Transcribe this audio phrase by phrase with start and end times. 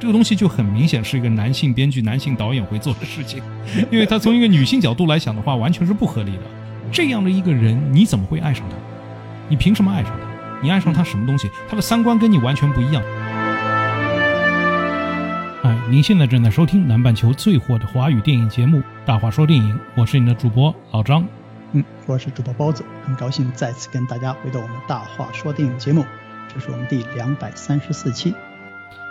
[0.00, 3.42] 这个东西就很明显是一个男性编剧、男性导演会做的事情，
[3.90, 6.42] 因为他从一个女性角度来想的话，完全是不合理的。
[6.92, 8.76] 这样的一个人，你怎么会爱上他？
[9.48, 10.28] 你凭什么爱上他？
[10.62, 11.50] 你爱上他什么东西？
[11.68, 13.02] 他的三观跟你完全不一样。
[15.64, 21.26] 哎，您现在正在收听南半球最火的华语电影节目《大话说电影》，我是你的主播老张。
[21.72, 26.04] 嗯，我是主播包子，很高兴再次跟大家回到我们《大话说电影》节目，
[26.52, 28.32] 这是我们第两百三十四期。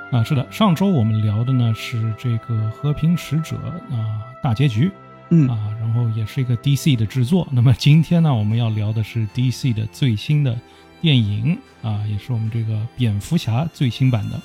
[0.09, 3.57] 啊，是的，上周我们聊的呢是这个《和平使者》
[3.95, 4.89] 啊大结局，
[5.29, 7.45] 嗯啊，然后也是一个 DC 的制作。
[7.51, 10.57] 那么今天呢，我们要聊的是 DC 的最新的
[11.01, 14.39] 电影啊，也是我们这个蝙蝠侠最新版的。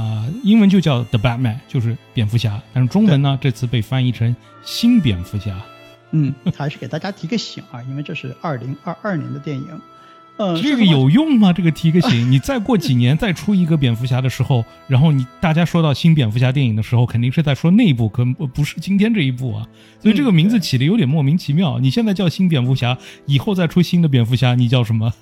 [0.00, 5.60] 啊，英文就叫 The Batman，就是蝙蝠侠，但是中文呢这次被翻译成新蝙蝠侠。
[6.12, 9.80] 嗯，还是给大家提个醒啊，因为这是二零二二年的电影。
[10.36, 11.52] 呃，这个有用吗？
[11.52, 19.66] 这个提个醒，你再过几年再出一个蝙蝠侠的时候，然后你大家说到新蝙蝠侠电影的时候，肯定是在说那一部，可不是今天这一部啊。
[19.98, 21.78] 所以这个名字起的有点莫名其妙。
[21.78, 25.12] 你现在叫新蝙蝠侠，以后再出新的蝙蝠侠，你叫什么？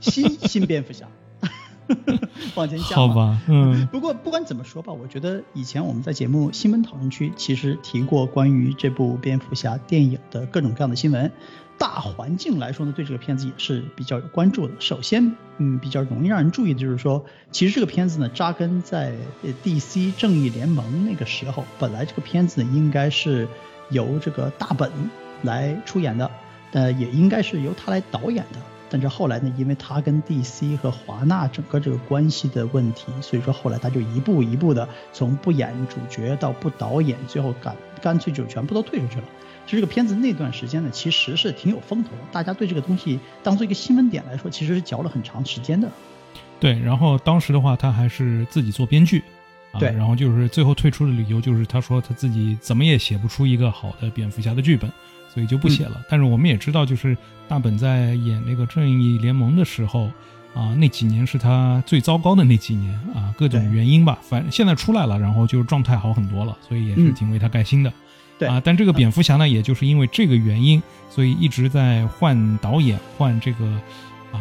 [0.00, 1.06] 新新蝙蝠侠。
[2.54, 3.86] 往前加好吧，嗯。
[3.88, 11.30] 不过不管怎么说吧，我觉得以前我们在节目新闻讨论区其实提过关于这部蝙蝠侠电影的各种各样的新闻。
[11.82, 14.72] 大环境来说呢，对这个片子也是比较有关注的。
[14.78, 19.12] 首先，嗯，比较容易让人注意的就是说，其实这个片子呢，扎根在
[19.64, 23.48] DC 正义联盟那个时候，本来这个片子呢应该是
[23.90, 24.92] 由这个大本
[25.42, 26.30] 来出演的，
[26.70, 28.60] 呃，也应该是由他来导演的。
[28.88, 39.24] 但是后来呢，因为他跟 DC 和华纳整个这个关系的问题，所以说后来他就一步一步的从不演主角到不导演，最后干干脆就全部都退出去了。
[39.66, 45.90] 其实这个片子那段时间呢，其实是挺有风头的，大家对这个东西当做一个新闻点来说，其实是嚼了很长时间的。
[46.60, 49.22] 对，然后当时的话，他还是自己做编剧，
[49.72, 54.90] 啊，对，然后就是最后退出的理由就是他说他自己怎么也写不出一个好的蝙蝠侠的剧本。
[55.34, 56.04] 所以就不写了。
[56.10, 57.16] 但是我们也知道，就是
[57.48, 60.10] 大本在演那个正义联盟的时候，
[60.54, 64.18] 啊，那几年是他最糟糕的那几年啊，各种原因吧。
[64.20, 67.90] 反正现在出来了，然后就状态好很多了，所以也是挺为他开心的。
[68.42, 73.64] 对啊，但这个蝙蝠侠呢，也就是因为这个原因，所以一直在换导演，换这个
[74.32, 74.40] 啊，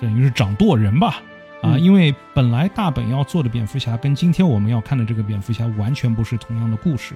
[0.00, 1.22] 等于是掌舵人吧。
[1.62, 7.14] 啊，因为本来大本要做的蝙蝠侠，跟今天我们要看的这个蝙蝠侠完全不是同样的故事。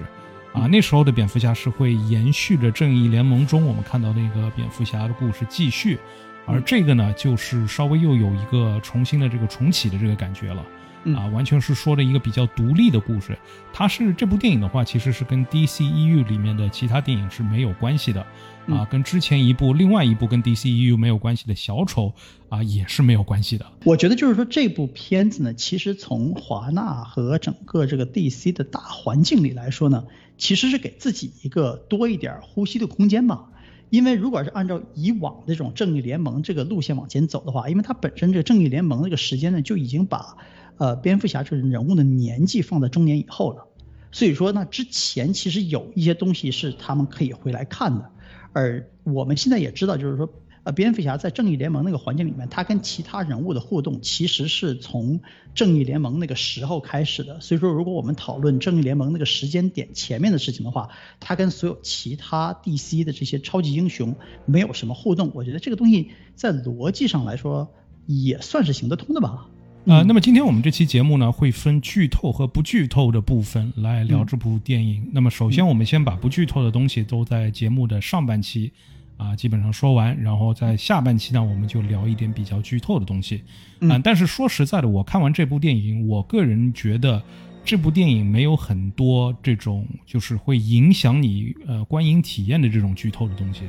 [0.53, 5.97] 啊，那时候的蝙蝠侠是会延续着正义联盟中我们看到那个蝙蝠侠的故事继续，
[6.45, 10.63] 而这个呢，就是稍微又有一个重新的这个重启的这个感觉了。
[11.13, 13.37] 啊，完全是说的一个比较独立的故事。
[13.71, 18.25] 它是这部电影的话，其实是跟 DCEU 里面的其他电影是没有关系的。
[18.67, 22.11] 啊，跟之前一部另外一部跟 DCEU 没有关系的小丑
[22.49, 23.65] 啊，也是没有关系的。
[23.83, 30.05] 我觉得就是说这部片子呢，其实从华纳和整个这个 DC 的大环境里来说呢，
[30.39, 33.49] 其实是给自己一个多一点呼吸的空间吧。
[33.91, 40.37] 因为如果是按照以往这种正义联盟这个路线往前走的话，因为它本身这个正义联盟这个时间呢，就已经把
[40.77, 43.67] 呃蝙蝠侠这个人物的年纪放在中年以后了。
[44.11, 48.09] 所以说呢，之前其实有一些东西是他们可以回来看的。
[48.53, 50.29] 而我们现在也知道，就是说，
[50.63, 55.19] 呃，蝙蝠侠在正义联盟那个环境里面，他跟其他人物的互动，其实是从
[55.53, 57.41] 正义联盟那个时候开始的。
[57.41, 60.87] 所以说，如果我们讨论正义联盟那个时间点前面的事情的话，
[61.19, 64.15] 他跟所有其他 DC 的这些超级英雄
[64.45, 65.31] 没有什么互动。
[65.33, 67.67] 我觉得这个东西在逻辑上来说
[68.05, 69.49] 也算是行得通的吧。
[69.87, 75.07] 啊，那么今天我们这期节目呢，会分剧透和不剧透的部分来聊这部电影。
[75.11, 78.71] 那么首先，我们先把不剧透的东西都在节目的上半期
[79.15, 83.43] 啊基本上说完，然后在下半期呢，我们就聊一点比较剧透的东西。
[83.81, 87.21] 啊，但是说实在的，我看完这部电影，我个人觉得
[87.63, 93.61] 这部电影没有很多这种就是会影响你呃观影体验的这种剧透的东西。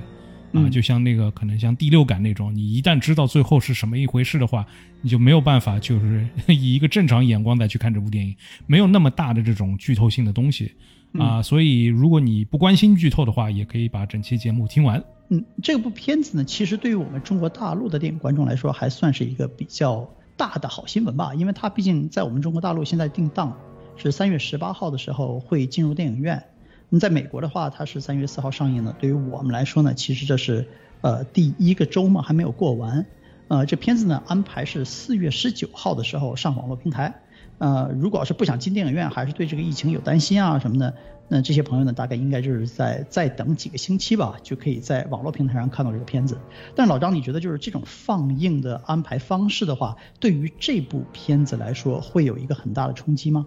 [0.53, 4.67] 啊，就像那个可能像第六感那种，你一旦知道最后是什么一回事的话，
[5.03, 8.35] 你就没有办法就是 以一个正常眼光再去看这部电影，
[8.67, 10.73] 没有那么大的这种剧透性的东西
[11.19, 11.43] 啊。
[11.43, 15.03] 所以如果你不关心剧透的话，也可以把整期节目听完。
[15.29, 23.59] 嗯，这部片子呢，其实对于我们中国大陆的电影观众来说，还算是一个比较大的好新闻吧，因为它毕竟在我们中国大陆现在定档
[23.97, 26.43] 是三月十八号的时候会进入电影院。
[26.89, 28.93] 那么在美国的话，它是三月四号上映的。
[28.93, 30.69] 对于我们来说呢，其实这是
[31.01, 33.05] 呃第一个周末还没有过完。
[33.49, 37.15] 呃，这片子呢安排是四月十九号的时候上网络平台。
[37.59, 40.95] 呃，如果要是不想进电影院，还是对这个疫情有担心啊什么的，
[41.29, 46.39] 那这些朋友呢大概应该就是在再等几个星期吧，就可以在网络平台上看到这个片子。
[46.75, 53.47] 但老张，你觉得就是这种放映的安排方式的话，对于这部片子来说会有一个很大的冲击吗？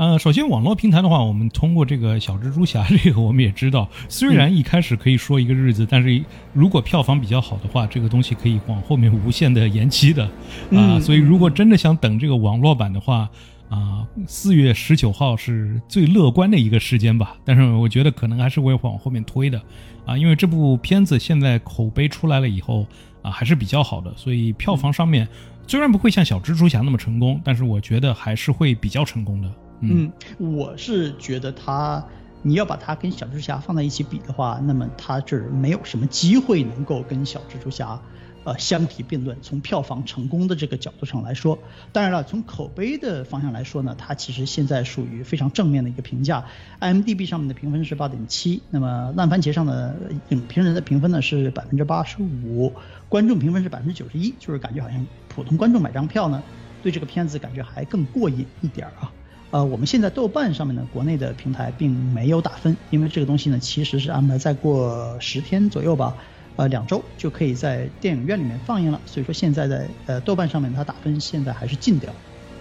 [0.00, 6.24] 呃，首先网络平台的话，我们通过这个小蜘蛛侠 这个，我们也知道，虽然一开始可以说一个日子，但是
[6.54, 10.24] 如果票房比较好的话，这个东西可以往后面无限的延期的
[10.72, 10.98] 啊。
[10.98, 13.28] 所以如果真的想等这个网络版的话，
[13.68, 17.36] 啊，四月十九号是最乐观的一个时间吧。
[17.44, 19.60] 但是我觉得可能还是会往后面推的
[20.06, 22.86] 啊，因为这部片子现在口碑出来了以后
[23.20, 25.28] 啊，还是比较好的，所以票房上面
[25.66, 29.52] 虽然不会像小蜘蛛侠那么成功，但是我觉得还是会比较成功的。
[29.80, 32.04] 嗯，我是觉得他，
[32.42, 38.00] 你要把它跟小蜘蛛侠放在一起比的话，那么它这没有什么机会能够跟小蜘蛛侠，
[38.44, 39.36] 呃相提并论。
[39.42, 41.58] 从票房成功的这个角度上来说，
[41.92, 46.44] 当然了，从口碑的方向来说呢，它其实现在属于非常正面的一个评价。
[46.80, 49.96] IMDB 上面的评分是八点七，那么烂番茄上的
[50.28, 52.72] 影评人的评分呢是百分之八十五，
[53.08, 56.42] 观众评分是百分之九十一，就是感觉好像普通观众买张票呢，
[56.82, 59.12] 对这个片子感觉还更过瘾一点啊。
[59.50, 66.14] 呃，我们现在豆瓣上面呢，国内的平台并没有打分，因为这个东西呢，其实是安排再过十天左右吧，
[66.54, 69.00] 呃，两周就可以在电影院里面放映了。
[69.06, 72.12] 所以说现在在呃豆瓣上面它打分现在还是禁掉。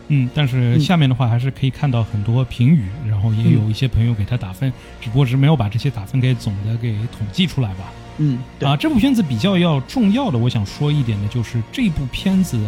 [0.08, 7.94] 嗯，但是下面的话还是可以看到很多评语，然后也有一些朋友给他打分，只不过是没有把这些打分给总的给统计出来吧。
[8.18, 12.60] 嗯，啊，这部片子比较要重要的，我想说一点的就是这部片子。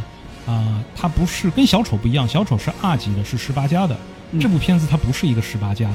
[0.45, 3.97] 啊，它不是跟小丑不一样，小丑是二级的，是十八加的。
[4.39, 5.89] 这部片子它不是一个十八加，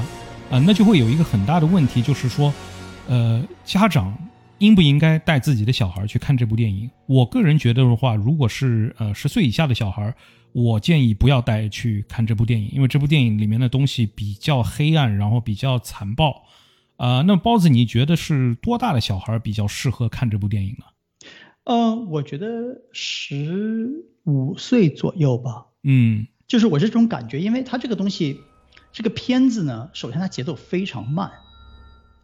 [0.49, 2.53] 啊，那就会有一个很大的问题，就是说，
[3.07, 4.15] 呃，家长
[4.59, 6.89] 应不应该带自己的小孩去看这部电影？
[7.07, 10.13] 我个人觉得的话，如果是呃十岁以下的小孩，
[10.53, 16.43] 我建议不要带去看这部电影，因为这部电影里面的东西比较黑暗，然后比较残暴。
[16.97, 20.85] 啊，那包子，你觉得是多大的小孩比较适合看这部电影呢？
[21.65, 22.47] 嗯，我觉得
[22.91, 23.89] 十
[24.27, 25.67] 五岁左右吧。
[25.83, 28.41] 嗯，就是我这种感觉，因为它这个东西，
[28.91, 31.31] 这个片子呢，首先它节奏非常慢，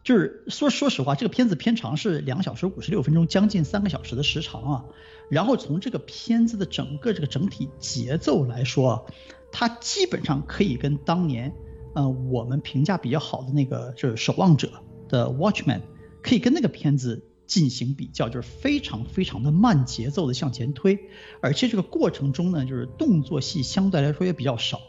[0.04, 4.84] 就是说说实话，这个片子片长是两小时五十六分钟，将近三个小时的时长啊。
[5.30, 9.06] 然后从这个片子的整个这个整体节奏来说，
[9.50, 11.54] 它基本上可以跟当年，
[11.94, 14.70] 呃，我们评价比较好的那个就是《守望者》
[15.10, 15.80] 的 Watchman，
[16.22, 17.24] 可以跟那个片子。
[17.46, 20.98] 进行比较，就是非常非常的慢节奏的向前推，
[21.40, 24.80] 而且这个过程中呢，就是动作戏相对来说也比较少，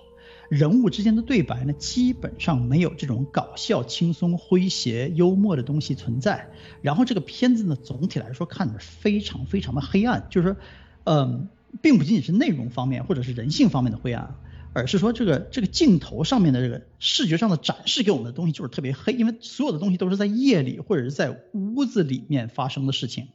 [0.50, 6.50] 人物之间的对白呢，基本上没有这种搞笑、轻松、诙谐、幽默的东西存在。
[6.82, 10.58] 然后这个片子呢，总体来说看着非常非常的黑暗，就是说，
[11.04, 11.50] 嗯，
[11.82, 14.36] 并不仅仅是内容方面或者是人性方面的灰暗。
[14.76, 23.30] 而是说这个这个镜头上面的这个视觉上的展示给我们的东西就是特别黑，因为所有的东西都是在夜里或者是在屋子里面发生的事情，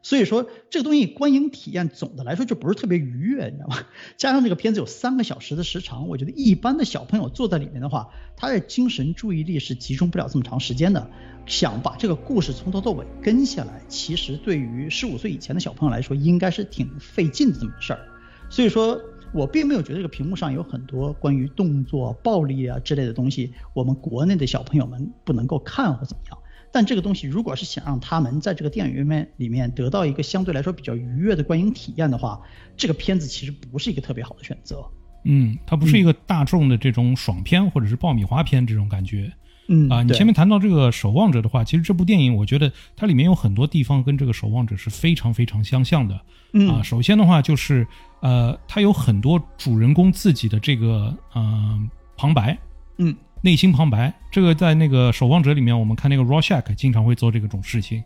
[0.00, 3.78] 所以说这个东西观影体验总的来说就不是特别愉悦，你知道吗？
[4.16, 11.10] 加上这个片子有三个小时的时长，我觉得一般的小朋友坐在里面的话，他的精神注意力是集中不了这么长时间的。
[11.46, 18.06] 想把这个故事从头到尾跟下来，其实对于十五岁以前的小朋友来说，应该是挺费劲的这么个事儿。
[18.50, 19.00] 所以说。
[19.32, 26.38] 我并没有觉得这个屏幕上有很多关于动作、暴力啊之类的东西，我们国内的小朋友们不能够看或怎么样。
[26.72, 32.40] 但这个东西如果是想让他们在这个电影院面里面得到一个相对来说比较愉悦的观影体验的话，
[32.76, 34.84] 这个片子其实不是一个特别好的选择。
[35.24, 39.32] 嗯，它不是一个大众的这种爽片或者是爆米花片这种感觉。
[39.32, 39.45] 嗯
[39.90, 46.20] 啊，你前面谈到这个《守望者》的话，其实这部电影我觉得它里面有很多地方跟这个《守望者》是非常非常相像的。
[46.52, 47.86] 嗯啊，首先的话就是
[48.20, 52.56] 呃，它有很多主人公自己的这个嗯旁白，
[52.98, 58.02] 嗯，内心旁白，这个在那个《守望者》里面，我们看那个 Rorschach 经常会做这个种事情。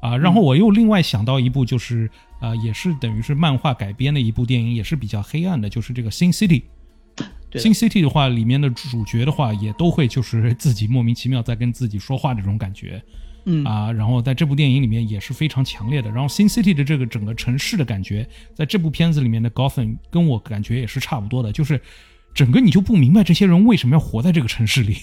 [0.00, 2.08] 啊，然后我又另外想到一部，就是
[2.40, 6.60] 呃，也是等于是漫画改编的一部电影，也是比较黑暗的，就是这个《Sin City》。
[7.58, 13.02] 新 City 的话，里面的主角的话也都会就是自己莫名其妙在跟自己说话这种感觉，
[13.46, 16.10] 嗯啊，然后在这部电影里面也是非常强烈的。
[16.10, 21.80] 然后新 City 的这个整个城市的感觉，在这部片子里面的 Gotham 跟我感觉也是差不多的，就是
[22.34, 24.98] 整个你就不明白这些人为什么要活在这个城市里，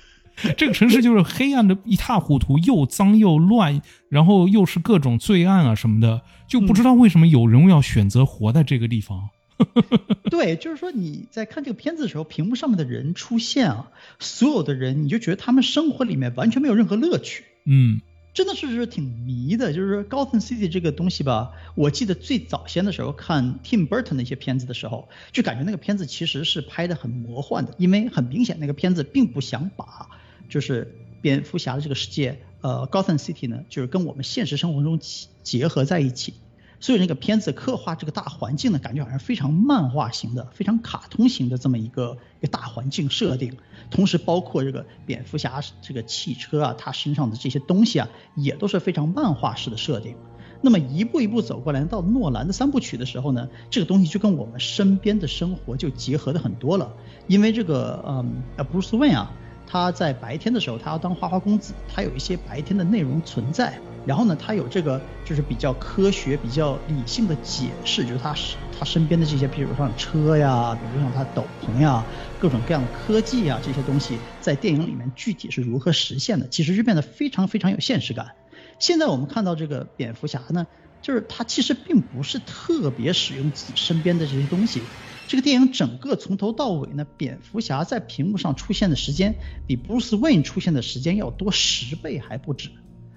[0.56, 9.28] 这个城市就是黑暗的一塌糊涂，又脏又乱，然后又是各种罪案啊什么的，就不知道为什么有人要选择活在这个地方。
[10.30, 18.00] 对，就是说你在看这个片子的时候，屏幕上面的人出现啊，所有的人你就觉得他们生活里面完全没有任何乐趣，嗯，
[18.32, 19.72] 真的是是挺迷的。
[19.72, 30.08] 就是说高层 City 这个东西吧，我记得最早先的时候看 Tim Burton 那些片子的时候，就感觉那个片子其实是拍的很魔幻的，因为很明显那个片子并不想把
[30.48, 35.00] 就是蝙蝠侠的这个世界，呃，高层 City 呢，就是跟我们现实生活中
[35.42, 36.34] 结合在一起。
[36.80, 43.56] 所以那个片子刻画这个大环境呢，感觉好像非常漫画型的、非常卡通型的这么一个一个大环境设定。
[43.90, 50.16] 同时，包括这个蝙蝠侠这个汽车啊，他身上的这些东西啊，也都是非常漫画式的设定。
[50.62, 56.92] 那么一步一步走过来，到诺兰的三部曲的时候呢，这个东西就跟我们身边的生活就结合的很多了。
[57.26, 59.32] 因为这个，嗯，呃，布鲁斯韦啊，
[59.70, 63.80] 他在白天的时候，他要当花花公子，他有一些白天的内容存在。
[64.04, 68.34] 然后呢，他有这个就是比较科学、比较理性的解释，就是他
[68.76, 72.04] 他身边的这些，比如像车呀，比如像他斗篷呀，
[72.40, 78.32] 各种各样的科技啊这些东西，在电影里面具体是如何实现的，其实就变得非常非常有现实感。
[78.80, 80.66] 现在我们看到这个蝙蝠侠呢，
[81.02, 84.88] 就是他其实并不是特别使用自己身边的这些东西。
[85.30, 89.32] 这个电影整个从头到尾呢，蝙蝠侠在屏幕上出现的时间
[89.64, 92.68] 比 Bruce Wayne 出现的时间要多十倍还不止。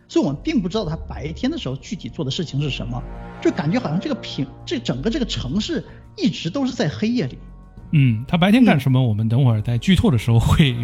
[0.08, 3.02] 所以我们并不知道他白天的时候具体做的事情是什么，
[3.42, 5.84] 就感觉好像这个屏这整个这个城市
[6.16, 7.40] 一直都是在黑夜里。
[7.94, 9.02] 嗯，他白天干什么？
[9.02, 10.76] 我们等会儿在剧透的时候会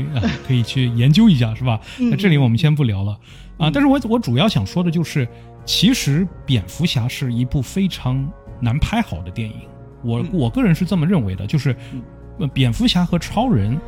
[0.47, 1.79] 可以去研究一下，是吧？
[1.99, 3.11] 那这里我们先不聊了
[3.59, 3.69] 啊。
[3.71, 5.27] 但是我我主要想说的就是，
[5.63, 8.27] 其实蝙蝠侠是一部非常
[8.59, 9.57] 难拍好的电影。
[10.03, 11.75] 我我个人是这么认为的，就是
[12.53, 13.79] 蝙蝠侠和超人，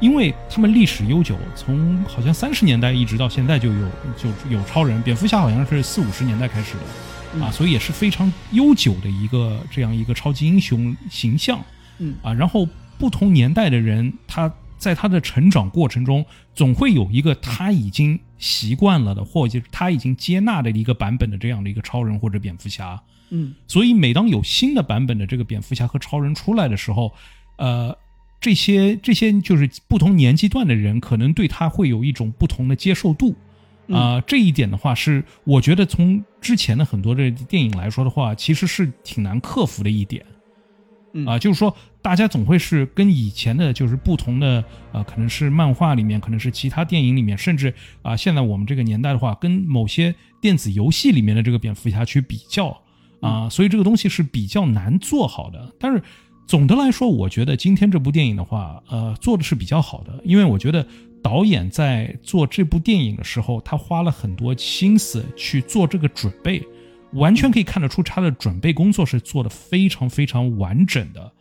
[0.00, 11.58] 因为他们历史悠久，从好像三十年代一直到现在就有就有超人，蝙蝠侠好像是四五十年代开始的啊，所以也是非常悠久的一个这样一个超级英雄形象。
[11.98, 12.14] 嗯。
[12.22, 12.68] 啊，然后
[12.98, 14.52] 不同年代的人，他
[14.84, 16.24] 在他的成长过程中，
[16.54, 23.02] 总会有一个他已经习惯了的，或者他已经接纳的一个版本的这样的一个超人或者蝙蝠侠。
[23.30, 27.14] 嗯，所以每当有新的版本的这个蝙蝠侠和超人出来的时候，
[27.56, 27.96] 呃，
[28.38, 33.34] 这些这些就是不同年纪段的人，可能对他会有一种不同的接受度。
[33.88, 40.24] 啊，这一点的话，是我觉得从之前的很多的电影来说的话，其实是挺难克服的一点。
[41.26, 52.78] 啊，就是说，大家总会是跟以前的，就是不同的，呃，可能是漫画里面，可能是其他电影里面，甚至啊，现在我们这个年代的话，跟某些电子游戏里面的这个蝙蝠侠去比较
[53.20, 55.72] 啊，所以这个东西是比较难做好的。
[55.80, 56.02] 但是
[56.46, 60.86] 总的来说，我觉得今天这部电影的话，呃，做的是比较好的，因为我觉得
[61.22, 66.62] 导演在做这部电影的时候，他花了很多心思去做这个准备。
[67.14, 71.32] 完全可以看得出他的准备工作是做的非常非常完整的，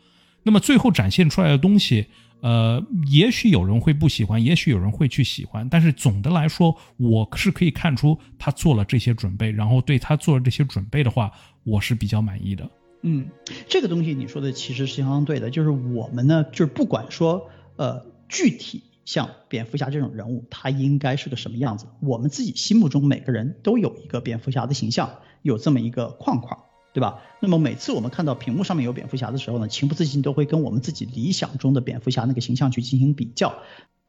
[0.44, 2.06] 那么最后展现出来的东西，
[2.42, 11.32] 呃，也许有人会不喜欢，也许有人会去喜欢，但是总的来说，我是可以看出他做了这些准备，然后对他做了这些准备的话，
[11.64, 12.70] 我是比较满意的。
[13.02, 13.28] 嗯，
[13.68, 25.10] 这个东西你说的其实是相当对的，就是我们呢，就是不管说呃具体像蝙蝠侠这种人物，他应该是个什么样子，我们自己心目中每个人都有一个蝙蝠侠的形象。
[25.42, 26.58] 有这么一个框框，
[26.94, 27.20] 对吧？
[27.40, 33.54] 那么每次我们看到屏幕上面有蝙蝠侠的时候呢，情不自禁都会跟我们自己理想中的蝙蝠侠那个形象去进行比较。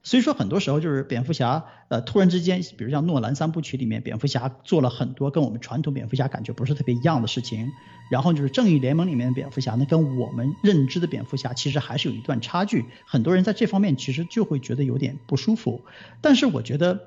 [0.02, 7.72] 所以说很多时候就是蝙蝠侠，呃，突然之间，比如像诺兰三部曲里面，蝙蝠侠做了很多跟我们传统蝙蝠侠感觉不是特别一样的事情。
[8.10, 12.84] 然后就是正义联盟里面的蝙蝠侠呢，跟我们认知的蝙蝠侠其实还是有一段差距。
[13.06, 15.80] 很多人在这方面其实就会觉得有点不舒服。
[16.20, 17.00] 但是我觉得，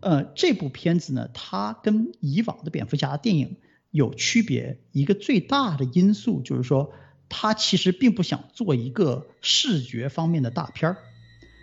[0.00, 3.56] 呃，这部片子呢，它跟以往的蝙蝠侠电影。
[3.92, 6.92] 有区别，一个最大的因素就是说，
[7.28, 10.96] 他其实并不想做一个视觉方面的大片儿，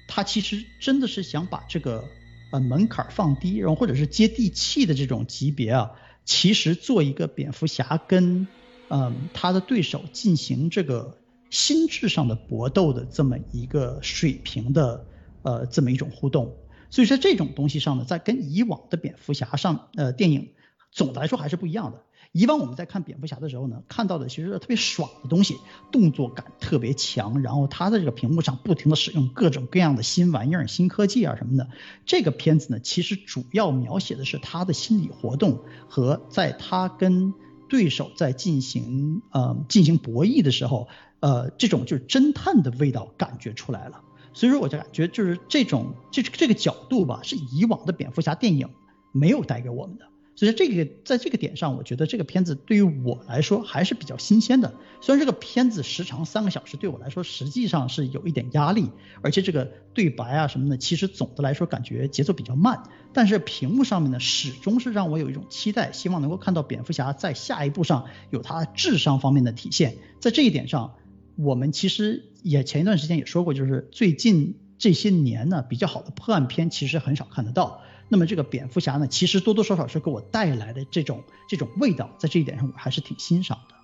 [0.08, 2.06] 他其实真的是想把这个
[2.52, 5.92] 呃门槛放低，然后或者是接地气的这种级别啊，
[6.24, 8.48] 其实做一个蝙蝠侠跟
[8.90, 11.18] 嗯他的对手进行这个
[11.50, 15.06] 心智上的搏斗的这么一个水平的
[15.42, 16.56] 呃这么一种互动，
[16.92, 20.50] 所以说这种东西上呢，在跟以往的蝙蝠侠上呃电影
[20.92, 22.04] 总的来说还是不一样的。
[22.32, 25.58] 以往我们在看蝙蝠侠的时候呢，看到的其实是特别爽的东西，
[25.92, 31.68] 动作感特别强，然后他在这个屏幕上不停的使用各种各样的新玩意儿、新科技啊什么的。
[32.06, 37.34] 这个片子呢，其实主要描写的是他的心理活动和在他跟
[37.68, 40.88] 对手在进行呃进行博弈的时候，
[41.22, 44.02] 呃这种就是侦探的味道感觉出来了。
[44.34, 48.70] 所以说我就感觉就是这种这这个角度吧，是以往的蝙蝠侠电影
[49.12, 50.06] 没有带给我们的。
[50.40, 54.74] 所以这个在这个点上，我觉得这个片子对于我来说还是比较新鲜的。
[55.02, 58.90] 虽然这个片子时长三个小时，对我来说实际上是有一点压力，
[59.22, 62.84] 而且这个对白啊什么的，其实总的来说感觉节奏比较慢。
[63.12, 69.98] 但是屏幕上面呢，始终是让我有一种期待，希望能够看到蝙蝠侠在下一步上有他智商方面的体现。
[70.22, 70.96] 在这一点上，
[71.36, 77.82] 我们其实也前一段时间也说过，就是最近这些年呢，比较好的破案片其实很少看得到。
[78.10, 83.76] 那么这个蝙蝠侠呢，其实多多少少是给我带来的这种这种味道，在这一点上我还是挺欣赏的。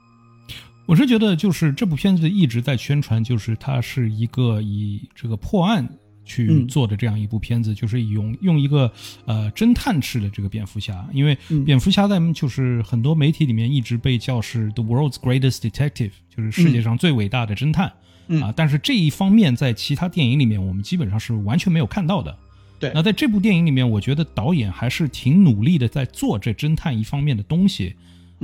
[0.88, 5.88] 我是觉得，就是这部片子一直在宣传，就是它是一个以这个破案
[6.24, 8.92] 去做的这样一部片子，就是用用一个
[9.26, 17.92] 呃侦探式的这个蝙蝠侠，因为蝙蝠侠在就是很多媒体里面一直被叫是 the world's greatest detective，就是世界上最伟大的侦探
[18.42, 18.54] 啊。
[18.56, 22.38] 但是这一方面在其他电影里面我们基本上是完全没有看到的。
[22.86, 27.96] 对，那在这部电影里面，我觉得导演还是挺努力的在做这侦探一方面的东西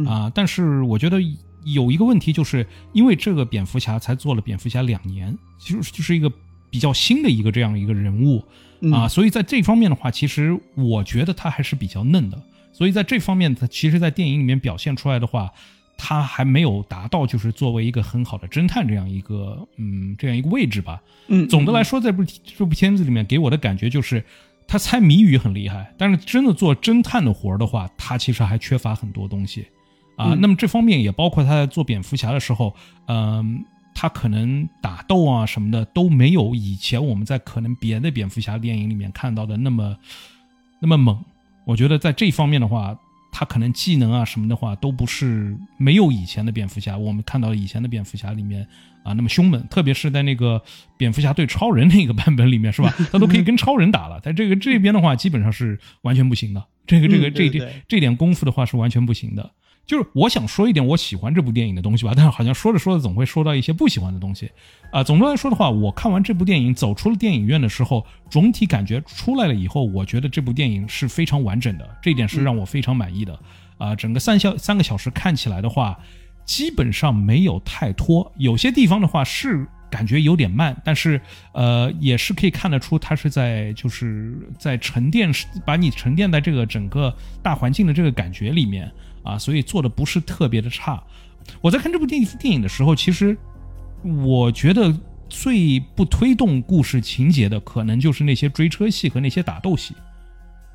[0.06, 0.32] 啊。
[0.34, 1.22] 但是我觉得。
[1.64, 6.28] 有一个问题，就是因为这个蝙蝠侠才做了蝙蝠侠两年，其实就是一个
[6.72, 8.44] 比较新的一个这样一个人物
[8.92, 12.42] 啊，所以在这方面的话，其实我觉得他还是比较嫩的。
[12.74, 15.52] 所以在这方面，他其实，在电影里面表现出来的话，
[16.04, 21.00] 他还没有达到就是作为一个很好的侦探这样一个嗯这样一个位置吧。
[21.28, 24.26] 嗯，总的来说，这部这部片子里面给我的感觉就是
[24.68, 29.68] 他猜谜语很厉害，但是真的做侦探的活儿的话，他其实还缺乏很多东西。
[30.18, 39.96] 啊，那么这方面也包括他在做蝙蝠侠的时候，嗯，他可能打斗啊什么的都没有以前我们在可能别的蝙蝠侠电影里面看到的那么
[40.80, 41.24] 那么猛。
[41.64, 42.98] 我觉得在这方面的话，
[43.32, 48.68] 他可能技能啊什么的话都不是没有以前的蝙蝠侠，我们看到以前的蝙蝠侠里面
[49.04, 50.62] 啊那么凶猛，特别是在那个
[50.98, 52.94] 蝙蝠侠对超人那个版本里面是吧？
[53.12, 56.64] 他都可以跟超人打了，在这个这边的话基本上是完全不行的。
[56.86, 59.52] 这个这个这点这点功夫的话是完全不行的。
[59.92, 64.50] 就是我想说一点我喜欢这部电影的东西吧， 但是好像说着说着总会说到一些不喜欢的东西，
[64.90, 73.38] 啊，总的来说的话，我看完这部电影走出了电影院的时候，总体感觉出来了以后，我觉得这部电影是非常完整的，这一点是让我非常满意的，
[73.78, 76.00] 啊，整个三小三个小时看起来的话，
[76.46, 81.20] 基本上没有太拖，有些地方的话是感觉有点慢，但是
[81.54, 85.30] 呃也是可以看得出它是在就是在沉淀，
[85.66, 88.90] 把你沉淀在这个整个大环境的这个感觉里面。
[89.24, 91.02] 啊，所以做的不是特别的差。
[91.62, 93.38] 我在看这部电电影的时候，其实
[94.24, 94.96] 我觉得
[95.30, 99.96] 最不推动故事情节的，可能就是那些追车戏和那些打斗戏，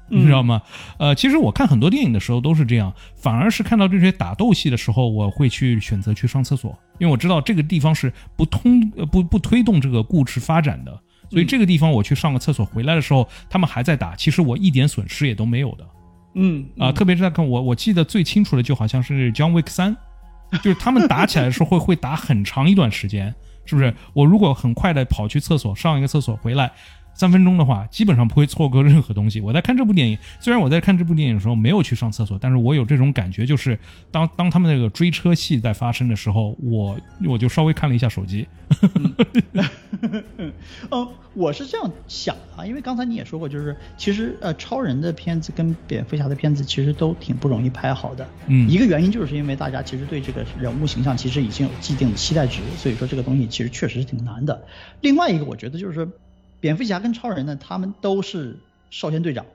[0.08, 0.62] 你知道吗？
[0.98, 15.86] 呃，其实我看很多电影的时候都是这样，反而是看到这些打斗戏的时候，我会去选择去上厕所，因为我知道这个地方是不通呃不不推动这个故事发展的，所以这个地方我去上个厕所回来的时候，他们还在打，其实我一点损失也都没有的。
[16.36, 19.96] 嗯啊，特别是在看我，我记得最清楚的就好像是《John Wick 三》，
[20.62, 23.92] 就是他们打起来的时候会会打很长一段时间，是不是？
[24.12, 26.70] 我如果很快的跑去厕所上一个厕所回来。
[27.16, 29.40] 三分钟的话，基本上不会错过任何东西。
[29.40, 33.78] 我在看这部电影，虽然我在看这部电影的时候没有去上厕所，但是我有这种感觉，就是
[34.10, 38.46] 当当他们那个追车戏在发生的时候，我我就稍微看了一下手机。
[40.90, 48.28] 嗯， 我是这样想的啊，因为刚才你也说过，就是其实呃，超人的片子跟蝙蝠侠的片子其实都挺不容易拍好的。
[48.46, 54.66] 嗯，一个原因就是因为大家其实对这个人物形象其实已经有既定的期待值，所以说这个东西其实确实是挺难的。
[55.00, 56.06] 另外一个，我觉得就是说。
[56.66, 58.58] 蝙蝠侠跟超人呢，他们都是
[58.90, 59.46] 少先队长，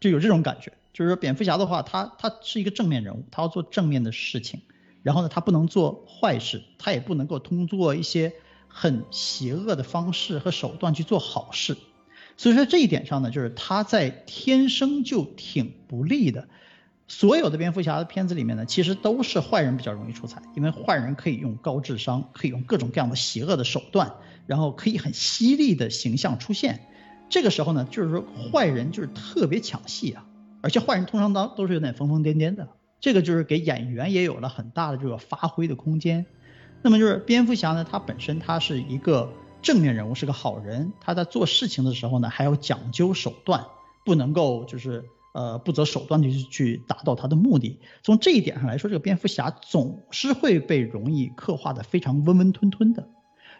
[0.00, 0.72] 就有这种感觉。
[0.92, 4.60] 就是说，蝙蝠侠的话，他他是一个正面人物，他要做正面的事情，
[5.04, 8.32] 然后呢，他不能做坏事，他也不能够通过一些
[8.66, 11.76] 很邪恶的方式和手段去做好事。
[12.36, 16.48] 所以说这一点上呢，就是他在天生就挺不利的。
[17.06, 24.14] 所有的蝙蝠侠的片子里面呢，其实都是坏人比较容易出彩，因为坏人可以用高智商，可以用各种各样的邪恶的手段。
[24.46, 26.80] 然后可以很犀利的形象出现，
[27.28, 30.26] 这个时候呢，就是说坏人就是特别抢戏啊，
[30.60, 32.68] 而且坏人通常都都是有点疯疯癫癫的，
[33.00, 36.26] 这个就是给演员也有了很大的这个发挥的空间。
[36.82, 43.64] 那么就是蝙蝠侠呢，他本身他是一个正面人物，是个好人，他在做事情的时候呢，还要讲究手段，
[44.04, 47.78] 不能够就是呃不择手段的去去达到他的目的。
[48.02, 53.08] 从这一点上来说，这个蝙蝠侠总是会被容易刻画的非常温温吞吞的。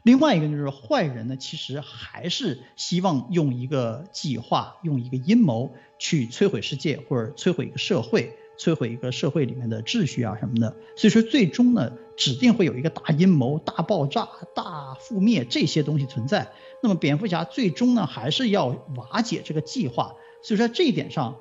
[0.03, 10.77] 另外一个就是坏人呢，其实还是希望用一个计划、用一个阴谋去摧毁世界，或者摧毁一个社会、摧毁一个社会里面的秩序啊什么的。
[10.97, 16.51] 所以说，最终呢，指定会有一个大阴谋、大爆炸、大覆灭这些东西存在。
[16.83, 20.17] 那么，蝙蝠侠最终呢，还是要瓦解这个计划。
[20.43, 21.37] 所以说，这一点上，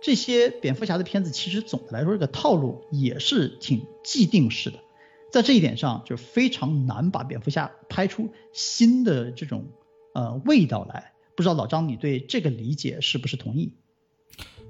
[0.00, 4.78] 这些蝙蝠侠的片子其实总的来说，这个套路也是挺既定式的。
[5.32, 9.66] 在这一点上，就非常难把蝙蝠侠拍出新的这种
[10.14, 11.12] 呃味道来。
[11.36, 13.72] 不知道老张，你对这个理解是不是同意？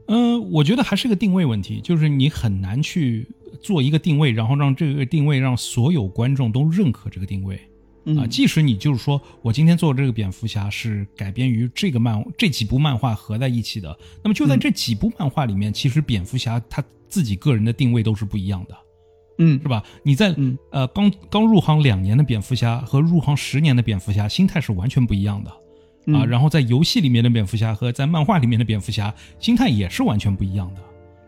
[0.08, 3.28] 嗯，我觉得还是个定位问题，就是你很难去
[3.60, 7.60] 做一个定位，然后让这个定位让所有观众都认可这个定位。
[8.08, 18.76] 嗯即使你就是说我今天做这个蝙蝠侠是改编于这个漫这几部漫画合在一起的，那么就在嗯这几部漫画里面，其实蝙蝠侠他自己个人的定位都是不一样的。
[19.38, 19.82] 嗯是吧？
[20.02, 25.56] 你在、嗯呃刚刚入行两年的蝙蝠侠和入行十年的蝙蝠侠心态是完全不一样的、啊。
[26.06, 30.80] 嗯然后在游戏里面的蝙蝠侠和在漫画里面的蝙蝠侠心态也是完全不一样的。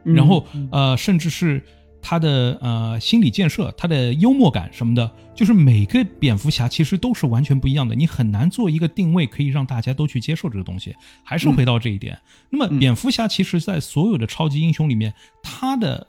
[0.04, 1.62] 嗯然后呃，甚至是
[2.00, 7.92] 他的呃心理建设、他的幽默感什么的，就是每个蝙蝠侠其实都是完全不一样的。
[7.92, 10.94] 你很难做一个定位可以让大家都去接受这个东西。
[11.24, 12.16] 还是回到这一点，
[12.50, 16.06] 那么蝙蝠侠其实在所有的超级英雄里面，他的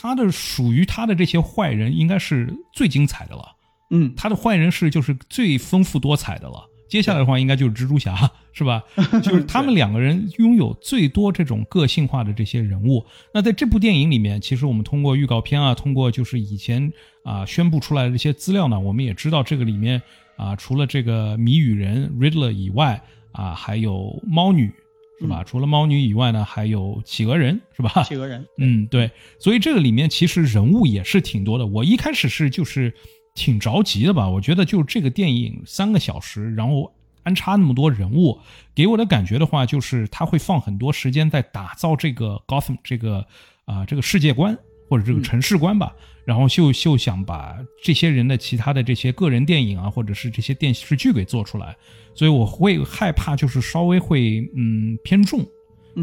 [0.00, 3.44] 他的属于他的这些坏人应该是最精彩的了。
[3.90, 6.64] 嗯他的坏人是就是最丰富多彩的了。
[6.88, 8.82] 接下来的话，应该就是蜘蛛侠， 是吧？
[9.22, 13.04] 就是他们两个人拥有最多这种个性化的这些人物。
[13.34, 16.90] 那在这部电影里面，其实我们通过预告片啊，通过就是以前
[17.24, 20.00] 啊、宣布出来的这些资料呢，我们也知道这个里面
[20.36, 24.72] 啊、除了这个谜语人 Riddler 以外啊、还有猫女，
[25.20, 25.42] 是吧？
[25.44, 28.04] 除了猫女以外呢，还有企鹅人，是吧？
[28.04, 31.66] 企鹅人， 嗯，对，所以这个里面其实人物也是挺多的。
[31.66, 32.94] 我一开始是就是
[33.34, 36.92] 挺着急的吧，我觉得就这个电影三个小时，然后
[37.24, 38.38] 安插那么多人物，
[38.74, 43.26] 给我的感觉的话，就是他会放很多时间在打造这个 Gotham 这个
[43.64, 44.56] 啊、这个世界观
[44.88, 45.92] 或者这个城市观吧。
[46.28, 51.74] 然后就就想把这些人的其他的这些个人电影啊，或者是这些电视剧给做出来，
[52.14, 55.42] 所以我会害怕，就是稍微会嗯偏重，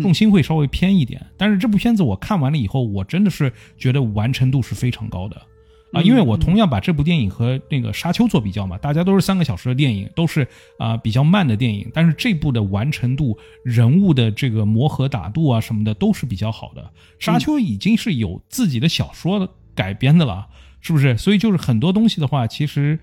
[0.02, 1.24] 重心会稍微偏一点。
[1.38, 5.40] 但是这部片子我看完了以后，我真的是觉得完成度是非常高的
[5.92, 10.48] 啊，因为我同样把这部电影和那个《沙丘》做比较嘛，大家都是三个小时的电影，都是
[10.80, 16.82] 啊、比较慢的电影，但是这部的完成度、人物的这个磨合打度啊什么的都是比较好的。
[17.24, 20.48] 《沙丘》已经是有自己的小说的改编的了，
[20.82, 21.18] 是不是？
[21.18, 22.98] 所以就是很多东西的话，其实。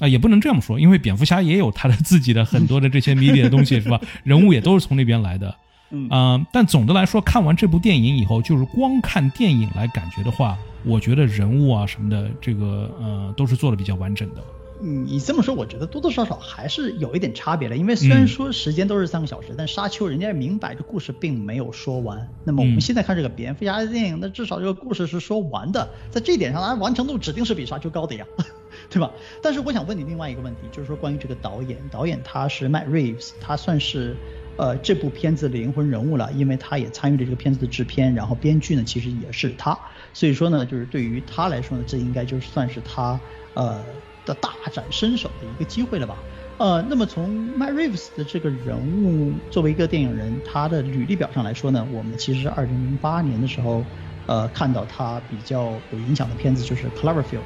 [0.00, 4.00] 啊，也不能这么说，因为蝙蝠侠也有他的自己的很多的这些迷底的东西，是吧？
[4.24, 5.54] 人物也都是从那边来的，
[5.92, 14.42] 嗯啊、但总的来说，看完这部电影以后，就是光看电影来感觉的话，我觉得人物啊什么的，这个呃都是做的比较完整的。
[14.86, 17.76] 嗯，你这么说，我觉得多多少少还是有一点差别的。
[17.76, 22.28] 因为虽然嗯说时间都是三个小时，但沙丘人家明摆着故事并没有说完。
[22.44, 28.26] 那么我嗯们现在看这个蝙蝠侠的电影，那至少这个故事是说完的，在这一点上，它完成度指定是比沙丘高的呀，
[28.90, 29.10] 对吧？
[29.40, 34.14] 但是我想问你另外一个问题，就是说关于这个导演，导演他是 Matt Reeves，他算是
[34.58, 39.78] 呃这部片子的灵魂人物了，因为他也参与了这个片子的制片，然后编剧呢其实也是他，
[40.12, 43.18] 所以说呢，就是对于他来说呢，这应该就算是他
[43.54, 43.82] 呃
[44.24, 46.22] 的大展身手的一个机会了吧。
[46.58, 53.84] 呃，那么从 Matt Reeves 的这个人物作为一个电影人，他的履历表上来说呢，我们其实二零零八年的时候，
[54.26, 57.42] 呃，看到他比较有影响的片子就是 Cloverfield。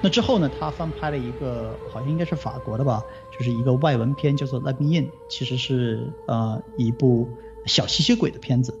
[0.00, 3.02] 那之后呢，他翻拍了一个好像应该是法国的吧，
[3.36, 7.28] 就是一个外文片叫做《Let Me In》，其实是呃一部
[7.66, 8.72] 小吸血鬼的片子。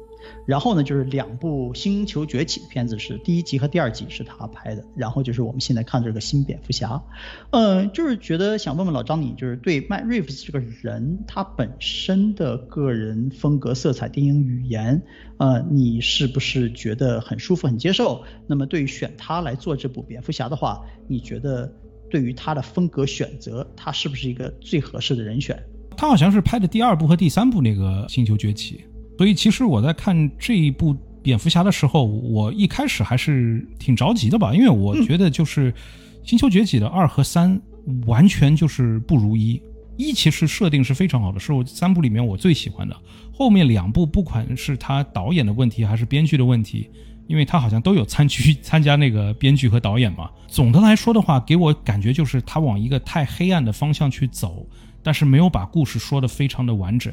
[0.46, 7.02] 然后呢，就是两部《星球崛起》的片子是第一集和第二集是他拍的，然后就是我们现在看这个新蝙蝠侠，
[7.50, 15.02] 呃，就是觉得想问问老张，你就是对 Matt Reeves 这个人他本身的个人风格、色彩、电影语言，
[15.38, 18.24] 呃，你是不是觉得很舒服、很接受？
[18.46, 21.72] 那么对于选他来做这部蝙蝠侠的话，你觉得
[22.10, 25.62] 对于他的风格选择，他是不是一个最合适的人选？
[25.96, 28.76] 他好像是拍的第二部和第三部那个《星球崛起》，
[29.18, 35.72] 所以其实我在看这一部蝙蝠侠的时候，我一开始还是挺着急的吧，因为我觉得就是
[36.22, 37.60] 《星球崛起》的二和三
[38.06, 39.60] 完全就是不如一。
[39.96, 42.96] 一其实设定是非常好的，是我三部里面我最喜欢的。
[43.32, 46.88] 后面两部不管是他导演的问题还是编剧的问题，
[47.26, 50.30] 因为他好像都有参去 参加那个编剧和导演嘛。
[50.46, 54.64] 总的来说的话，给我感觉就是他往一个太黑暗的方向去走，
[55.02, 57.12] 但是没有把故事说得非常的完整。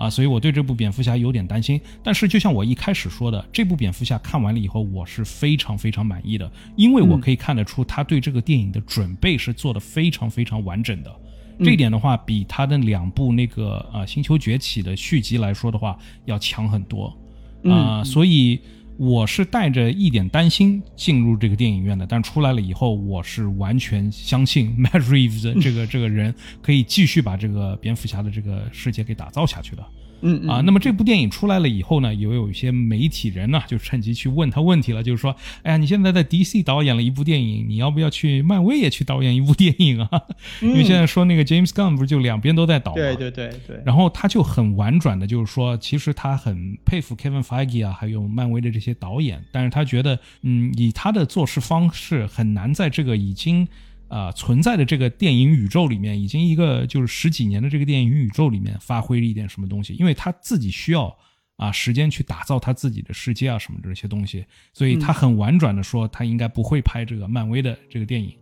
[0.00, 1.78] 啊，所以我对这部蝙蝠侠有点担心。
[2.02, 11.14] 但是就像我一开始说的，这部蝙蝠侠看完了以后，我是非常非常满意的，因为我可以看得出他对这个电影的准备是做的非常非常完整的。
[11.62, 17.14] 这一点的话，比他的两部那个呃《星球崛起》的续集来说的话，要强很多
[17.62, 18.58] 啊、所以
[19.02, 29.82] 我是带着一点担心进入这个电影院的，但出来了以后，我是完全相信 Matt Reeves 的这个 这个人可以继续把这个蝙蝠侠的这个世界给打造下去的。
[30.22, 40.08] 嗯啊，那么这部电影出来了以后呢，也有一些媒体人呢，就趁机去问他问题了，就是说，哎呀，你现在在 DC 导演了一部电影，你要不要去漫威也去导演一部电影啊？
[40.62, 53.66] 因为现在说那个 James Gunn 不是就两边都在导嘛，对对对对，然后他就很婉转的，就是说，其实他很佩服 Kevin Feige 啊，还有漫威的这些导演，但是他觉得，嗯，以他的做事方式，很难在这个已经
[54.10, 61.16] 啊、存在的这个电影宇宙里面，已经一个就是十几年的这个电影宇宙里面发挥了一点什么东西，因为他自己需要
[61.56, 64.44] 啊时间去打造他自己的世界啊什么这些东西，
[64.74, 68.34] 所以他很婉转的说他应该不会拍这个漫威的这个电影。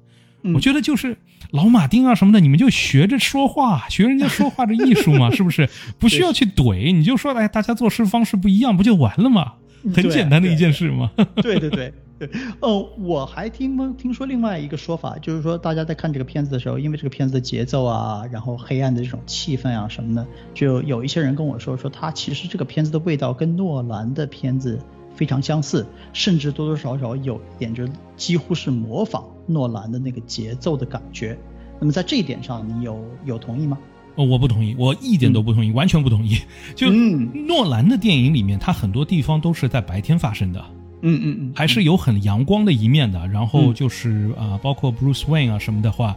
[0.42, 1.18] 嗯我觉得就是
[1.50, 5.68] 老马丁啊什么的，你们就学着说话，学人家说话的艺术嘛， 是不是？
[5.98, 9.54] 不需要去怼，你就说哎，大家做事方式不一样，不就完了吗？
[9.94, 11.10] 很简单的一件事嘛。
[11.42, 11.94] 对 对对对，
[12.60, 24.78] 哦，我还听听说另外一个说法，就是说大家在看这个片子的时候，因为这个片子的节奏啊，然后黑暗的这种气氛啊什么的，就有一些人跟我说，说他其实这个片子的味道跟诺兰的片子
[25.14, 31.38] 非常相似，甚至多多少少有一点就几乎是模仿诺兰的那个节奏的感觉。
[31.80, 33.78] 那么在这一点上，你有有同意吗？
[34.16, 36.36] 哦，我不同意，我一点都不同意，完全不同意。
[36.74, 40.64] 就嗯诺兰的电影里面，它很多地方都是在白天发生的，
[41.02, 43.26] 嗯嗯嗯，还是有很阳光的一面的。
[43.28, 46.16] 然后就是啊、包括 Bruce Wayne 啊什么的话，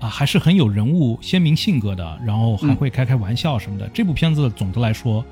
[0.00, 3.88] 啊，还是很有人物鲜明性格的，然后还会开开玩笑什么的。
[3.88, 5.24] 这部片子总的来说，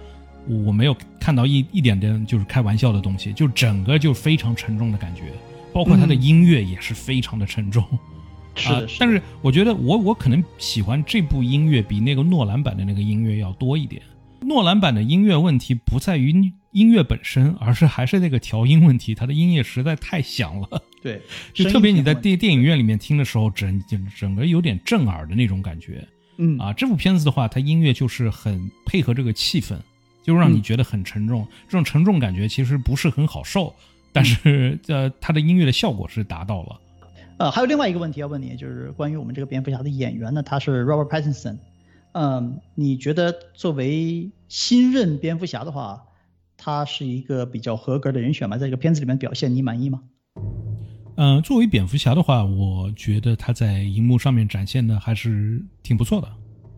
[0.64, 5.22] 我没有看到一一点点就是开玩笑的东西，就整个就非常沉重的感觉，
[5.72, 7.83] 包括他的嗯音乐也是非常的沉重。
[7.83, 7.98] 啊
[8.57, 14.03] 是的，是的但是我觉得我我可能喜欢这部音乐比那个诺兰版的那个音乐要多一点。
[14.42, 21.20] 诺兰版的音乐问题不在于音乐本身，而是还是那个调音问题，它的音乐实在太响了，对，
[21.53, 26.07] 就特别你在电电影院里面听的时候，整整整个有点震耳的那种感觉
[26.38, 26.72] 嗯啊。
[26.72, 29.76] 这部片子的话，它音乐就是很配合这个气氛，
[30.22, 31.46] 就让你嗯觉得很沉重。
[31.66, 33.74] 这种沉重感觉其实不是很好受，
[34.12, 36.81] 但是 呃，它的音乐的效果是达到了。
[37.38, 41.57] 呃，还有另外一个问题要问你，就是关于我们这个蝙蝠侠的演员呢，他是 Robert Pattinson。
[42.12, 46.03] 嗯，你觉得作为新任蝙蝠侠的话，
[46.57, 48.57] 他是一个比较合格的人选吗？
[48.57, 50.03] 在这个片子里面表现，你满意吗？
[51.16, 56.29] 嗯、作为蝙蝠侠的话，我觉得他在荧幕上面展现的还是挺不错的。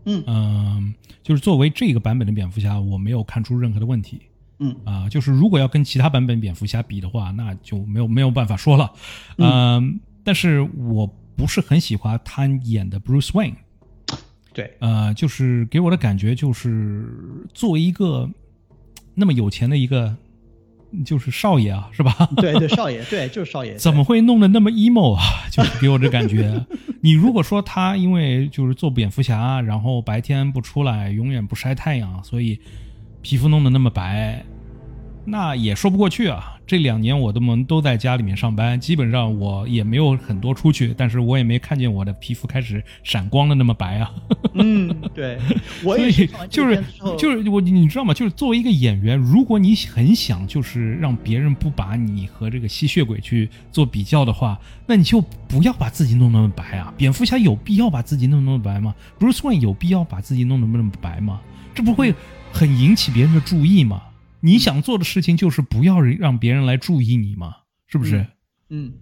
[0.04, 4.20] 嗯嗯、就是作为这个版本的蝙蝠侠，我没有看出任何的问题
[4.58, 8.92] 嗯啊、就是如果要跟其他版本蝙蝠侠比的话，那就没有没有办法说了。
[9.38, 13.56] 嗯、但是我不是很喜欢他演的 Bruce Wayne。
[14.52, 17.06] 对，呃，就是给我的感觉就是
[17.54, 18.28] 作为一个
[19.14, 20.14] 那么有钱的一个
[21.04, 22.14] 就是少爷啊，是吧？
[22.36, 23.74] 对对，少爷， 对，就是少爷。
[23.76, 25.22] 怎么会弄得那么 emo 啊？
[25.50, 26.64] 就是给我这感觉。
[27.00, 32.60] 你如果说他因为就是做蝙蝠侠，然后白天不出来，永远不晒太阳，所以
[33.22, 34.44] 皮肤弄得那么白，
[35.24, 36.58] 那也说不过去啊。
[36.72, 44.10] 这两年我都们都在家里面上班，基本上我也没有很多出去，但是我也没看见我的皮肤开始闪光的那么白啊。
[44.54, 45.38] 嗯，对，
[45.84, 46.82] 我所以就是
[47.18, 48.14] 就是我你知道吗？
[48.14, 56.90] 就是作为一个演员，如果你很想就是让别人不把你和这个吸血鬼去做比较的话，那你就不要把自己弄那么白啊。
[56.96, 61.38] 蝙蝠侠有必要把自己弄那么白吗？Bruce Wayne 有必要把自己弄得那么白吗？
[61.74, 62.14] 这不会
[62.50, 64.00] 很引起别人的注意吗？
[64.44, 68.26] 你想做的事情就是不要让别人来注意你嘛，是不是？
[68.70, 68.92] 嗯，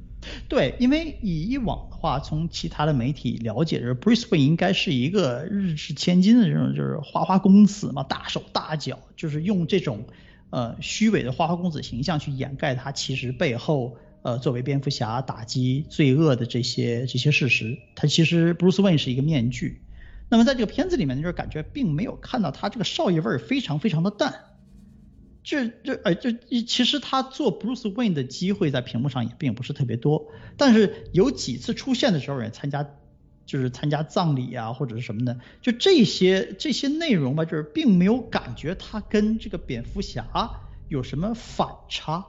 [0.49, 10.05] 对，因为以往的话，从其他的媒体了解，就是 Bruce Wayne 应该是一个日治千金的这种，就是花花公子嘛，大手大脚，就是用这种
[10.51, 17.79] 呃虚伪的花花公子形象去掩盖他其实背后呃作为蝙蝠侠打击罪恶的这些这些事实。
[17.97, 19.81] 他其实 Bruce Wayne 是一个面具。
[20.29, 24.35] 那么在这个片子里面，就是感觉并没有看到他这个少爷味儿非常非常的淡。
[25.43, 32.87] 这这呃这其实他做 Bruce Wayne 的机会在屏幕上也并不是特别多，但是有几次出现的时候也参加，
[33.47, 40.51] 就是参加葬礼啊或者是什么的，就这些这些内容吧，就是并没有感觉他跟这个蝙蝠侠
[40.89, 42.27] 有什么反差，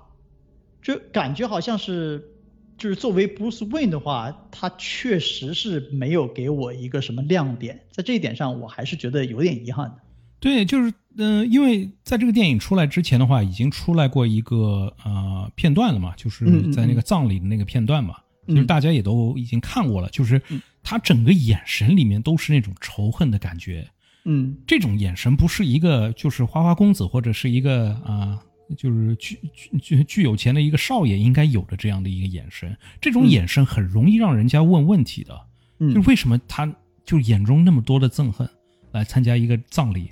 [0.82, 2.30] 就感觉好像是
[2.78, 9.98] 就是作为 Bruce Wayne 的话，他确实是没有给我一个什么亮点，在这一点上我还是觉得有点遗憾的。
[10.42, 18.16] 对，就是嗯、呃因为在这个电影出来之前的话，已经出来过一个呃片段了嘛，就是在那个葬礼的那个片段嘛，
[18.48, 20.42] 嗯就是大家也都已经看过了，就是
[20.84, 23.88] 他整个眼神里面都是那种仇恨的感觉，
[24.26, 24.58] 嗯。
[24.66, 28.40] 这种眼神不是一个就是花花公子或者是一个啊、
[28.76, 33.30] 就是具具具具有钱的一个少爷应该有的这样的一个眼神，这种嗯。
[33.30, 35.40] 眼神很容易让人家问问题的。
[35.78, 35.94] 嗯。
[35.94, 36.74] 就是为什么他
[37.06, 38.50] 就眼中那么多的憎恨
[38.92, 40.10] 来参加一个葬礼，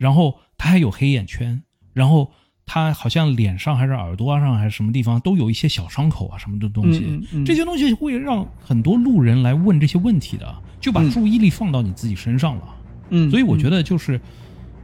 [0.00, 2.32] 然后他还有黑眼圈，然后
[2.64, 12.62] 他好像脸上还是耳朵上还是什么地方都有一些小伤口啊什么的东西，嗯嗯嗯这些东西会让很多路人来问这些问题的，就把嗯注意力放到你自己身上了。
[13.10, 14.18] 嗯，所以我觉得得就是，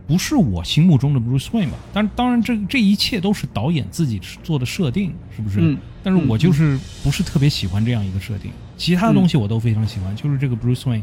[0.06, 1.78] 不是我心目中的 Bruce Wayne 吧？
[1.94, 5.60] 但当然，这这一切都是导演自己做的设定，是不是？
[5.60, 11.02] 嗯但是我就是不是特别喜欢这样一个设定，其他的东西我都非常喜欢，就是这个 Bruce Wayne，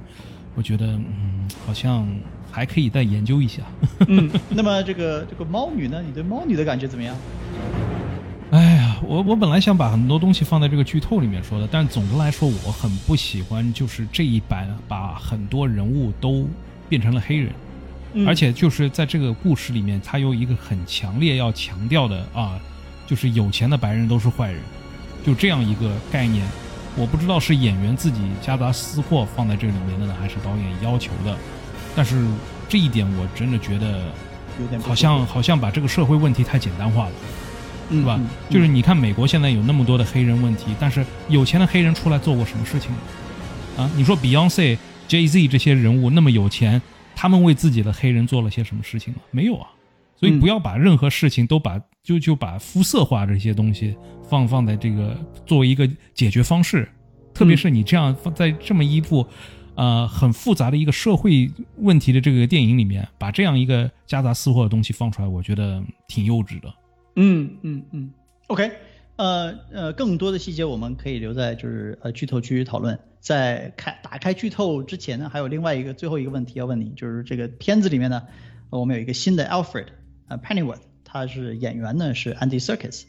[0.55, 2.07] 我觉得嗯，好像
[2.53, 3.63] 还可以再研究一下。
[4.07, 5.99] 嗯，那么这个这个猫女呢？
[6.05, 7.15] 你对猫女的感觉怎么样？
[8.51, 16.47] 哎呀，我我本来想把很多东西放在这个剧透里面说的，但总的来说，我很不喜欢就是这一版把很多人物都
[16.87, 17.51] 变成了黑人。
[18.15, 22.59] 嗯而且就是在这个故事里面，他有一个很强烈要强调的啊，
[23.07, 24.61] 就是有钱的白人都是坏人，
[25.25, 26.45] 就这样一个概念。
[26.95, 31.35] 我不知道是演员自己夹杂私货放在这里面的呢，还是导演要求的。
[31.95, 32.25] 但是
[32.67, 34.05] 这一点我真的觉得，
[34.59, 37.11] 有点好像好像把这个社会问题太简单化了，
[37.89, 38.19] 是是吧？
[38.49, 42.97] 就是你看美国现在有那么多的黑人问题，但是有钱的黑人出来做过什么事情呢？
[43.77, 44.77] 啊，你说 Beyonce、
[45.07, 46.81] Jay Z 这些人物那么有钱，
[47.15, 49.19] 他们为自己的黑人做了些什么事情吗？
[49.31, 49.67] 没有啊。
[50.15, 53.93] 所以不要把任何事情都把就就把肤色化这些东西
[54.29, 56.87] 放放在这个作为一个解决方式，
[57.33, 59.27] 特别是你这样放在这么一部
[59.75, 66.73] 呃很复杂的一个社会问题的这个电影里面，把这样一个夹杂私货的东西放出来，我觉得挺幼稚的。
[67.15, 68.11] 嗯嗯嗯
[68.47, 68.71] ，OK，
[69.15, 72.97] 呃呃，更多的细节我们可以留在就是呃剧透区讨论。
[73.19, 78.23] 在开打开剧透之前呢，还有另外一个最后一个问题要问你，就是这个片子里面呢，
[78.69, 79.87] 我们有一个新的 Alfred，
[80.27, 83.03] 呃 Pennyworth，他是演员呢是 Andy Serkis。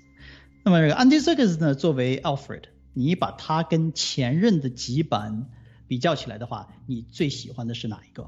[0.62, 5.46] 那么这个 Andy Serkis 呢作为 Alfred，你把他跟前任的几版
[5.86, 8.26] 比较起来的话，你最喜欢的是哪一个？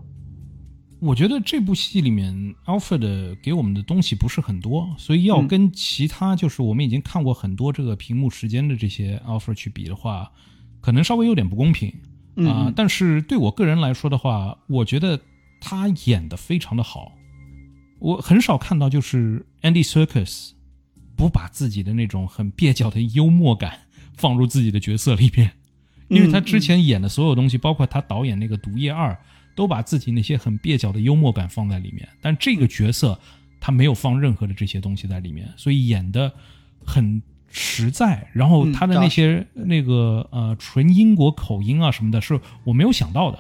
[0.98, 10.32] 我觉得这部戏里面 Alfred 给我们的东西不是很多，所以要跟其他就是我们已经看过很多这个屏幕时间的这些 Alfred 去比的话，
[10.80, 11.90] 可能稍微有点不公平
[12.36, 15.20] 啊、嗯但是对我个人来说的话，我觉得
[15.60, 17.12] 他演的非常的好。
[17.98, 20.54] 我很少看到就是 Andy s i r c u s
[21.16, 23.80] 不把自己的那种很蹩脚的幽默感
[24.16, 25.52] 放入自己的角色里面，
[26.08, 29.12] 因为他之前演的所有东西，包括他导演那个《毒液二》，
[29.54, 32.08] 都把自己那些很蹩脚的幽默感放在里面。
[32.20, 33.18] 但这个角色
[33.60, 36.32] 他没有放任何的这些东西在里面，所以演的
[36.84, 38.28] 很实在。
[38.32, 43.38] 然后他的那些那个呃纯英国口音啊什么的，是我没有想到的。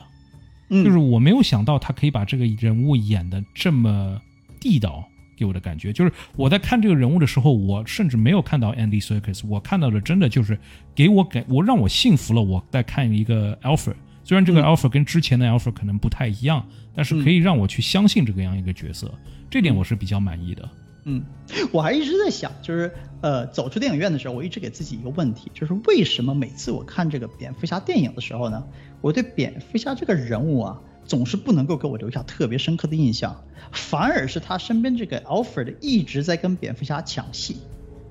[0.68, 4.20] 嗯，就是我没有想到他可以把这个人物演的这么
[4.58, 10.58] 地道，给我的感觉就是我在看这个人物的时候，我甚至没有看到 Andy Serkis，我看到的真的就是
[10.94, 13.94] 给我感我让我信服了，我在看一个 Alfred。
[14.24, 19.12] 虽然这个嗯 Alfred 跟之前的 Alfred 可能不太一样，但是可以让我去相信这个样一个角色，
[19.48, 20.68] 这点我是比较满意的。
[21.04, 21.22] 嗯，
[21.70, 28.64] 我还一直在想，就是呃，走出电影院的时候，我一直给自己一个问题，就是为什么每次我看这个蝙蝠侠电影的时候呢，
[29.00, 33.36] 我对蝙蝠侠这个人物啊，总是不能够给我留下特别深刻的印象，
[33.70, 37.56] 反而是他身边这个 Alfred 一直在跟蝙蝠侠抢戏，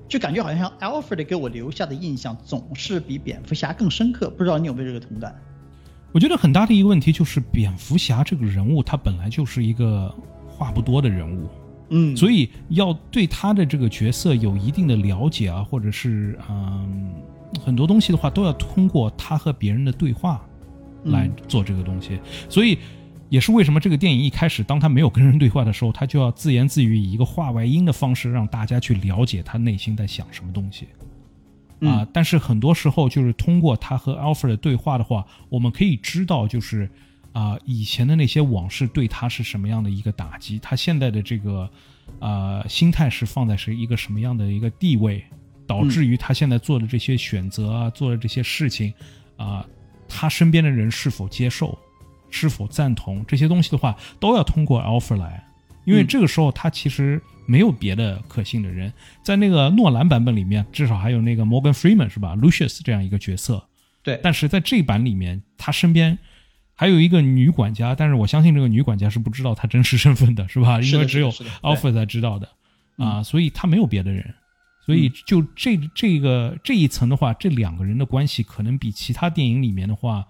[0.08, 5.34] 就感觉好像 Alfred 给我留下的印象总是比蝙蝠侠更深刻，不知道你有没有这个同感？
[6.12, 10.14] 我觉得很大的一个问题就是蝙蝠侠这个人物，他本来就是一个
[10.48, 11.48] 话不多的人物。
[11.90, 17.12] 嗯，所以要对他的这个角色有一定的了解啊，或者是嗯
[17.62, 20.45] 很多东西的话，都要通过他和别人的对话
[21.06, 22.18] 来做这个东西。
[22.48, 22.78] 所以
[23.28, 30.86] 也是为什么这个电影一开始，当他没有跟人对话的时候，他就要自言自语，以一个话外音的方式让大家去了解他内心在想什么东西。
[31.80, 36.88] 啊，但是很多时候就是通过他和 Alfred 的对话的话，我们可以知道就是。
[37.32, 40.58] 啊、以前的那些往事对他是什么样的一个打击？
[40.58, 41.68] 他现在的这个，
[42.18, 45.22] 呃，心态是放在是一个什么样的一个地位，
[45.66, 48.90] 导致于他现在做的这些选择啊，做的这些事情，
[49.36, 49.62] 啊、
[50.08, 51.78] 他身边的人是否接受，
[52.30, 55.44] 是否赞同这些东西的话，都要通过 offer 来，
[55.84, 58.92] 因为这个时候他其实没有别的可信的人，
[59.22, 63.66] 在那个诺兰版本里面，至少还有那个 Morgan Freeman 是吧，Lucius 这样一个角色，
[64.02, 66.18] 对，但是在这版里面，他身边。
[66.78, 70.78] 还有一个女管家，但是我相信这个女管家是不知道他真实身份的，是吧？
[70.82, 71.66] 因为只有是的是的。
[71.66, 72.46] Alpha 才知道的。
[72.98, 74.34] 啊，所以他没有别的人，
[74.86, 80.24] 所以就这这个这一层的话，这两个人的关系可能比其他电影里面的话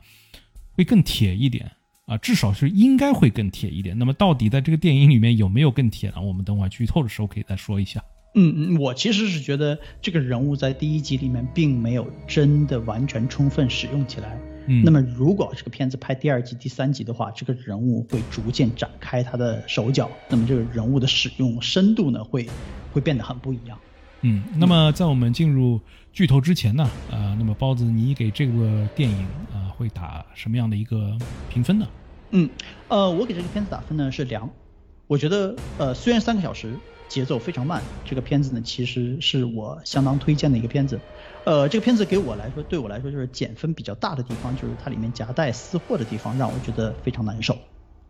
[0.73, 1.71] 会更铁一点
[2.07, 3.99] 啊，至少是应该会更铁一点。
[3.99, 6.23] 那么到底在这个电影里面有没有更铁呢？
[6.23, 8.03] 我们等会儿剧透的时候可以再说一下。
[8.35, 14.39] 嗯嗯，我其实是觉得这个人物在第一集里面并没有真的完全充分使用起来。
[14.69, 22.49] 嗯，那么如果这个片子拍第二集、第三集的话，这个人物会逐渐展开他的手脚，那么这个人物的使用深度呢，会
[22.93, 23.79] 会变得很不一样。
[24.29, 25.81] 嗯，那么在我们进入
[26.13, 29.19] 剧透之前呢，呃，那么包子你给这个电影
[29.53, 31.17] 啊、呃、会打什么样的一个
[31.49, 31.87] 评分呢？
[32.33, 32.51] 嗯，
[32.89, 34.51] 呃，我给这个片子打分呢是良，
[35.07, 36.75] 我觉得呃虽然三个小时
[37.09, 40.99] 节奏非常慢，这个片子呢其实是我相当推荐的一个片子。
[41.45, 47.57] 呃，这个片子给我来说，对我来说就是减分比较大的地方，就是它里面夹带私货的地方，让我觉得非常难受。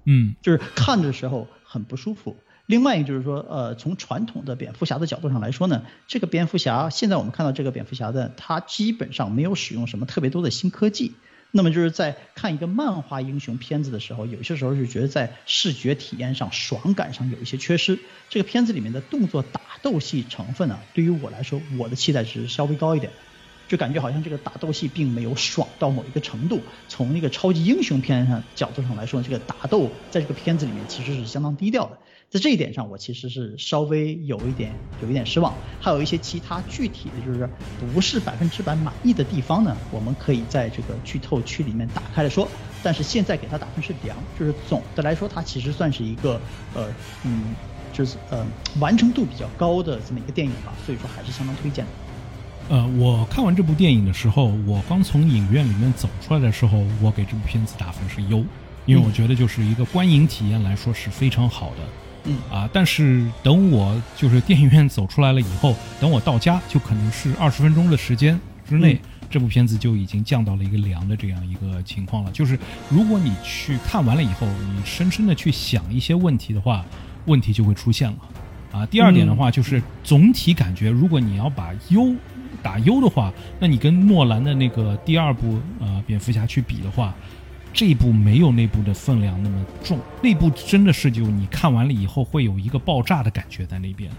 [0.06, 2.34] 嗯，就是看的时候很不舒服。
[2.66, 11.14] 另外一个就是说，呃，从传统的蝙蝠侠的角度上来说呢，这个蝙蝠侠现在我们看到这个蝙蝠侠的，他基本上没有使用什么特别多的新科技。
[11.52, 17.98] 那么就是在看一个漫画英雄片子的时候，有些时候是觉得在视觉体验上、爽感上有一些缺失。
[18.28, 23.12] 这个片子里面的动作打斗戏成分呢，对于我来说，我的期待值稍微高一点。
[23.68, 26.60] 就感觉好像这个打斗戏并没有爽到某一个程度。
[26.88, 31.98] 从那个超级英雄片上角度上来说，这个打斗在这个片子里面其实是相当低调的。
[32.28, 35.54] 在这一点上，我其实是稍微有一点有一点失望。
[35.80, 37.48] 还有一些其他具体的就是
[37.94, 42.46] 不是百分之百满意的地方呢，我们可以在这个剧透区里面打开来说。
[42.82, 46.40] 但是现在给它打分是良，就是总的来说它其实算是一个
[46.74, 46.88] 呃
[47.24, 47.54] 嗯，
[47.92, 48.44] 就是呃
[48.80, 50.74] 完成度比较高的这么一个电影吧。
[50.84, 51.90] 所以说还是相当推荐的。
[52.68, 58.44] 呃，我看完这部电影的时候，我刚从影院里面走出来的时候，我给这部片子打分是优，
[58.84, 61.76] 因为我觉得就是一个观影体验来说是非常好的。
[61.84, 62.05] 嗯
[62.50, 69.00] 啊，但是等我就是电影院走出来了以后，等我到家，就可能是二十分钟的时间之内，
[69.30, 72.30] 这部片子就已经降到了一个凉的这样一个情况了。
[72.32, 72.58] 就是
[72.88, 76.84] 如果你去看完了以后，你深深的去想一些问题的话，
[77.26, 78.18] 问题就会出现了。
[78.72, 82.14] 啊，第二点的话就是总体感觉，如果你要把优。
[82.62, 87.14] 打优的话，那你跟诺兰的那个第二部呃蝙蝠侠去比的话，
[87.76, 89.98] 这一部没有那部的分量那么重。
[90.22, 94.10] 那部真的是就你看完了以后会有一个爆炸的感觉在那边，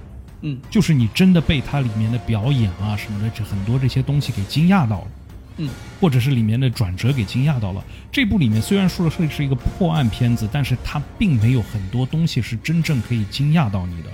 [0.42, 5.08] 嗯，就是你真的被它里面的表演啊什么的这很多这些东西给惊讶到了，
[5.58, 7.84] 嗯，或者是里面的转折给惊讶到了。
[8.12, 14.10] 这部里面虽然说的是是一个破案片子，但是它并没有很多东西是真正可以惊讶到你的。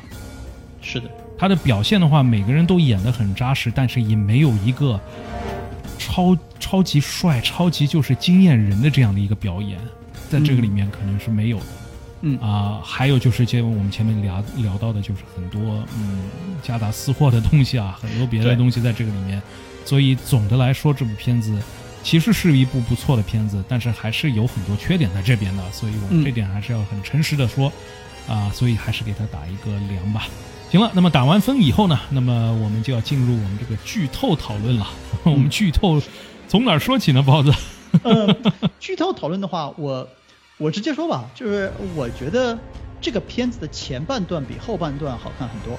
[0.81, 1.09] 是的。
[1.37, 4.97] 他的表现的话，每个人都演得很扎实，但是也没有一个
[6.03, 9.79] 超超级帅、超级就是惊艳人的这样的一个表演，
[10.29, 11.65] 在这个里面可能是没有的。
[12.21, 16.19] 嗯啊，还有就是，我们前面聊聊到的，就是很多嗯
[16.61, 19.41] 夹杂私货的东西啊，很多别的东西在这个里面。
[19.85, 21.57] 所以总的来说，这部片子
[22.01, 25.63] 其实是一部不错的片子，但是还是有很多缺点在这边的。
[25.71, 27.71] 所以我们这点还是要很诚实的说
[28.27, 30.27] 啊，所以还是给他打一个良吧。
[30.73, 34.87] 行了，那么打完分以后呢，那么我们就要进入我们这个剧透讨论了。
[35.23, 36.01] 我们剧透
[36.47, 37.21] 从哪儿说起呢？
[37.21, 37.53] 包子，
[38.01, 38.35] 呃
[38.79, 40.09] 剧透讨论的话，我
[40.57, 42.57] 我直接说吧，就是我觉得
[42.99, 45.77] 这个片子的前半段比后半段好看很多。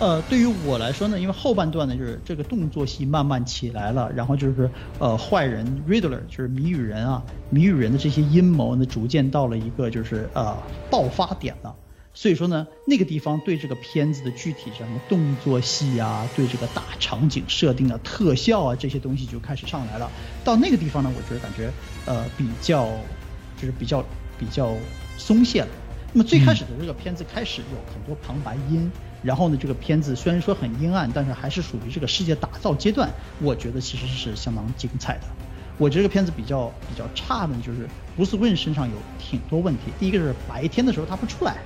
[0.00, 4.68] 呃，对于我来说呢，因为后半段呢就是这个动作戏慢慢起来了，然后就是
[4.98, 10.56] 呃坏人 Riddler 就是谜语人啊，谜语人的这些阴谋呢逐渐到了一个就是呃
[10.90, 11.72] 爆发点了。
[12.16, 20.10] 所以说呢，那个地方对这个片子的具体什么动作戏啊，对这个大场景设定啊、特效啊这些东西就开始上来了。
[20.44, 21.72] 到那个地方呢，我觉得感觉
[22.06, 22.88] 呃比较
[23.60, 24.04] 就是比较
[24.38, 24.72] 比较
[25.18, 25.68] 松懈了。
[26.12, 28.88] 那么最开始的这个片子开始有很多旁白音，
[29.20, 35.24] 然后呢，这个片子虽然说很阴暗，但是还是属于这个世界打造阶段，我觉得其实是相当精彩的。
[35.78, 39.92] 我觉得这个片子比较比较差的就是布斯温身上有挺多问题。
[39.98, 41.56] 第一个是白天的时候他不出来。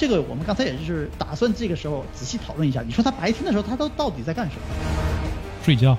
[0.00, 2.80] 这个我们刚才也就是打算这个时候仔细讨论一下。
[2.80, 4.62] 你说他白天的时候他都到底在干什么？
[5.62, 5.94] 睡觉。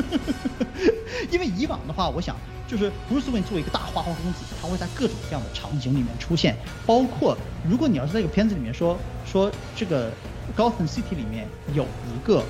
[1.30, 2.34] 因为以往的话，我想
[2.66, 6.56] 就是 Bruce Wayne 作为一个大花花公子，他会在各种各样的场景里面出现。
[6.86, 7.36] 包括
[7.68, 8.98] 如果你要是在一个片子里面说
[9.30, 10.10] 说这个
[10.56, 12.42] Gotham City 里面有一个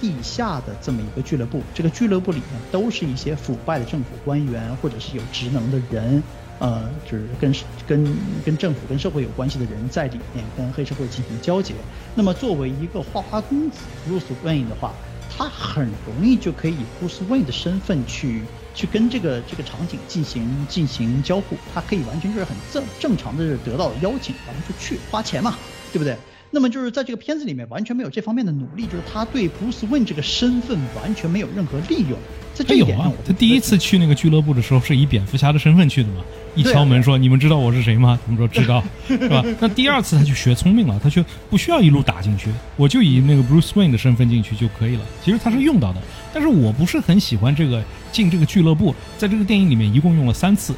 [0.00, 6.20] 地下的这么一个俱乐部，这个俱乐部里面都是一些腐败的政府官员或者是有职能的人。
[6.60, 7.52] 呃，就是跟
[7.88, 11.74] 跟跟政府、跟社会有关系的人在里面跟黑社会进行交接。
[12.14, 14.92] 那么作为一个花花公子 Bruce Wayne 的话，
[15.36, 18.42] 他很容易就可以以 Bruce Wayne 的身份去
[18.74, 21.56] 去跟这个这个场景进行进行交互。
[21.74, 25.56] 他可以完全就是很正正常的得到邀请，然后就去花钱嘛，
[25.92, 26.14] 对不对？
[26.52, 32.18] 那么就是在这个片子里面完全没有这方面的努力，就是他对 Bruce Wayne 这个身份完全没有任何利用。
[32.52, 36.24] 在这一点上，他第一次去那个俱乐部的时候是以蝙蝠侠的身份去的嘛？
[36.54, 45.02] 一敲门说：“你们知道我是谁吗？” 他们说：“知道， 是吧？”那第二次他就学聪明了，他就不需要一路打进去，我就以那个 Bruce Wayne 的身份进去就可以了。
[45.24, 46.00] 其实他是用到的，
[46.32, 50.74] 但是我不是很喜欢这个进这个俱乐部，在这个电影里面一共用了三次。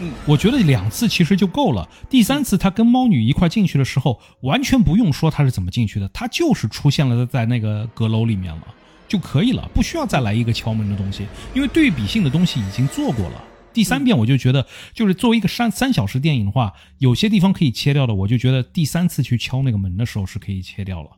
[0.00, 1.88] 嗯，我觉得两次其实就够了。
[2.10, 8.62] 第三次他跟猫女一块进去的时候，完全不用说他是怎么进去的，他就是出现了在那个阁楼里面了
[9.06, 13.44] 就可以了，不需要再来一个敲门的东西，因为对比性的东西已经做过了。
[13.74, 21.10] 第三遍我就觉得，就是作为一个三三小时电影的话，有些地方可以切掉的，我就觉得第三次去敲那个门的时候是可以切掉了。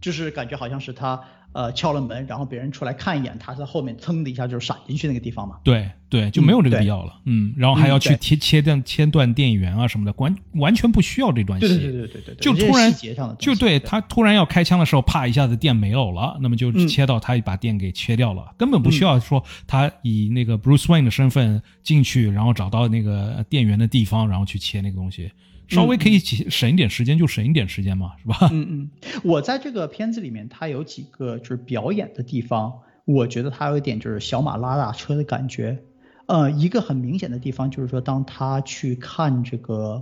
[0.00, 1.20] 就是感觉好像是他
[1.52, 5.56] 呃敲了门，然后别人出来看一眼，他在后面噌的一下就闪进去那个地方嘛。
[5.64, 7.20] 对对，就没有这个必要了。
[7.24, 11.68] 嗯，然后还要去切切断切断电源啊什么的，完完全不需要这段戏。
[11.68, 12.92] 对对对对对对，就突然
[13.38, 25.30] 就对对他突然要开枪的时候，啪一下子电没有了，那么就嗯切到他把电给切掉了，根本不需要说他以那个 Bruce Wayne 的身份进去，然后找到那个电源的地方，然后去切那个东西，
[25.70, 28.48] 稍微可以省一点时间就省一点时间嘛，是吧？
[28.52, 28.90] 嗯嗯，
[29.22, 32.72] 我在这个片子里面，它有几个就是表演的地方，
[33.04, 35.78] 我觉得它有一点就是小马拉大车的感觉。
[36.26, 40.00] 呃，一个很明显的地方就是说，当他去看这个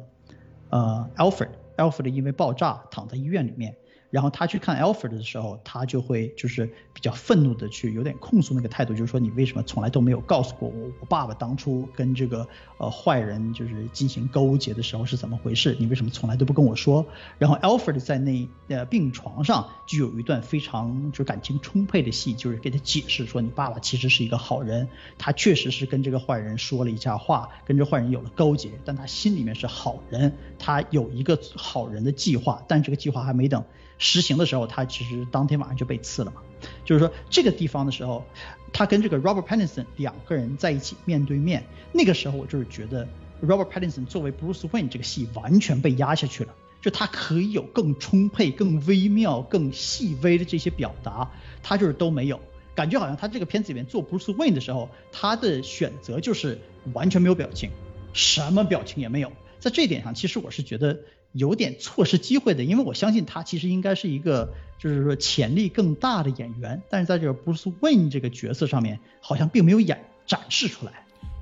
[0.69, 3.75] 呃 Alfred，Alfred 因为爆炸躺在医院里面，
[4.11, 12.49] 然后他去看 Alfred 的时候，他就会就是比较愤怒的去有点控诉那个态度，就是说你为什么从来都没有告诉过我，我爸爸当初跟这个
[12.79, 15.77] 呃坏人就是进行勾结的时候是怎么回事？
[15.79, 17.05] 你为什么从来都不跟我说？
[17.39, 24.89] 然后 Alfred 在那呃病床上就有一段非常就是感情充沛的戏，就是给他解释说你爸爸其实是一个好人，
[25.19, 33.63] 他确实是跟这个坏人说了一下话，跟这坏人有了勾结，但他心里面是好人，他有一个好人的计划，但这个计划还没等
[33.99, 36.41] 实行的时候，他其实当天晚上就被刺了嘛。
[36.85, 38.25] 就是说这个地方的时候，
[38.73, 43.07] 他跟这个 Robert Pattinson 两个人在一起面对面，那个时候我就是觉得
[43.43, 46.55] Robert Pattinson 作为 Bruce Wayne 这个戏完全被压下去了。
[46.81, 51.29] 就他可以有更充沛、更微妙、更细微的这些表达，
[51.61, 52.41] 他就是都没有。
[52.77, 56.61] 感觉好像他这个片子里面做 Bruce Wayne 的时候，他的选择就是
[56.93, 57.71] 完全没有表情，
[58.13, 59.33] 什么表情也没有。
[59.59, 61.01] 在这一点上，其实我是觉得
[61.33, 70.93] 有点错失机会的，因为我相信他其实应该是一个就是说潜力更大的演员，但是在这个 Bruce Wayne 这个角色上面，好像并没有演展示出来。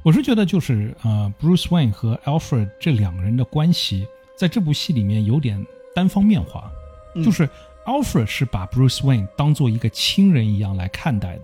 [0.03, 4.07] 我是觉得就是呃，Bruce Wayne 和 Alfred 这两个人的关系，
[4.37, 5.65] 在这部戏里面有点
[5.95, 6.71] 单方面化，
[7.15, 7.25] 嗯。
[7.25, 7.49] 就是
[7.87, 11.43] Alfred 是把 Bruce Wayne 当做一个亲人一样来看待的，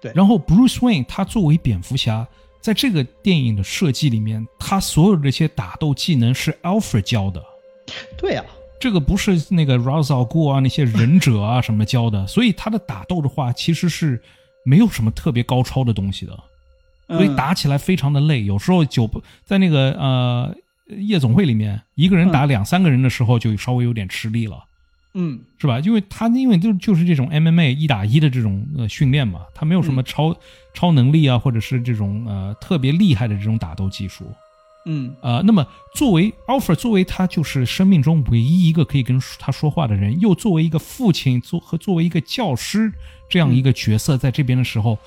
[0.00, 0.12] 对。
[0.14, 2.26] 然后 Bruce Wayne 他作为蝙蝠侠，
[2.60, 7.42] 在这个电影的设计里面，他所有这些打斗技能是 Alfred 教的，
[8.16, 8.44] 对啊，
[8.80, 14.20] 这个不是那个 Ghul 啊那些忍者啊什么教的，所以他的打斗的话其实是
[14.64, 16.32] 没有什么特别高超的东西的。
[17.08, 20.54] 所以嗯打起来非常的累，有时候酒不在那个呃
[20.98, 24.62] 夜总会里面，一个人打两三个人的时候就稍微有点吃力了，
[25.14, 25.80] 嗯是吧？
[25.80, 30.32] 因为他因为就就是这种 MMA 一打一的这种呃训练嘛，他没有什么超、
[30.72, 34.24] 超能力啊，或者是这种呃特别厉害的这种打斗技术。
[34.86, 42.92] 嗯呃，那么作为 Alfred，作为他就是生命中唯一一个可以跟他说话的人，又作为一个父亲，作和作为一个教师
[43.28, 44.98] 这样一个角色在这边的时候，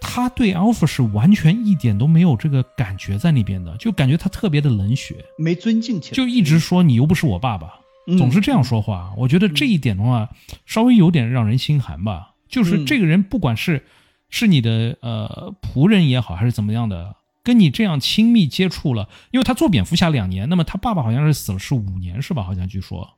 [0.00, 7.74] 他对 Alfred 是完全一点都没有这个感觉在那边的，就感觉他特别的冷血，没尊敬起来，就一直说你又不是我爸爸，
[8.06, 9.12] 嗯总是这样说话。
[9.16, 10.28] 我觉得这一点的话，
[10.66, 12.34] 稍微有点让人心寒吧。
[12.48, 13.84] 就是嗯这个人，不管是
[14.28, 17.14] 是你的呃仆人也好，还是怎么样的，
[17.50, 22.44] 跟你这样亲密接触了，因为他做蝙蝠侠两年，那么他爸爸好像是死了是五年是吧？
[22.44, 23.10] 好像据说，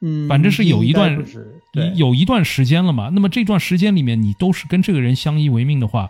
[0.00, 1.18] 嗯，反正是有一段
[1.96, 3.10] 有一段时间了嘛。
[3.12, 6.08] 那么这段时间里面，你都是跟这个人相依为命的话，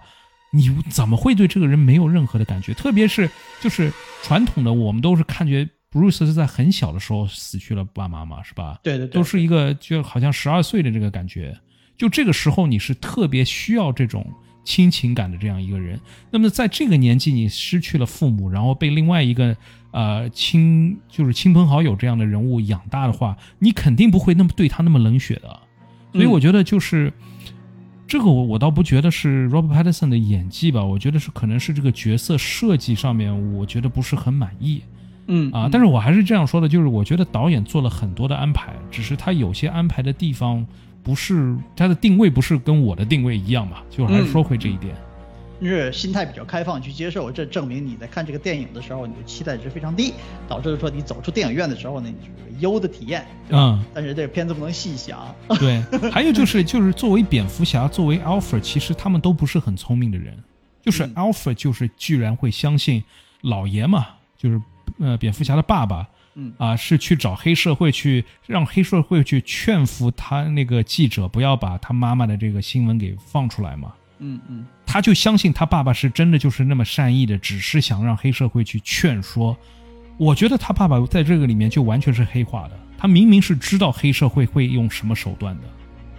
[0.53, 2.75] 你怎么会对这个人没有任何的感觉？
[2.75, 3.31] 特别是
[3.62, 3.91] 就是
[4.22, 8.79] 传统的，我们都是看觉 Bruce 是在很小的时候死去了爸妈嘛，是吧？
[8.83, 11.59] 对对对，都是一个就好像十二岁的这个感觉。
[11.97, 14.31] 就这个时候，你是特别需要这种
[14.64, 16.00] 亲情感的这样一个人。
[16.30, 19.56] 那么在这个年纪，你失去了父母，然后被另外一个
[19.92, 25.60] 呃亲就是亲朋好友这样的人物养大的话，你肯定不会那么对他那么冷血的。
[26.12, 27.12] 所以嗯我觉得就是。
[28.06, 34.82] 这个我我倒不觉得是 Robert Pattinson 的演技吧，我觉得是可能是这个角色设计上面，我觉得不是很满意。
[35.26, 40.64] 嗯啊，但是我还是这样说的，就是我觉得导演做了很多的安排，只是他有些安排的地方
[41.05, 44.96] 不是它的定位不是跟我的定位一样嘛，就还是说回这一点。
[45.62, 50.12] 是心态比较开放去接受，这证明你在看这个电影的时候，你的期待值非常低，
[50.46, 53.24] 导致说你走出电影院的时候呢，你是有优的体验？
[53.50, 55.80] 嗯，但是这个片子不能细想，对，
[56.11, 60.36] 还有就是就是作为蝙蝠侠，作为 Alfred，其实他们都不是很聪明的人，
[60.82, 63.02] 就是嗯 Alfred 就是居然会相信
[63.40, 64.61] 老爷嘛，就是
[64.98, 66.07] 呃蝙蝠侠的爸爸。
[66.35, 73.93] 嗯啊，是去找黑社会去，让黑社会去劝服他那个记者不要把他妈妈的这个新闻给放出来嘛。
[74.18, 79.57] 嗯嗯他就相信他爸爸是真的就是那么善意的，只是想让黑社会去劝说。
[80.16, 85.62] 我觉得他爸爸在这个里面就完全是黑化的，他明明是知道黑社会会用什么手段的，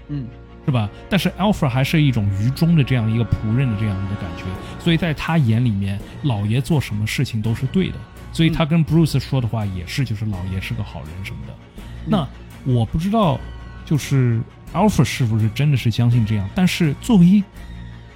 [0.09, 0.27] 嗯，
[0.65, 0.89] 是吧？
[1.09, 4.43] 但是 Alfred 还是一种愚忠的这样一个仆人的这样一个感觉，
[4.79, 7.95] 所以在他眼里面，老爷做什么事情都是对的，
[8.35, 11.55] 所以他跟 Bruce 说的话也是，就是老爷是个好人什么的。
[12.05, 12.27] 那
[12.65, 13.39] 我不知道，
[13.85, 14.41] 就是
[14.73, 16.49] Alfred 是不是真的是相信这样？
[16.53, 17.41] 但是作为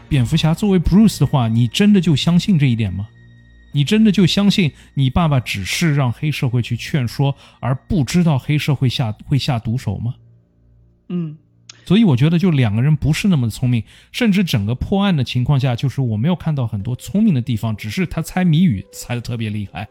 [0.10, 3.08] 蝙蝠侠，作为 Bruce 的话，你真的就相信这一点吗？
[3.72, 10.16] 你真的就相信你爸爸只是让黑社会去劝说，而不知道黑社会下会下毒手吗？
[11.08, 11.38] 嗯。
[11.86, 19.88] 所以我觉得，就两个人不是那么聪明，甚至整个破案的情况下，就是我没有看到很多聪明的地方，只是他猜谜语猜的特别厉害。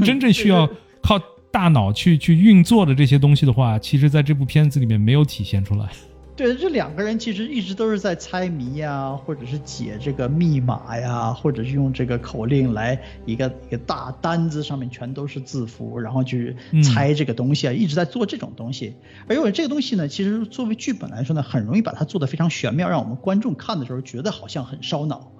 [0.00, 0.68] 真正需要
[1.02, 1.18] 靠
[1.50, 5.88] 大脑去去运作的这些东西的话，其实在这部片子里面没有体现出来。
[6.36, 12.96] 对，这两个人其实一直都是在猜谜呀，或者是解这个密码呀，或者是用这个口令来
[13.26, 18.94] 一个一个大单子上面全都是字符，然后去猜这个东西啊，一直在做这种东西。
[19.26, 25.32] 而因为这个东西呢，其实作为剧本来说呢，很容易把它做得非常玄妙，让我们观众看的时候觉得好像很烧脑。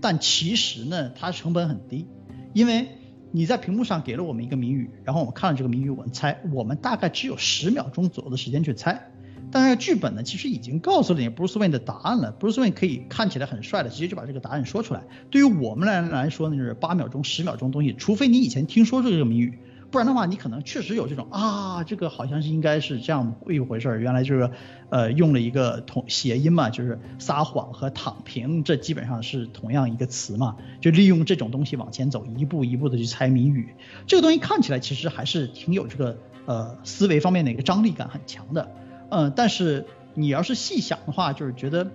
[0.00, 2.06] 但其实呢，它成本很低，
[2.54, 2.88] 因为
[3.32, 9.10] 你在屏幕上给了我们一个谜语，然后我们看了这个谜语，我们猜，我们大概只有十秒钟左右的时间去猜。
[9.52, 12.36] 但是剧本呢，其实已经告诉了你 Bruce Wayne 的答案了。
[12.38, 15.04] Bruce Wayne 可以看起来很帅的，直接就把这个答案说出来。
[15.30, 19.58] 对于我们来来说呢，就是八秒钟、十秒钟东西，除非你以前听说过这个谜语，
[19.96, 23.98] 不然的话，你可能确实有这种啊，这个好像是应该是这样一回事儿。
[23.98, 24.50] 原来就是，
[24.90, 33.74] 呃，用了一个同谐音嘛，就是撒谎和躺平，这基本上是同样一个词嘛，就利用这种东西往前走，一步一步的去猜谜语。
[34.06, 38.70] 这个东西看起来其实还是挺有这个呃思维方面的一个张力感很强的。
[39.10, 41.90] 嗯，但是你要是细想的话，就是觉得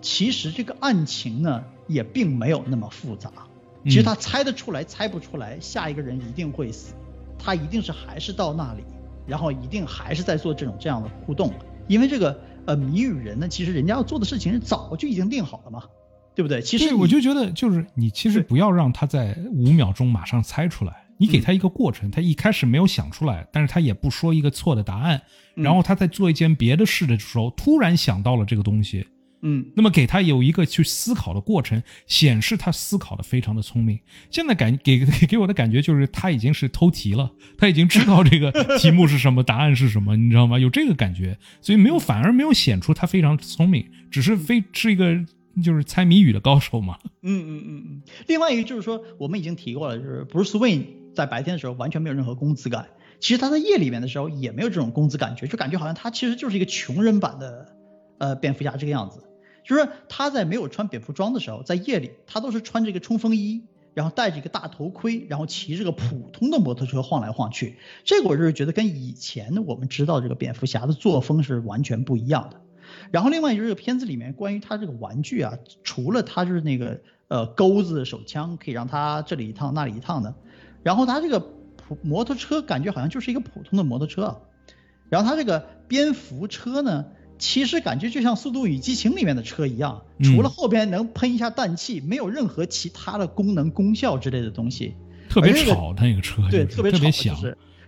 [0.00, 3.30] 其实这个案情呢也并没有那么复杂。
[3.84, 6.94] 其实他猜得出来，猜不出来，下一个人一定会死，
[7.38, 8.82] 他一定是还是到那里，
[9.26, 11.52] 然后一定还是在做这种这样的互动。
[11.88, 15.82] 因为这个呃谜语人呢，其实人家要做的事情是早就已经定好了嘛，
[16.34, 16.62] 对不对？
[16.62, 21.04] 其实我就觉得就是你其实不要让他在五秒钟马上猜出来。
[21.16, 25.22] 你给他一个过程，他一开始没有想出来，但是他也不说一个错的答案，
[25.54, 29.06] 然后他在做一件别的事的时候，突然想到了这个东西，
[29.46, 34.00] 嗯，那么给他有一个去思考的过程，显示他思考的非常的聪明。
[34.30, 40.58] 现在感给 给我的感觉就是他已经是偷题了，他已经知道这个题目是什么，答案是什么，你知道吗？
[40.58, 45.24] 有这个感觉，所以没有反而没有显出他非常聪明，只是非是一个。
[45.62, 46.98] 就是猜谜语的高手嘛。
[47.22, 48.02] 嗯嗯嗯嗯。
[48.26, 50.84] 另外一个就是说，我们已经提过了，就是 Bruce Wayne
[51.14, 52.88] 在白天的时候完全没有任何工资感，
[53.20, 57.68] 其实他在夜里面的时候也没有这种工资感觉，就感觉好像他其实就是一个穷人版的
[58.18, 59.22] 呃蝙蝠侠这个样子。
[59.64, 67.78] 就是他在没有穿蝙蝠装的时候，在夜里他都是穿着一个冲锋衣，然后戴着一个大头盔，然后骑着个普通的摩托车晃来晃去。
[68.04, 72.60] 这个我就是觉得跟以前我们知道这个蝙蝠侠的作风是完全不一样的。
[73.10, 80.34] 然后另外就是这个片子里面关于他这个玩具啊，除了他就是那个呃钩子手枪可以让他这里一趟那里一趟的，
[80.82, 84.38] 然后他这个普摩托车感觉好像就是一个普通的摩托车，啊
[85.08, 87.06] 然后他这个蝙蝠车呢，
[87.38, 94.94] 其实感觉就像《速度与激情》里面的车一样，除了后边能喷一下氮气，没有任何其他的功能功效之类的东西。
[95.28, 97.36] 特别吵，它那个车对特别响，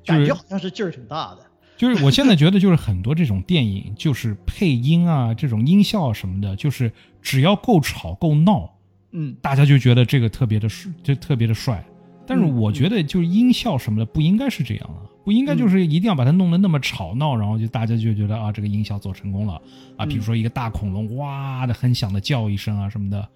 [0.05, 1.39] 感觉好像是劲儿挺大的。
[1.77, 6.91] 就是我现在觉得，就是很多这种电影，就是配音啊，这种音效什么的，就是
[7.21, 8.75] 只要够吵够闹，
[9.13, 11.85] 嗯，大家就觉得这个特别的帅，就特别的帅。
[12.27, 19.61] 但是我觉得，就是音效什么的不应该是这样啊，不应该就是一定要把它弄得那么吵闹，然后就大家就觉得啊，这个音效做成功了
[19.97, 20.05] 啊。
[20.05, 23.29] 比如说一个大恐龙哇的很响的叫一声啊什么的。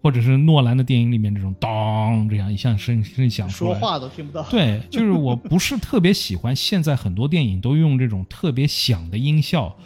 [0.00, 4.44] 或者是诺兰的电影里面这种当这样一下声声响说话都听不到。
[4.44, 9.76] 对，就是我不是特别喜欢现在很多电影都用这种特别响的音效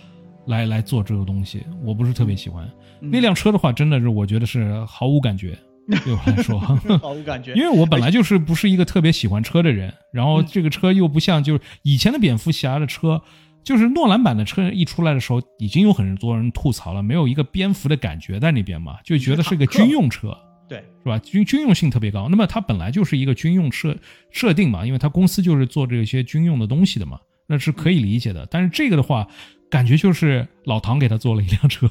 [0.48, 2.70] 来来做这个东西，我不是特别喜欢。
[3.00, 5.58] 那辆车的话，真的是我觉得是毫无感觉，
[6.00, 6.58] 对我来说
[6.98, 7.54] 毫无感觉。
[7.54, 13.22] 因为我本来就是不是一个特别喜欢车的人，然后这个车又不像就是以前的蝙蝠侠的车。
[13.64, 20.36] 就是诺兰版的车一出来的时候，已经有很多人吐槽了，没有一个蝙蝠的感觉在那边嘛，就觉得是个军用车，
[20.68, 21.16] 对，是吧？
[21.20, 22.28] 军军用性特别高。
[22.28, 23.96] 那么它本来就是一个军用设
[24.32, 28.44] 设定嘛，因为它公司就是做这些军用的东西的嘛，那是可以理解的。
[28.50, 29.28] 但是这个的话。
[29.72, 31.88] 感觉就是老唐给他做了一辆车，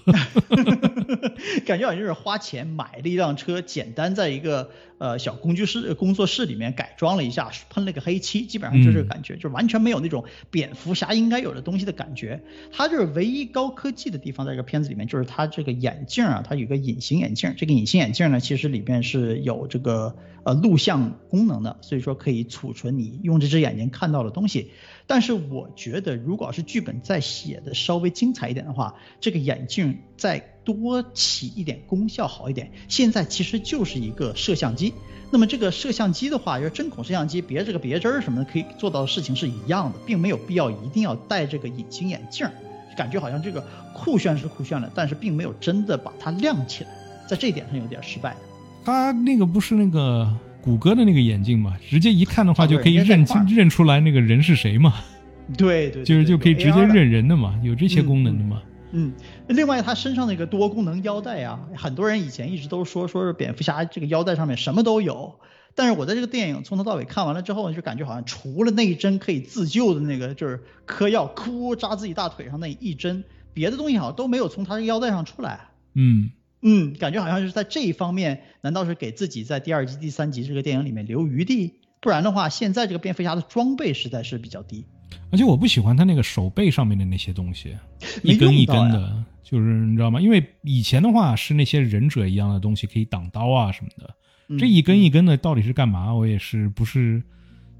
[1.66, 4.70] 感觉好像就是花钱买了一辆车，简单在一个
[5.00, 12.40] 呃小工具室工作室里面改装了一下，喷了个黑漆，基本上就这个感觉，就完全没有那种蝙蝠侠应该有的东西的感觉。
[12.72, 24.70] 他就是唯一高科技的地方，在这个片子里面就是他这个眼镜啊，它有个隐形眼镜，这个隐形眼镜呢，其实里面是有这个呃录像功能的，所以说可以储存你用这只眼睛看到的东西。
[25.08, 27.71] 但是我觉得，如果是剧本在写的。
[27.72, 32.70] 的稍微精彩一点的话，这个眼镜再多起一点功效好一点。
[32.90, 34.94] 现在其实就是一个摄像机，
[35.32, 42.46] 那么这个摄像机的话，就是针孔摄像机别这个别针儿什么的，可以做到的事情是一样的，并没有必要一定要戴这个隐形眼镜，
[42.98, 43.66] 感觉好像这个
[43.96, 46.90] 酷炫是酷炫了，但是并没有真的把它亮起来，
[47.28, 48.40] 在这一点上有点失败的。
[48.84, 50.28] 他那个不是那个
[50.62, 54.96] 谷歌的那个眼镜嘛，直接一看的话就可以认人家在块儿认出来那个人是谁嘛，
[55.58, 56.82] 对对，对就是就可以直接。
[56.82, 58.62] 认人的嘛，有这些嗯功能的嘛。
[58.92, 59.14] 嗯，
[59.48, 65.40] 另外他身上那个多功能腰带啊，很多人以前一直都说说是蝙蝠侠这个腰带上面什么都有，
[65.76, 73.24] 但是我在这个电影从头到尾看完了之后，就感觉好像除了那一针可以自救的那个就是嗑药，哭扎自己大腿上那一针，
[73.54, 75.70] 别的东西好像都没有从他这个腰带上出来。
[75.94, 76.32] 嗯，
[76.62, 81.76] 嗯，感觉好像是在这一方面，难道是给自己在第二集、第三集这个电影里面留余地？
[82.02, 84.86] 不然的话，现在这个蝙蝠侠的装备实在是比较低。
[85.32, 87.76] 而且我不喜欢他那个手背上面的那些东西，
[88.24, 90.20] 一根一根的，就是你知道吗？
[90.20, 94.16] 因为以前的话是那些忍者一样的东西可以挡刀啊什么的，
[94.50, 96.14] 嗯这一根一根的到底是干嘛？
[96.14, 97.22] 我也是不是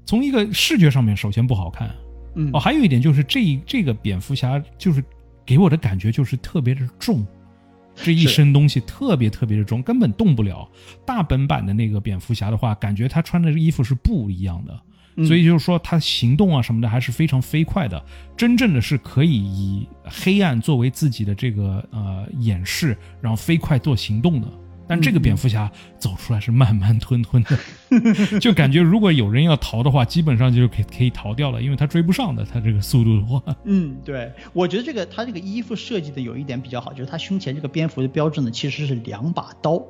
[0.04, 1.90] 从一个视觉上面首先不好看
[2.34, 5.04] 嗯哦，还有一点就是这这个蝙蝠侠就是
[5.44, 7.26] 给我的感觉就是特别的重。
[7.94, 10.66] 这一身东西特别特别的重，根本动不了。
[11.04, 14.91] 大本版的那个蝙蝠侠的话，感觉他穿的衣服是不一样的，嗯
[15.26, 18.02] 所以就是说他行动啊什么的还是非常飞快的，
[18.36, 24.48] 真正的是可以以黑暗作为自己的这个呃掩饰，然后飞快做行动的。
[24.88, 27.56] 但这个蝙蝠侠走出来是慢慢吞吞的，
[28.40, 33.40] 就感觉如果有人要逃的话，基本上就是可以可以逃掉了，因为他追不上的，他这个速度的话。
[33.64, 39.80] 嗯，对，我觉得这个他这个衣服设计的有一点比较好，就是他胸前这个蝙蝠的标志呢，其实是两把刀，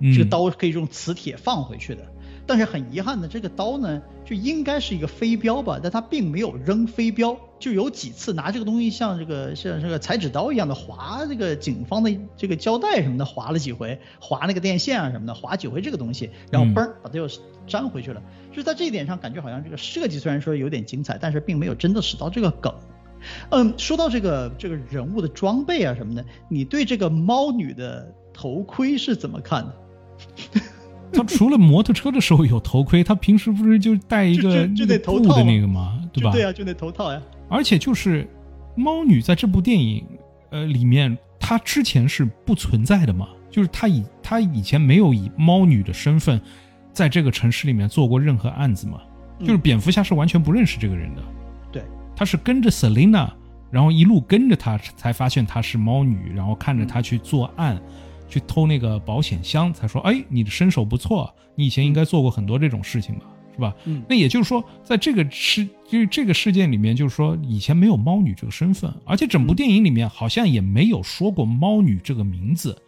[0.00, 2.02] 嗯这个刀可以用磁铁放回去的。
[2.50, 17.28] 但是很遗憾的，这个刀呢，就应该是一个飞镖吧，但他并没有扔飞镖，就有几次拿这个东西像这个像这个裁纸刀一样的划这个警方的这个胶带什么的，划了几回，划那个电线啊什么的，划几回这个东西，然后嗯嘣儿把它又
[17.68, 18.20] 粘回去了。
[18.50, 22.74] 就是在这一点上，感觉好像这个设计虽然说有点精彩，但是并没有真的使到这个梗。
[23.50, 29.74] 嗯，说到这个这个人物的装备啊什么的，你对这个猫女的头盔是怎么看的？
[31.14, 36.00] 他除了摩托车的时候有头盔，他平时不是就戴一个就就就那个布的那头套的那个吗？
[36.12, 36.32] 对吧？
[36.32, 37.20] 对啊，就那头套呀。
[37.48, 38.28] 而且就是
[38.76, 40.04] 猫女在这部电影
[40.50, 46.40] 呃里面，她之前是不存在的嘛，就是她以她以前没有以猫女的身份
[46.92, 49.00] 在这个城市里面做过任何案子嘛，
[49.40, 51.22] 嗯就是蝙蝠侠是完全不认识这个人的，
[51.72, 51.82] 对，
[52.14, 53.28] 他是跟着 Selina，
[53.70, 57.80] 然后一路跟着她才发现她是猫女，然后看着嗯她去作案。
[58.30, 63.74] 去偷那个保险箱，才说，哎，你的身手不错，你以前应该做过很多这种事情吧，是吧？
[63.84, 64.02] 嗯。
[64.08, 72.80] 那也就是说，在这个事就是这个事件里面，就是说以前没有猫女这个身份，而且整部电影里面好像也没有说过猫女这个名字，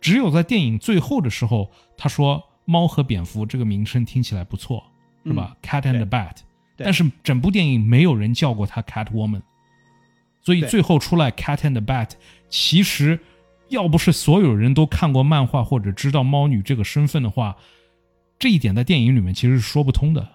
[0.00, 4.84] 只有在电影最后的时候，他说猫和蝙蝠这个名称听起来不错，
[5.24, 6.36] 是吧、c a t and Bat，
[6.76, 9.42] 但是整部电影没有人叫过她 Cat Woman，
[10.42, 12.10] 所以最后出来 Cat and Bat，
[12.48, 13.18] 其实
[13.72, 17.56] 要不是所有人都看过漫画或者知道猫女这个身份的话，
[18.38, 20.28] 这一点在电影里面其实是说不通的。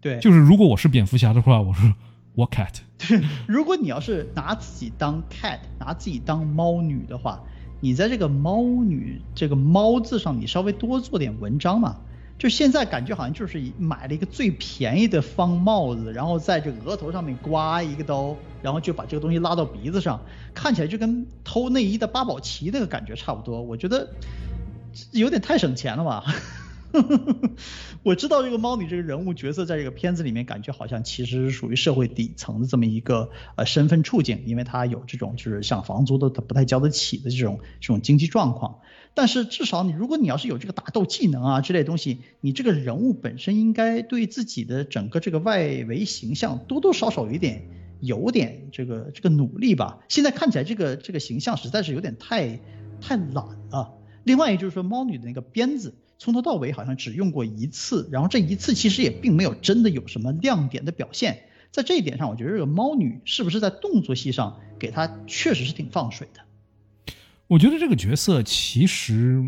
[0.00, 1.92] 对，就是如果我是蝙蝠侠的话，我说
[2.34, 2.74] 我 cat，
[3.48, 7.40] 如果你要是拿自己当 cat，拿自己当猫女的话，
[7.80, 11.96] 你在这个猫女这个猫字上，你稍微多做点文章嘛。
[12.42, 20.20] 就现在感觉好像就是买了一个最便宜的方帽子，然后在这额头上面刮一个刀，然后就把这个东西拉到鼻子上，
[20.52, 23.62] 看起来就跟偷内衣的八宝齐那个感觉差不多。
[23.62, 24.10] 我觉得
[25.12, 26.24] 有点太省钱了吧。
[28.02, 38.80] 我知道这个猫女这个人物角色在这个片子里面，感觉好像其实是属于社会底层的这么一个呃身份处境，因为她有这种就是像房租都不太交得起的这种这种经济状况。
[39.14, 47.62] 但是至少你如果你要是有这个打斗技能啊之类东西，你这个人物本身应该对自己的整个这个外围形象多多少少有点
[48.00, 49.98] 有点这个这个努力吧。
[50.08, 52.58] 现在看起来这个这个形象实在是有点太
[53.00, 53.94] 太懒了。
[54.24, 61.42] 另外，也就是说，猫女的那个鞭子从头到尾好像只用过一次，然后这一次其实也并没有真的有什么亮点的表现。
[61.72, 66.40] 在这一点上，我觉得这个猫女是不是在动作戏上给她确实是挺放水的。
[67.52, 69.44] 我觉得这个角色其实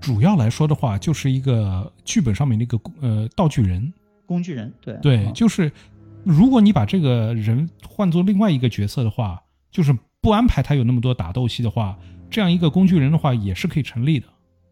[0.00, 3.92] 主要来说的话，就是一个剧本上面的一个呃道具人。
[4.26, 5.70] 工具人，对对，嗯就是
[6.24, 9.40] 如果你把这个人换做另外一个角色的话，
[9.70, 11.96] 就是不安排他有那么多打斗戏的话，
[12.28, 14.26] 这样一个工具人的话也是可以成立的。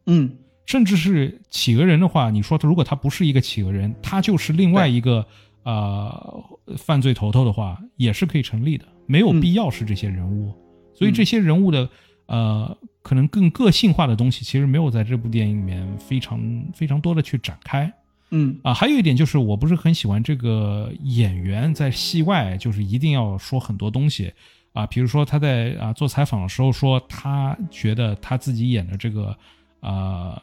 [0.07, 5.25] 嗯，甚至是企鹅人的话，你说他如果他不是一个企鹅人，他就是另外一个
[5.63, 6.43] 呃
[6.77, 8.85] 犯罪头头的话，也是可以成立的。
[9.07, 10.53] 没有必要是这些人物，
[10.97, 11.89] 所以这些人物的
[12.27, 16.41] 呃可能更个性化的东西，其实没有在这部电影里面非常
[16.73, 17.93] 非常多的去展开。
[18.31, 18.59] 嗯。
[18.63, 24.33] 啊，还有一点就是，我不是很喜欢这个演员在戏外就是一定要说很多东西。
[24.73, 29.37] 啊，比如说他在啊做采访的时候说，他觉得他自己演的这个
[29.79, 30.43] 啊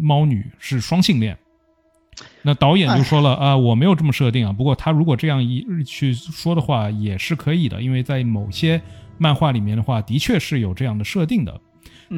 [0.00, 1.36] 猫女是双性恋，
[2.42, 8.80] 那导演就说了啊，我没有这么设定啊，不过他如果这样一去说的话也是可以的，因为在某些
[9.18, 11.60] 漫画里面的话，的确是有这样的设定的，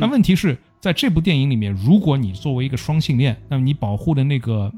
[0.01, 0.59] 但问题是。
[0.81, 4.73] 在这部电影里面，如果你作为一个双性恋，那么你保护的那个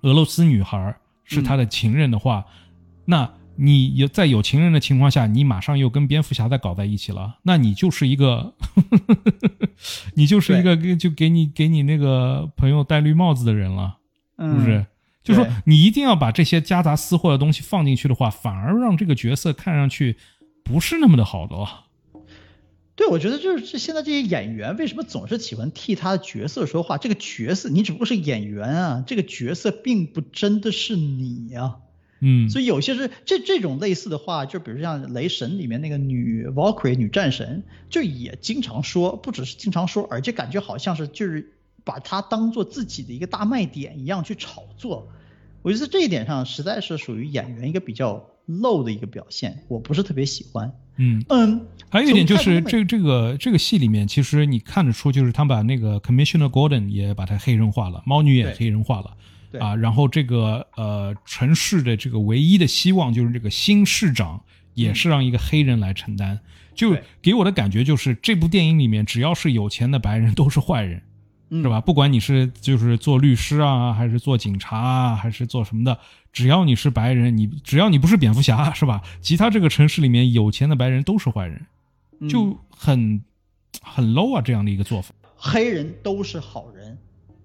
[0.00, 0.92] 俄罗斯女孩
[1.22, 2.44] 是他的情人的话，
[3.04, 8.54] 那你有在有情人的情况下，你马上又跟蝙蝠侠在搞在一起了，那你就是一个，
[10.16, 13.98] 你就是一个就给你给你那个朋友戴绿帽子的人了，
[14.36, 14.84] 是不是？
[15.22, 20.16] 就说你一定要把这些夹杂私货的东西放进去的话，反而让这个角色看上去
[20.64, 21.56] 不是那么的好的。
[22.96, 26.98] 对，我觉得就是这现在这些演员为什么总是喜欢替他的角色说话？
[26.98, 31.76] 这个角色你只不过是演员啊，这个角色并不真的是你呀。
[32.20, 41.54] 嗯，所以有些是这这种类似的话，就比如像雷神里面那个女 Valkyrie 女战神，就也经常说，不只是经常说，而且感觉好像是就是
[41.84, 45.08] 把它当做自己的一个大卖点一样去炒作。
[45.62, 48.26] 我觉得这一点上实在是属于演员一个比较。
[48.46, 50.72] 漏的一个表现，我不是特别喜欢。
[50.96, 59.16] 嗯嗯，还有一点就是这这个这个戏里面，其实你看得出，就是他把那个 Commissioner Gordon 也把他黑人化了，猫女也黑人化了
[59.58, 59.74] 啊。
[59.74, 64.42] 然后这个呃城市的这个唯一的希望就是这个新市长
[64.74, 66.40] 也是让一个黑人来承担，
[66.74, 71.02] 就给我的感觉就是这部电影里面只要是有钱的白人都是坏人。
[71.50, 71.80] 是吧？
[71.80, 75.98] 不管你是就是做律师啊，还是做警察啊，还是做什么的，
[76.32, 79.02] 只要你是白人，你只要你不是蝙蝠侠，是吧？
[79.20, 81.66] 其他这个城市里面有钱的白人都是坏人，
[82.28, 83.24] 就很
[83.82, 85.12] 很 low 啊，这样的一个做法。
[85.34, 86.98] 黑人都是好人，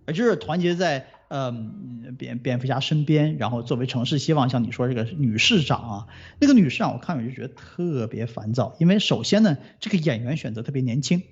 [0.05, 6.07] 而就是团结在嗯蝙蝙蝠侠身边，然后作为城市希望，像你说这个女市长啊，
[6.39, 11.23] 那个女市长我看我就觉得特别烦躁，因为首先呢，这个演员选择特别年轻。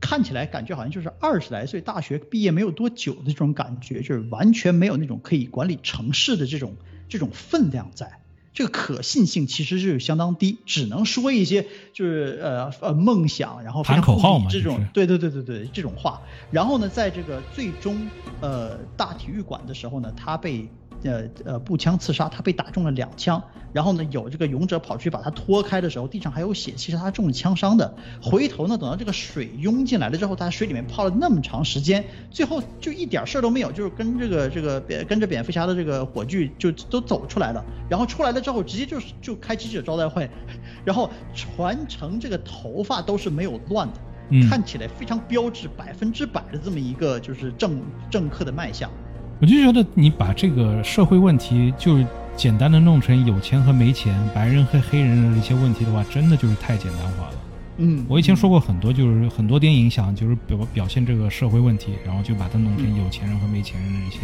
[0.00, 6.74] 看起来感觉好像就是二十来岁，大学毕业没有多久的这种感觉，就是完全没有那种可以管理城市的这种
[7.08, 8.20] 这种分量在，
[8.54, 16.22] 这个可信性其实是相当低，只能说一些就是呃呃梦想，然后喊口号嘛这种，对对对对对这种话。
[16.50, 18.08] 然后呢，在这个最终
[18.40, 20.68] 呃大体育馆的时候呢，他被。
[21.02, 23.42] 呃呃，步枪刺杀，他被打中了两枪。
[23.72, 27.94] 然后呢，有这个勇者跑去把他拖开的时候，地上还有血，其实他中了枪伤的。
[28.20, 37.64] 回头呢，等到这个水涌进来了之后，他在水里面泡了那么长时间，最后就一点事儿都没有，就是跟这个这个跟着蝙蝠侠的这个火炬就都走出来了。
[37.88, 40.28] 然后出来了之后，直接就是就开记者招待会，
[40.84, 43.94] 然后全程这个头发都是没有乱的，
[44.48, 47.80] 看起来非常标志百分之百的这么一个就是政
[48.10, 48.90] 政客的卖相。
[49.40, 51.98] 我就觉得你把这个社会问题就
[52.36, 57.34] 简单的弄成有钱和没钱、白人和黑人的一些问题的话，真的就是太简单化了。
[57.78, 64.18] 嗯，我以前说过很多，就是很多电影想就是表表现这个社会问题，然后就把它弄成有钱人和没钱人的一些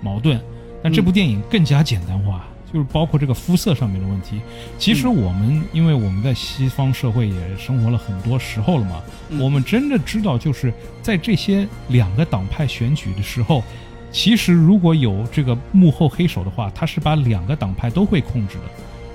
[0.00, 0.40] 矛盾。
[0.80, 4.40] 但这部电影更加简单化，就是包括这个肤色上面的问题。
[4.78, 9.02] 其实我们因为我们在西方社会也生活了很多时候了嘛，
[9.40, 13.64] 我们真的知道就是在这些两个党派选举的时候。
[14.12, 18.62] 其实，如果有这个幕后黑手的话，他是把两个党派都会控制的。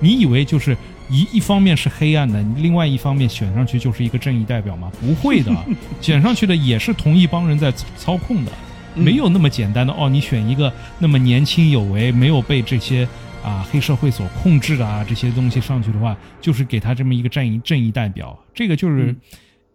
[0.00, 0.76] 你以为就是
[1.08, 4.90] 一一方面是黑暗的，另外一方面选上去就是一个正义代表吗？
[5.00, 5.52] 不会的，
[6.02, 8.52] 选上去的也是同一帮人在操控的，
[8.94, 10.08] 没有那么简单的哦。
[10.08, 13.06] 你选一个那么年轻有为、没有被这些
[13.42, 19.14] 啊黑社会所控制的啊这些东西上去的话，就是给他这么一个正义正义代表，这个就是。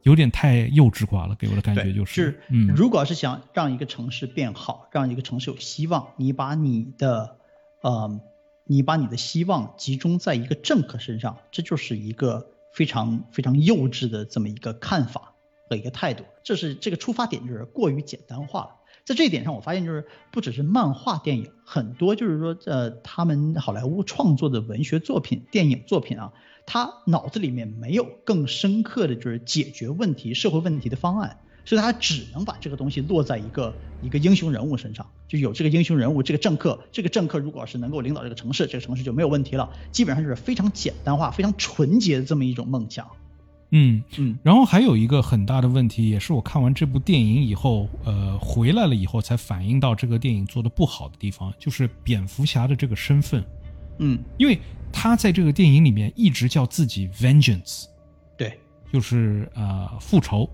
[0.04, 7.38] 有点太幼稚化了，给我的感觉就是，嗯，如果是想让一个城市变好，让一个城市有希望，你把你的，
[7.82, 8.20] 呃，
[8.66, 15.34] 你把你的希望集中在一个政客身上，这就是一个非常非常幼稚的这么一个看法
[15.70, 18.70] 和一个态度，这是这个出发点就是过于简单化了。
[19.06, 26.32] 在这一点上，我发现就是不只是漫画电影，很多就是说，呃，他们好莱坞创作的文学作品、电影作品啊。
[26.66, 39.70] 他脑子里面没有更深刻的就是解决问题、社会问题的方案，所以他只能把这个东西落在一个一个英雄人物身上，就有这个英雄人物，这个政客，这个政客如果是能够领导这个城市，这个城市就没有问题了。
[39.92, 43.08] 基本上就是非常简单化、非常纯洁的这么一种梦想。
[43.72, 44.38] 嗯嗯。
[44.44, 53.44] 然后还有一个很大的问题，也是我看完这部电影以后，呃，回来了以后才反映到这个电影做的不好的地方，就是蝙蝠侠的这个身份。
[54.00, 54.60] 嗯，因为
[54.92, 57.86] 他在这个电影里面一直叫自己 vengeance，
[58.38, 58.58] 对，
[58.92, 60.50] 就是呃复仇，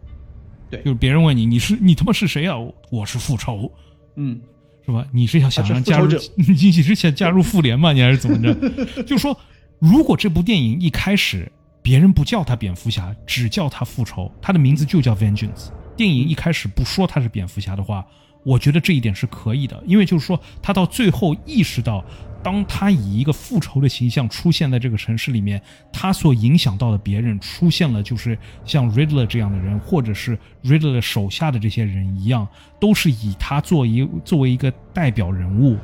[0.70, 2.56] 对就是别人问你你是你他妈是谁啊？
[2.90, 3.72] 我是复仇，
[4.16, 4.40] 嗯，
[4.86, 5.06] 是吧？
[5.12, 7.92] 你是要想让加入 你你是想加入复联吗？
[7.94, 8.54] 你还是怎么着？
[9.04, 9.38] 就是说，
[9.80, 15.70] 如果这部电影一开始别人不叫他蝙蝠侠，只叫他复仇，他的名字就叫 Vengeance。
[15.96, 18.06] 电影一开始不说他是蝙蝠侠的话，
[18.44, 22.04] 我觉得这一点是可以的，因为就是说他到最后意识到，
[22.42, 25.62] 当他以一个复仇的形象出现在这个城市里面，
[25.92, 32.48] 他所影响到的别人出现了，就是像 Riddler 这样的人，或者是 Riddler 手下的这些人一样，
[32.80, 35.78] 都是以他作为作为一个代表人物，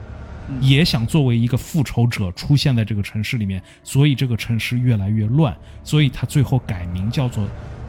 [0.62, 7.48] 也想作为一个复仇者出现在这个城市里面，所以这个城市越来越乱，所以他最后改名叫做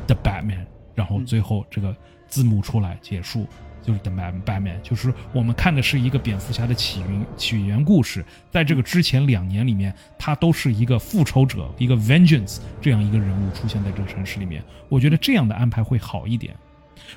[0.08, 1.94] The Batman，然后最后这个
[2.26, 3.46] 字幕出来结束。
[3.82, 14.62] 就是 The Bat- Batman，就是我们看的是一个蝙蝠侠的起源起源故事，在这个之前两年里面，他都是一个复仇者，一个 Vengeance 这样一个人物出现在这个城市里面。
[14.88, 16.54] 我觉得这样的安排会好一点。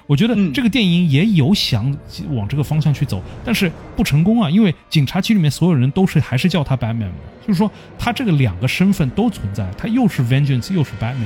[0.05, 1.95] 我觉得嗯这个电影也有想
[2.31, 7.09] 往这个方向去走，但是不成功啊，因为警察局里面所有人都是还是叫他 Batman，
[7.41, 11.25] 就是说他这个两个身份都存在，他又是 Vengeance 又是 Batman。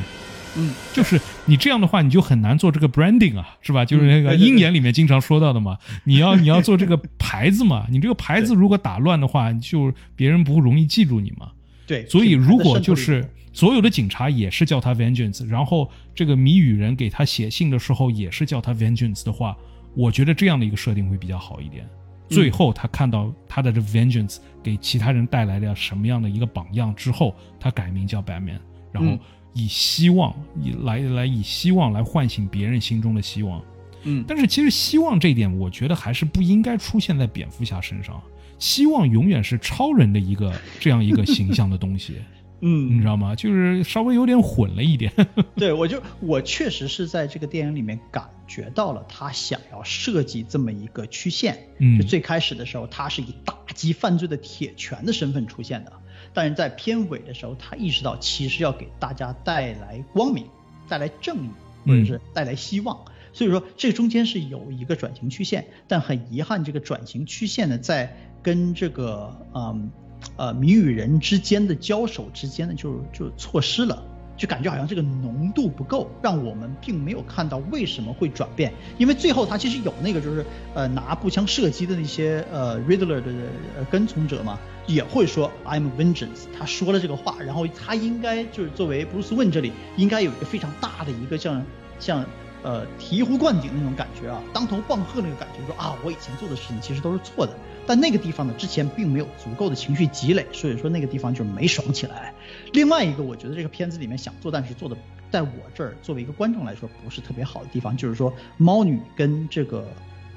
[0.55, 3.83] 嗯，就是你这样的话，你就很难做这个 branding 啊，是吧？
[3.83, 11.51] 就是那个鹰眼里面经常说到的嘛，你要 你要做这个牌子嘛，你这个牌子如果打乱的话，就别人不容易记住你嘛。
[11.85, 19.55] 对，所以如果就是所有的警察也是叫他 Vengeance，然后这个谜语人给他写信的时候也是叫他 Vengeance 的话，
[19.95, 21.85] 我觉得这样的一个设定会比较好一点。
[22.29, 28.59] 最后他看到他的这 Vengeance 给其他人带来了什么样的一个榜样之后，他改名叫 Batman，
[28.91, 29.19] 然后嗯
[29.53, 33.61] 以希望以来来以希望来唤醒别人心中的希望。
[34.05, 38.21] 嗯但是其实希望这一点，我觉得还是不应该出现在蝙蝠侠身上。
[38.59, 42.15] 希望永远是超人的一个这样一个形象的东西，
[42.61, 43.35] 嗯你嗯知，道吗？
[43.35, 45.11] 就是稍微有点混了一点。
[45.55, 51.57] 对我就我确实是在这个电影里面感觉到了他想要设计这么一个曲线。
[51.79, 55.91] 嗯就最开始的时候，他是以打击犯罪的铁拳的身份出现的，
[56.33, 60.45] 但是在片尾的时候，他意识到其实要给大家带来光明，
[60.89, 61.49] 带来正义，
[61.85, 63.05] 或者是带来希望。
[63.31, 69.91] 所以说，这中间是有一个转型曲线，但很遗憾，这个转型曲线呢，在跟这个嗯
[70.37, 74.03] 呃谜语人之间的交手之间呢，就就错失了。
[74.43, 78.73] 就感觉好像这个浓度不够，让我们并没有看到为什么会转变。
[78.97, 83.31] 因为最后他其实有那个就是呃拿步枪射击的那些呃 Riddler 的
[83.77, 91.63] 呃跟从者嘛，也会说 I'm vengeance，他说了这个话，然后他应该就是作为 Bruce Wayne 这里应该有一个非常大的一个像
[91.97, 92.25] 像
[92.63, 97.53] 呃醍醐灌顶那种感觉啊，当头棒喝那个感觉，说啊我以前做的事情其实都是错的。
[97.85, 102.33] 但那个地方呢，之前并没有足够的情绪积累，所以说那个地方就没爽起来。
[102.71, 104.95] 另外一个，我觉得这个片子里面想做，但是做的，
[105.29, 109.87] 在我这儿作为一个观众来说不是特别好的地方，就是说猫女跟这个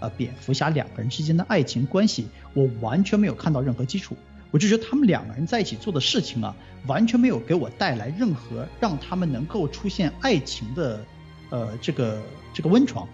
[0.01, 4.17] 呃蝙蝠侠两个人之间的爱情关系，我完全没有看到任何基础。
[4.51, 11.05] 我就觉得他们两个人在一起做的事情啊，完全没有给我带来任何让他们能够出现爱情的
[11.51, 12.23] 呃这个
[12.55, 13.07] 这个温床。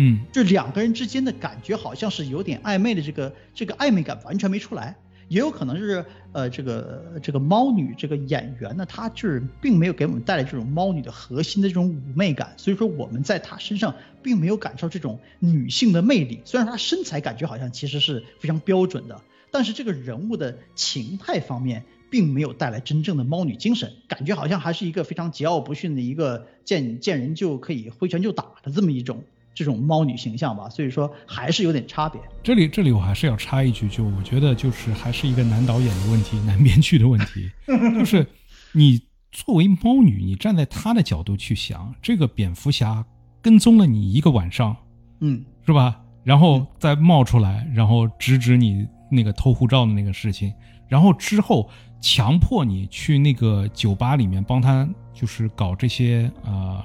[0.00, 4.94] 嗯就两个人之间的感觉好像是有点暧昧的，这个这个暧昧感完全没出来，
[5.26, 13.92] 也有可能是呃这个这个猫女这个演员呢，她就是并没有给我们带来这种猫女的核心的这种妩媚感，所以说我们在她身上
[14.22, 16.40] 并没有感受这种女性的魅力。
[16.44, 19.20] 虽然她身材感觉好像其实是非常标准的，
[19.50, 21.84] 但是这个人物的情态方面。
[22.10, 29.24] 并没有带来真正的猫女精神，感觉好像还是一个非常桀骜不驯的一个见见人就可以挥拳就打的这么一种
[29.58, 32.20] 这种猫女形象吧，所以说还是有点差别。
[32.44, 37.50] 这里这里我还是要插一句，就我觉得就是还是一个男导演的问题，男编剧的问题，
[37.98, 38.24] 就是
[38.70, 39.00] 你
[39.32, 43.04] 作为猫女，你站在他的角度去想，这个蝙蝠侠
[43.42, 44.76] 跟踪了你一个晚上，
[45.18, 46.00] 嗯是吧？
[46.22, 50.54] 然后再冒出来，然后直指你那个偷护照的那个事情，
[50.86, 51.68] 然后之后
[52.00, 56.84] 强迫你去那个酒吧里面帮他，就是搞这些啊、呃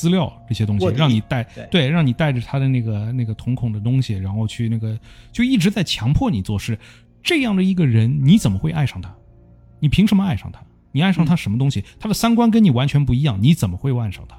[0.00, 4.98] 资料这些东西让你带对让你带着他的那个那个瞳孔的东西，然后去那个
[5.30, 6.78] 就一直在强迫你做事。
[7.22, 9.14] 这样的一个人，你怎么会爱上他？
[9.78, 10.62] 你凭什么爱上他？
[10.92, 11.84] 你爱上他什么东西？
[11.98, 14.36] 他的三观跟你完全不一样，你怎么会爱上他？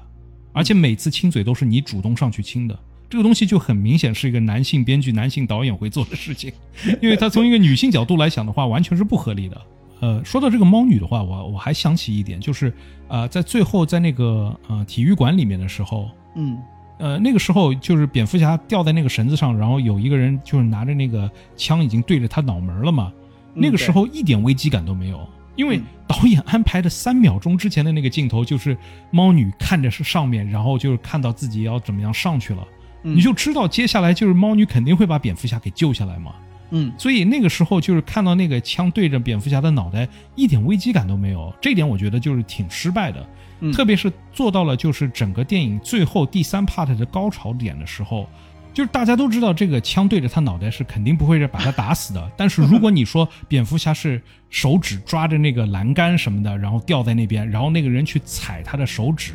[0.52, 2.76] 而且每次亲嘴都是你主动上去亲的，
[3.08, 6.52] 这个东西就很明显是一个男性编剧、男性导演会做的事情，
[7.00, 9.62] 因为他从一个女性角度来想的话，完全是不合理的。
[10.02, 12.70] 呃，说到这个猫女的话，我我还想起一点，就是
[13.08, 16.58] 呃，在最后在那个呃体育馆里面的时候，嗯。
[16.98, 23.12] 呃，那个时候就是蝙蝠侠吊在那个绳子上，然后有一个人就是拿着那个枪已经对着他脑门了嘛，
[23.54, 28.76] 那个时候一点危机感都没有，因为导演安排的三秒钟之前的那个镜头就是
[29.10, 32.64] 猫女看着是上面，然后就是看到自己要怎么样上去了，
[33.02, 36.34] 你就知道接下来就是猫女肯定会把蝙蝠侠给救下来嘛。
[36.74, 43.24] 嗯，所以那个时候就是看到那个枪对着蝙蝠侠的脑袋，一点危机感都没有，这点我觉得就是挺失败的。
[43.72, 48.28] 特别是做到了就是整个电影最后第三 part 的高潮点的时候，
[48.74, 52.28] 就是大家都知道这个枪对着他脑袋是肯定不会把他打死的。
[52.36, 54.20] 但是如果你说蝙蝠侠是
[54.50, 59.34] 手指抓着那个栏杆什么的，然后掉在那边，然后那个人去踩他的手指。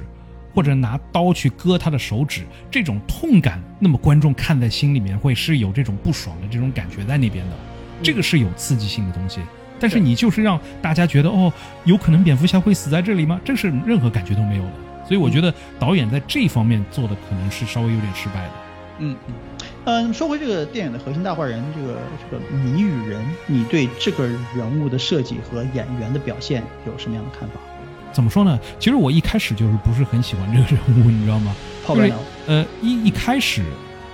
[0.58, 2.42] 或者拿刀去割他的手指，
[2.72, 7.56] 这种痛感，那么观众看在心里面会是有这种不爽的这种感觉在那边的，
[8.02, 9.40] 这个是有刺激性的东西。
[9.80, 11.54] 但是你就是让大家觉得哦，
[11.84, 13.40] 有可能蝙蝠侠会死在这里吗？
[13.46, 14.72] 这是任何感觉都没有的。
[15.08, 18.52] 所以我觉得导演在这方面做的可能是稍微有点失败的。
[18.98, 19.34] 嗯嗯
[19.86, 22.00] 嗯，说回这个电影的核心大坏人，这个
[22.32, 27.60] 这个谜语人，你对这个人物的设计和演员的表现有什么样的看法？
[28.12, 28.60] 怎么说呢？
[28.80, 31.56] 其实我一开始就是不是很喜欢这个人物，你知道吗？
[31.90, 32.14] 因为
[32.48, 33.64] 呃，一一开始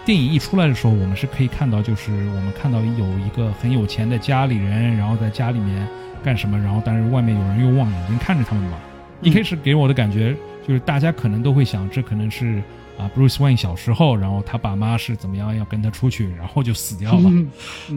[0.06, 5.88] 电影一出来的时候，我们是可以看到，就是我们看到有一个很有钱的家里人，然后在家里面
[6.24, 8.78] 干什么，然后但是外面有人用望远镜看着他们嘛。
[9.22, 10.36] 一开始给我的感觉
[10.68, 12.62] 就是大家可能都会想，这可能是。
[12.98, 17.32] 啊，Bruce Wayne 小时候，然后他爸妈是怎么样要跟他出去，然后就死掉了。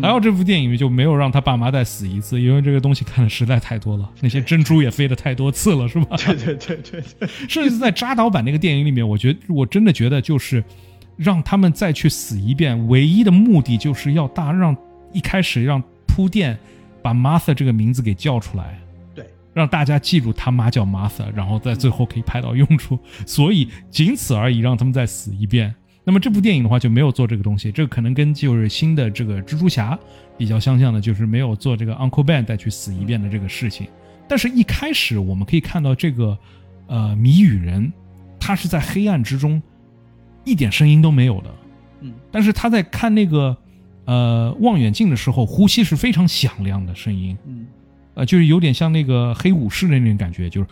[0.00, 6.16] 然后这部电影就没有让他爸妈再死一次，因为这个东西看的实在太多了，那些珍珠也飞的太多次了，是吧？
[6.24, 7.28] 对对对对对。
[7.48, 10.64] 甚至在扎导版那个电影里面，我觉得我真的觉得就是
[11.16, 14.76] 让他们再去死一遍，唯一的目的就是要大让
[15.12, 16.58] 一开始让铺垫
[17.02, 18.78] 把 Martha 这个名字给叫出来。
[19.56, 25.74] 让大家记住他妈叫 Martha，然后在最后可以派到用处， 所以仅此而已，让他们再死一遍。
[26.04, 29.98] 那么这部电影的话就没有做这个东西，这个可能跟就是新的这个蜘蛛侠
[30.36, 33.88] 比较相像的，就是没有做这个 Uncle Ben 再去死一遍的这个事情。
[34.28, 36.36] 但是，一开始我们可以看到这个
[36.88, 37.90] 呃谜语人，
[38.38, 39.62] 他是在黑暗之中，
[40.44, 41.54] 一点声音都没有的。
[42.02, 43.56] 嗯，但是他在看那个
[44.04, 47.34] 呃望远镜的时候，呼吸是非常响亮的声音。
[47.46, 47.66] 嗯。
[48.16, 50.66] 呃，就是有点像那个黑武士的那种感觉，就是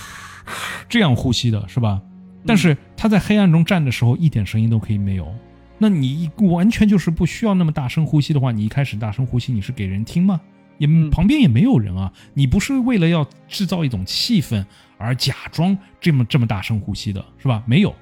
[0.88, 2.00] 这样呼吸的，是吧？
[2.46, 5.30] 但是他在黑暗中站的时候，一点声音都可以没有。
[5.76, 10.40] 那你完全就是不需要那么大声呼吸的话，你一开始大声呼吸，你是给人听吗？
[10.78, 14.64] 也旁边也没有人啊，你不是为了要制造一种气氛
[14.96, 17.62] 而假装这么这么大声呼吸的，是吧？
[17.66, 17.94] 没有。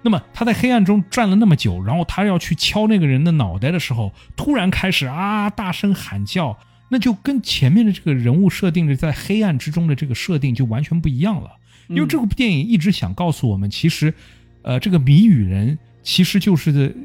[0.00, 6.56] 那么他在黑暗中站了那么久，然后他要去敲那个人的脑袋的时候，突然开始啊大声喊叫。
[6.90, 11.50] 那就跟前面的这个人物设定的在黑暗之中的这个设定就完全不一样了，
[11.88, 14.12] 因为这部电影一直想告诉我们，其实，
[14.62, 16.96] 呃，这个谜语人其实就是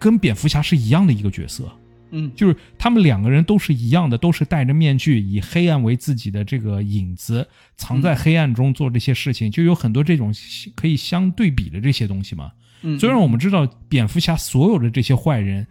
[0.00, 1.70] 跟蝙蝠侠是一样的一个角色，
[2.10, 10.34] 嗯，就是他们两个人都是一样的，都是戴着面具，以黑暗为自己的这个影子，藏在黑暗中做这些事情，就有很多这种
[10.74, 12.50] 可以相对比的这些东西嘛。
[12.98, 15.64] 虽然我们知道蝙蝠侠所有的这些坏人，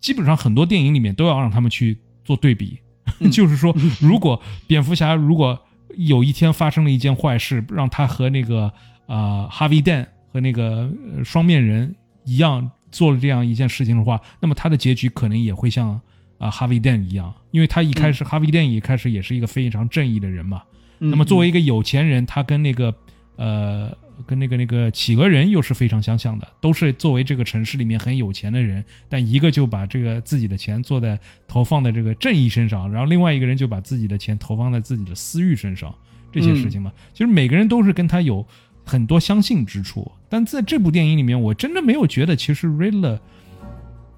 [0.00, 1.98] 基本上很多电影里面都要让他们去。
[2.28, 2.78] 做对比，
[3.32, 5.58] 就是说，如果蝙蝠侠如果
[5.96, 8.70] 有一天发生了一件坏事，让他和那个
[9.06, 10.86] 啊哈维·丹和那个
[11.24, 15.98] 双面人一样做了这样一件事情的话，那么他的结局可能也会像
[16.36, 20.62] 啊哈维·丹一样，因为他一开始哈维·丹一开始也是一个非常正义的人嘛。
[20.98, 22.94] 那么作为一个有钱人，他跟那个
[23.36, 23.96] 呃。
[24.26, 35.94] 跟那个那个企鹅人又是非常相像的，都是作为这个城市里面很有钱的人，但一个就把这个自己的钱做在投放在这个正义身上，然后另外一个人就把自己的钱投放在自己的私欲身上，
[36.32, 38.44] 这些事情嘛，其实每个人都是跟他有
[38.84, 43.18] 很多相信之处，但在这部电影里面，我真的没有觉得其实 Riddler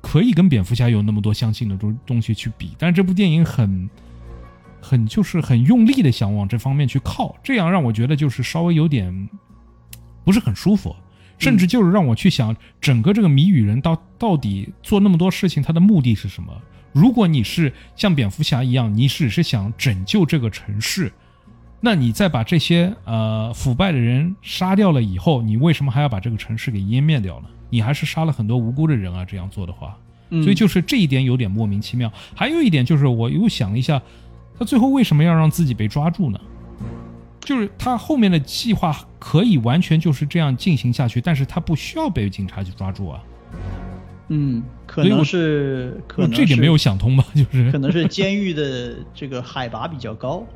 [0.01, 3.89] 可以跟蝙蝠侠有那么多相信的东东西去比，但是这部电影很
[4.81, 9.29] 很就是很用力的想往这方面去靠，这样让我觉得就是稍微有点。
[10.25, 10.95] 不是很舒服，
[11.39, 16.53] 甚至就是让我去想，整个这个谜语人到到底做那么多事情，他的目的是什么？
[16.93, 21.13] 如果你是像蝙蝠侠一样，你只是想拯救这个城市，
[21.81, 27.47] 那你再把这些呃腐败的人杀掉了以后，你为什么还要把这个城市给湮灭掉呢？
[27.71, 29.25] 你还是杀了很多无辜的人啊！
[29.25, 29.97] 这样做的话，
[30.29, 32.13] 所以就是这一点有点莫名其妙。
[32.35, 34.03] 还有一点就是，我又想了一下，
[34.59, 36.41] 他最后为什么要让自己被抓住呢？
[37.41, 43.21] 就是他后面的计划可以完全就是这样进行下去，但是他不需要被警察去抓住啊。
[44.29, 47.25] 嗯，可能是可能这点没有想通吧？
[47.35, 50.47] 就是可能是监狱的这个海拔比较高，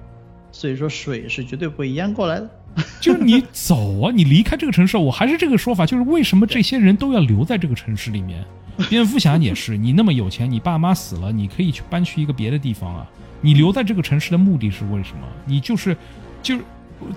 [0.52, 2.50] 所以说水是绝对不会淹过来的。
[3.00, 8.44] 就是你走啊，你离开这个城市，我还是这个说法，就是为什么这些人都要留在这个城市里面？
[8.90, 13.08] 蝙蝠侠也是，你那么有钱，你爸妈死了，你可以去搬去一个别的地方啊。
[13.40, 15.26] 你留在这个城市的目的是为什么？
[15.44, 15.96] 你就是，
[16.42, 16.64] 就是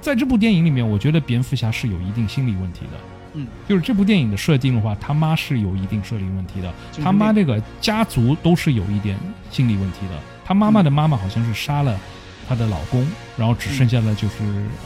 [0.01, 2.97] 在这部电影里面，我觉得蝙蝠侠是有一定心理问题的。
[3.33, 6.73] 嗯，就是这部电影的设定的话，他妈是有一定设定问题的，
[7.03, 9.17] 他妈这个家族都是有一点
[9.51, 10.19] 心理问题的。
[10.45, 11.99] 他妈妈的妈妈好像是杀了
[12.47, 13.05] 她的老公，
[13.37, 14.35] 然后只剩下了就是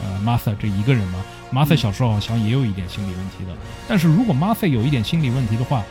[0.04, 1.24] 呃 Martha 这一个人嘛。
[1.54, 3.56] Martha 小时候好像也有一点心理问题的。
[3.88, 5.84] 但是如果 Martha 有一点心理问题的话，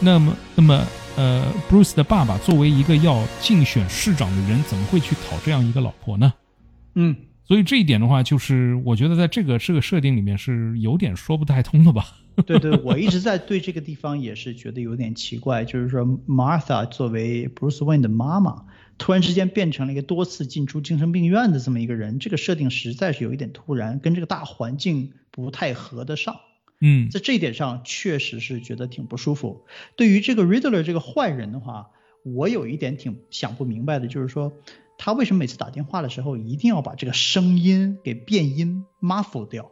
[0.00, 0.86] 那么那么
[1.16, 6.32] 呃 Bruce 的爸爸作为一个要竞选市长的人，怎么会去讨这样一个老婆呢？
[6.94, 7.14] 嗯。
[7.46, 12.04] 所以这一点的话，就是我觉得在这个这个设定里面是有点说不太通的吧。
[12.44, 18.64] 对对，我一直在对这个地方也是觉得有点奇怪，就是说 Martha 作为 Bruce Wayne 的妈妈，
[18.98, 26.36] 突然之间变成了一个多次进出精神病院的这么一个人，这个设定实在是有一点突然，跟这个大环境不太合得上。
[26.80, 29.64] 嗯，在这一点上确实是觉得挺不舒服。
[29.94, 31.86] 对于这个 Riddler 这个坏人的话，
[32.24, 34.52] 我有一点挺想不明白的，就是说。
[34.98, 39.70] 他为什么每次打电话的时候一定要把这个声音给变音 muffle 掉？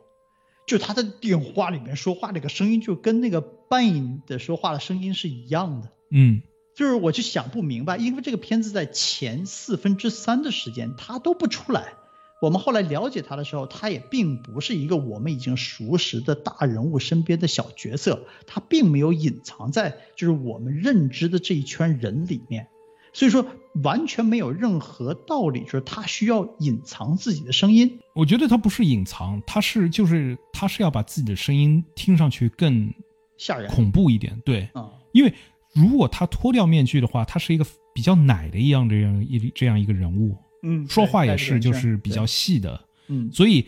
[0.67, 5.91] 就他在电话里面说话那个声音，就跟那个 Bane 的说话的声音是一样的。
[6.11, 6.41] 嗯，
[6.75, 11.95] 就是我就想不明白，因为这个片子在前四分之三的时间他都不出来。
[12.41, 22.69] 我们后来了解他的时候，他也并不是一个我们已经熟识的大人物身边的小角色，他并没有隐藏在就是我们认知的这一圈人里面。
[23.13, 23.47] 所以说
[23.83, 27.99] 完全没有任何道理，就是他需要隐藏自己的声音。
[28.15, 32.93] 我觉得他不是隐藏，他是就是他是要把自己的声音听上去更
[33.37, 34.41] 吓人、恐怖一点。
[34.45, 35.35] 对，啊，因为
[35.73, 43.67] 如果他脱掉面具的话，他是一个比较奶的一样这样一这样一个人物，嗯，说话也是就是比较细的，嗯，所以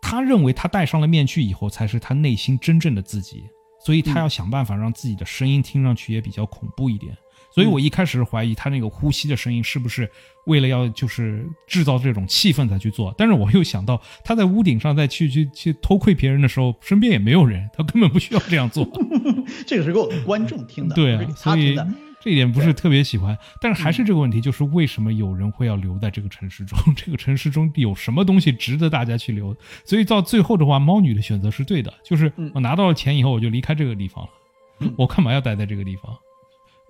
[0.00, 3.42] 他认为他戴上了面具以后才是他内心真正的自己，
[3.84, 7.14] 所以他要想办法让自己的声音听上去也比较恐怖一点。
[7.52, 10.10] 所以我一开始是怀疑他那个呼吸的声音是不是
[10.46, 18.88] 为了要就是制造这种气氛才去做，但是我又想到他在屋顶上再去去去偷窥别人的时候，身边也没有人，他根本不需要这样做。
[19.66, 21.76] 这个是给我们观众听的，对啊，所以
[22.20, 23.36] 这一点不是特别喜欢。
[23.60, 26.78] 但是还是这个问题，就是为什么有人会要留在这个城市中？
[26.96, 29.54] 这个城市中有什么东西值得大家去留？
[29.84, 34.30] 所以到最后的话，猫女的选择是对的，就是我拿到了钱以后，我就离开这个地方了。
[34.96, 36.16] 我干嘛要待在这个地方？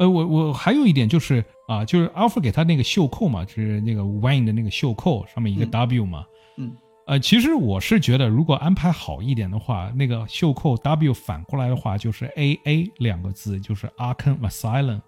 [0.03, 6.27] 呃，我我还有一点就是啊，就是 Alpha 给他那个袖扣嘛，就是那个 Wayne 的那个袖扣上面一个 W 嘛，
[6.57, 6.77] 嗯，
[7.07, 15.01] 呃，其实我是觉得如果安排好一点的话，那个袖扣 W 反过来的话就是 A A 两个字，就是 Arkham Asylum，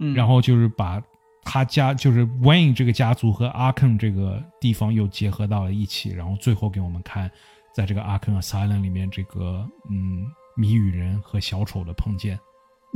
[0.00, 1.02] 嗯，然后就是把
[1.42, 7.30] 他家就是 Wayne 这个家族和 Arkham 这个地方又结合到了一起，然后最后给我们看，
[7.74, 10.24] 在这个 Arkham Asylum 里面这个嗯
[10.56, 12.40] 谜语人和小丑的碰见。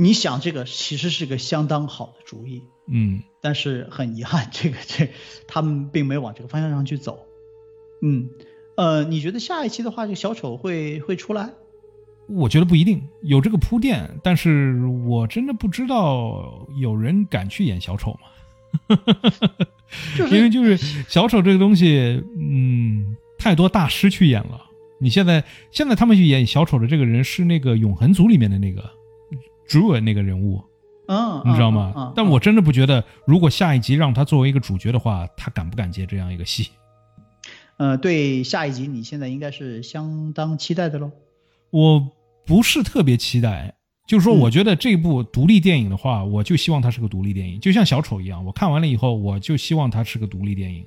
[0.01, 5.11] 你想这个其实是个相当好的主意，嗯，但是很遗憾，这个这
[5.49, 7.27] 他们并没有往这个方向上去走，
[8.01, 8.31] 嗯，
[8.77, 11.51] 呃，你觉得下一期的话，这个小丑会会出来？
[12.29, 18.97] 我觉得不一定有这个铺垫，但是我真的不知道有人敢去演小丑吗？
[20.31, 20.77] 因为就是
[21.09, 24.65] 小丑这个东西，嗯，太多大师去演了。
[25.01, 25.43] 你现在
[25.73, 28.97] 现在他们去演小丑的这个人是那个永恒族里面的那个。
[29.69, 30.65] 主演那个人物，
[31.07, 32.13] 嗯，你知道吗？
[32.17, 36.71] 但我真的不觉得，如果下一集让他作为一个主角的话，他敢不敢接这样一个戏？
[37.77, 41.13] 呃，对下一集你现在应该是相当期待的喽。
[41.71, 42.09] 我
[42.47, 43.75] 不是特别期待，
[44.07, 48.43] 就是说，我觉得这部独立电影的话，我就希望它是个独立电影，就像小丑一样。
[48.45, 50.85] 我看完了以后，我就希望它是个独立电影，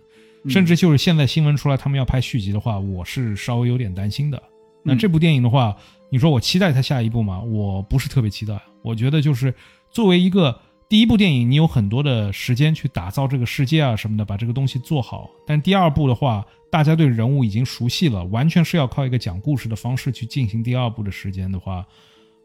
[0.49, 4.41] 甚至就是现在新闻出来他们要拍续集的话，我是稍微有点担心的。
[4.83, 5.77] 那这部电影的话。
[6.11, 7.39] 你说我期待他下一步吗？
[7.39, 8.61] 我不是特别期待。
[8.81, 9.53] 我觉得就是
[9.89, 10.59] 作为一个
[10.89, 15.29] 第一部电影，你有很多的时间去打造这个世界啊什么的，把这个东西做好。
[15.47, 21.85] 但第二部的话，大家对人物已经熟悉了，完全是要靠一个讲故事的方式去进行第二部的时间的话，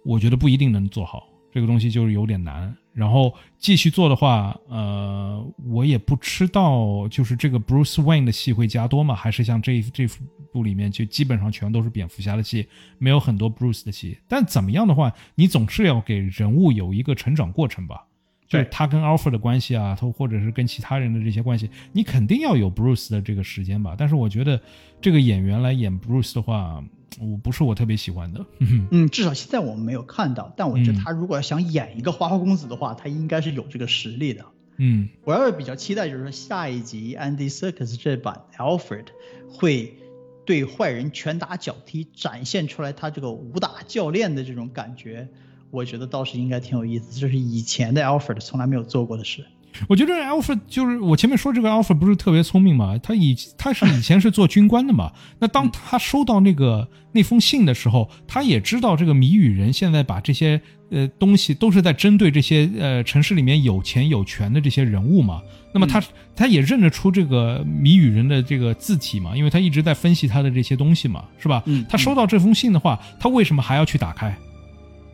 [0.05, 1.29] 我觉得不一定能做好。
[1.51, 9.15] 这个东西就是有点难，然后继续做的话，呃，我也不知道，就是这个 Bruce Wayne 的戏会加多吗？
[9.15, 10.09] 还是像这这
[10.51, 12.67] 部里面就基本上全都是蝙蝠侠的戏，
[12.97, 14.17] 没有很多 Bruce 的戏。
[14.27, 18.03] 但怎么样的话，你总是要给人物有一个成长过程吧？
[18.49, 23.95] 就是他跟 Alfred 的关系啊，他或者是跟其他人的这些关系，你肯定要有 Bruce 的这个时间吧？
[23.99, 24.59] 但是我觉得
[25.03, 26.83] 这个演员来演 Bruce 的话。
[27.21, 28.45] 我不是我特别喜欢的，
[28.91, 30.53] 嗯， 至少现在我们没有看到。
[30.57, 34.45] 但我觉得他如果要想演一个花花公子的话，他应该是有这个实力的。
[34.77, 39.07] 嗯，我要是比较期待，就是说下一集 Andy Serkis 这版 Alfred
[39.49, 39.97] 会
[40.45, 45.29] 对坏人拳打脚踢，展现出来他这个武打教练的这种感觉。
[45.71, 49.47] 我觉得倒是应该挺有意思，这是以前的 Alfred 从来没有做过的事。
[49.89, 65.41] 我觉得 Alfred 就是我前面说这个 Alfred 不是特别聪明嘛，他以他是以前是做军官的嘛，那当他收到那个那封信的时候，他也知道这个谜语人现在把这些呃东西都是在针对这些呃城市里面有钱有权的这些人物嘛，
[65.73, 66.03] 那么他
[66.35, 71.63] 他也认得出这个谜语人的这个字体嘛，因为他一直在分析他的这些东西嘛，是吧？
[71.67, 74.37] 嗯他收到这封信的话，他为什么还要去打开？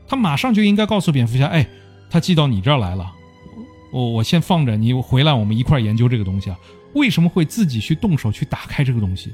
[0.06, 1.66] 他马上就应该告诉蝙蝠侠，哎，
[2.10, 3.10] 他寄到你这儿来了。
[3.92, 6.58] 我我先放着，你回来我们一块儿研究这个东西啊。
[6.94, 9.30] 为什么会自己去动手去打开这个东西？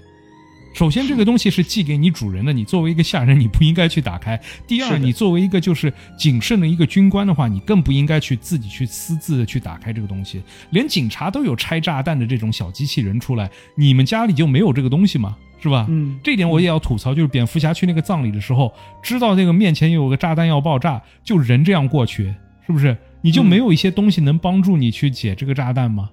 [0.74, 4.40] 首先，这个东西是寄给你主人的，你作为一个下人，你不应该去打开。
[4.66, 10.40] 第二，你作为一个就是谨慎的一个军官的话，你更不应该去自己去私自的去打开这个东西。
[10.70, 15.36] 连警察都有拆炸弹的这种小机器人出来，你们家里就没有这个东西吗？
[15.60, 15.86] 是吧？
[15.88, 18.72] 嗯这点我也要吐槽，就是蝙蝠侠去那个葬礼的时候，
[19.02, 22.32] 知道那个面前有个炸弹要爆炸，就人这样过去，
[22.64, 22.96] 是不是？
[23.28, 26.08] 你就没有一些东西能帮助你去解这个炸弹吗？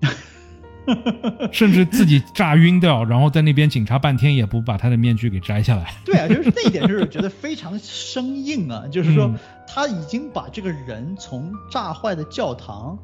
[1.50, 5.92] 甚至自己炸晕掉，然后在那边警察半天也不把他的面具给摘下来。
[6.06, 9.34] 对啊，就是那一点，就是觉得非常生硬啊，就是说嗯
[9.66, 12.96] 他已经把这个人从炸坏的教堂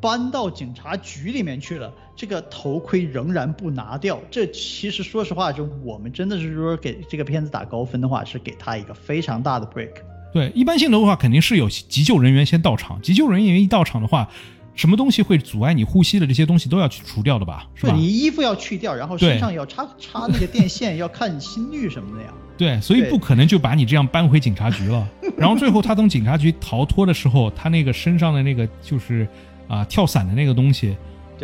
[0.00, 4.20] 搬到警察局里面去了，这个头盔仍然不拿掉。
[4.28, 9.92] 这其实说实话，就我们真的是说给这个片子打高分的话，是给他一个非常大的 break。
[10.32, 14.28] 对，一般性的话肯定是有急救人员先到场，急救人员一到场的话，
[14.74, 17.66] 什么东西会阻碍你呼吸的这些东西都要去除掉的吧？
[17.74, 17.94] 是吧？
[17.94, 22.30] 你衣服要去掉，然后身上要插插那个电线，要看心率什么的呀。
[22.56, 25.08] 对，所以不可能就把你这样搬回警察局了。
[25.36, 29.26] 然后最后他从警察局逃脱的时候，他那个身上的那个就是
[29.68, 30.96] 啊、跳伞的那个东西，对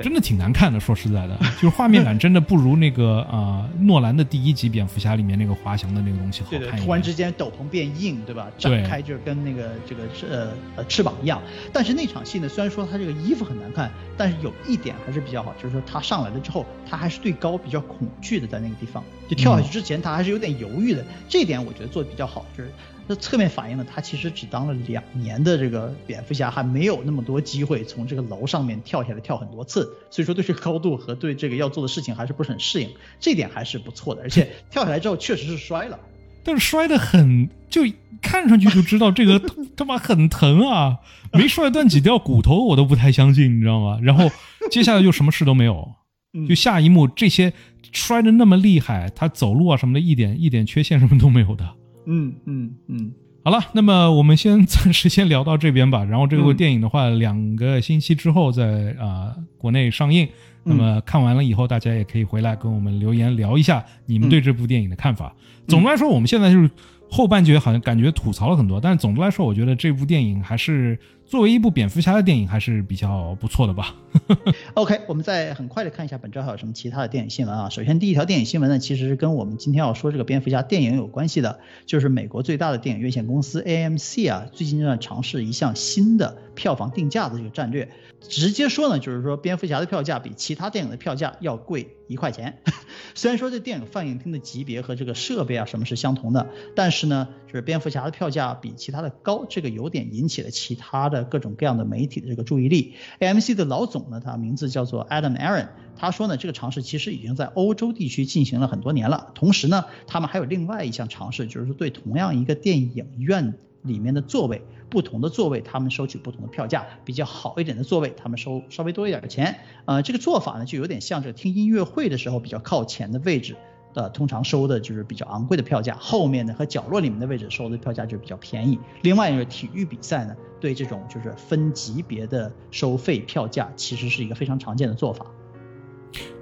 [0.03, 0.81] 真的挺难看的。
[0.81, 6.81] 说实在的， 就是画面感真的不如那个啊、诺兰的第一集蝙蝠侠里面那个滑翔的那个东西好对对，看。
[6.81, 8.49] 突然之间斗篷变硬，对吧？
[8.59, 11.41] 展开就是跟那个这个呃呃翅膀一样。
[11.73, 21.05] 但是那场戏呢，虽然说他这个衣服很难看，但是有一点还是比较好，就是说他上来了之后，他还是对高比较恐惧的，在那个地方就跳下去之前，他还是有点犹豫的。
[21.29, 22.71] 这一点我觉得做的比较好，就是
[23.07, 32.89] 那侧面反映了他其实只当了两年的这个蝙蝠侠，还没有那么多机会从这个楼上面跳下来跳很多次，所以说对这个高度和对这个要做的事情还是不是很适应，
[33.21, 34.23] 这点还是不错的。
[34.23, 35.99] 而且跳下来之后确实是摔了。
[36.47, 37.83] 但是摔得很，就
[38.21, 39.41] 看上去就知道这个
[39.77, 40.99] 他 妈很疼啊！
[41.33, 43.99] 没摔断几条骨头我都不太相信，你知道吗？
[44.03, 44.31] 然后
[44.71, 45.91] 接下来就什么事都没有，
[46.35, 47.53] 嗯就下一幕这些
[47.93, 51.67] 摔得那么厉害，他走路啊什么的，一点一点缺陷什么都没有的。
[52.07, 53.13] 嗯嗯嗯，
[53.45, 56.05] 好了，那么我们先暂时先聊到这边吧。
[56.05, 60.29] 然后这部嗯电影的话，两个星期之后在啊、国内上映。
[60.67, 65.35] 那么看完了以后，大家也可以回来跟我们留言聊一下你们对这部电影的看法。
[65.69, 66.71] 总的来说，我们现在就是
[67.11, 73.95] 后半截好像感觉吐槽了很多，但是总的来说，我觉得这部电影还是作为一部蝙蝠侠的电影还是比较不错的吧。
[74.75, 77.69] OK，我们再很快的看一下本周还有什么其他的电影新闻啊。
[77.69, 87.91] 首先，第一条电影新闻呢，其实是跟我们今天要说这个蝙蝠侠电影有关系的，就是美国最大的电影院线公司 AMC 啊，最近正在尝试一项新的票房定价的这个战略。
[88.21, 92.59] 直接说呢，就是说蝙蝠侠的票价比其他电影的票价要贵一块钱。
[93.15, 97.29] 虽然说这电影放映厅的级别和这个设备啊什么是相同的，但是呢，
[97.59, 102.95] 是蝙蝠侠的票价比其他的高，这个有点引起了其他的各种各样的媒体的这个注意力。
[103.21, 109.31] AMC 的老总呢，他名字叫做 Adam Aaron，他说呢，这个尝试其实已经在欧洲地区进行了很多年了。
[109.35, 119.61] 同时呢，他们还有另外一项尝试，就是对同样一个电影院里面的座位，不同的座位他们收取不同的票价，比较好一点的座位他们收稍微多一点的钱。
[119.85, 123.57] 呃，这个做法呢，就有点像这听音乐会的时候比较靠前的位置。
[123.95, 128.79] 呃，通常收的就是比较昂贵的票价，后面呢和角落里面的位置收的票价就比较便宜。
[129.03, 135.25] 另外一个体育比赛呢，对这种就是分级别的收费票价，其实是一个非常常见的做法。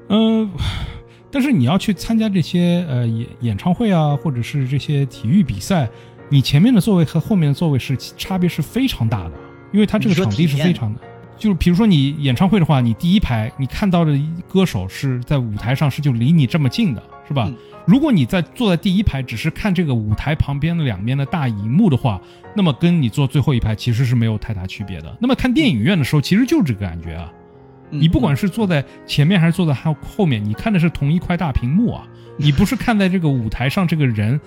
[0.09, 0.51] 嗯、
[1.31, 5.89] 但是你要去参加这些呃演演唱会啊，或者是这些体育比赛，
[6.29, 9.33] 你前面的座位和后面的座位是差别是非常大的，
[9.73, 11.01] 因为它这个场地是非常的。
[11.39, 14.19] 就是比如说你演唱会的话，你第一排你看到的
[14.49, 17.03] 歌手是在舞台上是就离你这么近的，
[17.33, 17.47] 是吧？
[17.49, 22.21] 嗯如果你在坐在第一排，只是看这个舞台旁边的两边的大荧幕的话，
[22.55, 25.17] 那么跟你坐最后一排其实是没有太大区别的。
[25.21, 27.33] 那么看电影院的时候，其实就是这个感觉啊。
[27.91, 32.07] 你不管是坐在前面还是坐在后后面，你看的是同一块大屏幕啊，
[32.37, 34.41] 你不是看在这个舞台上这个人，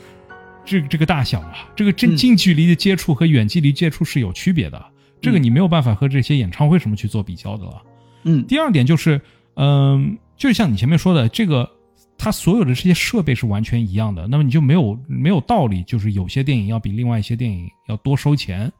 [0.64, 4.82] 这这个大小啊，这个近嗯近距离的接触和远距离接触是有区别的，
[5.20, 7.82] 这个你没有办法和这些演唱会什么去做比较的了。
[8.24, 9.20] 嗯第二点就是，
[9.56, 11.70] 嗯、就像你前面说的，这个
[12.18, 18.72] 它所有的这些设备是完全一样的，那么你就没有没有道理，就是有些电影要比另外一些电影要多收钱。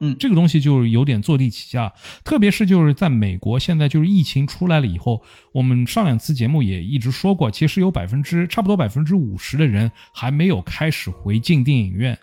[0.00, 1.90] 嗯这个东西就是有点坐地起价，
[2.24, 5.22] 特别是就是在美国，现在就是疫情出来了以后，
[5.52, 12.18] 我们上两次节目也一直说过，其实有百分之差不多百分之五十的人还没有开始回进电影院。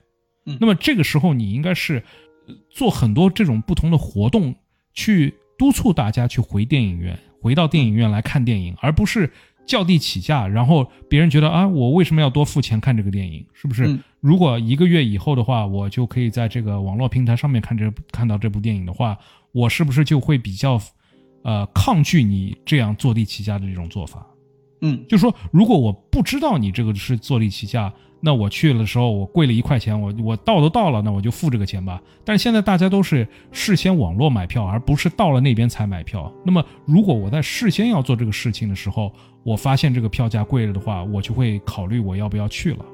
[0.45, 2.03] 嗯那么这个时候你应该是
[2.47, 4.53] 呃做很多这种不同的活动，
[4.93, 9.31] 去督促大家去回电影院，回到电影院来看电影，而不是
[9.65, 13.45] 较地起价，然后别人觉得啊，我为什么要多付钱看这个电影？
[13.53, 13.87] 是不是？
[13.87, 19.17] 嗯如果一个月以后的话，我就可以在这个网络平台上面看这看到这部电影的话，
[19.51, 20.79] 我是不是就会比较，
[21.43, 24.23] 呃，抗拒你这样坐地起价的这种做法？
[24.81, 31.99] 嗯就说如果我不知道你这个是坐地起价，那我去的时候我贵了一块钱，我我到都到了，那我就付这个钱吧。
[32.23, 36.31] 但是现在大家都是事先网络买票，而不是到了那边才买票。
[36.45, 39.11] 那么如果我在事先要做这个事情的时候，
[39.43, 42.85] 我发现这个票价贵了的话，我就会考虑我要不要去了。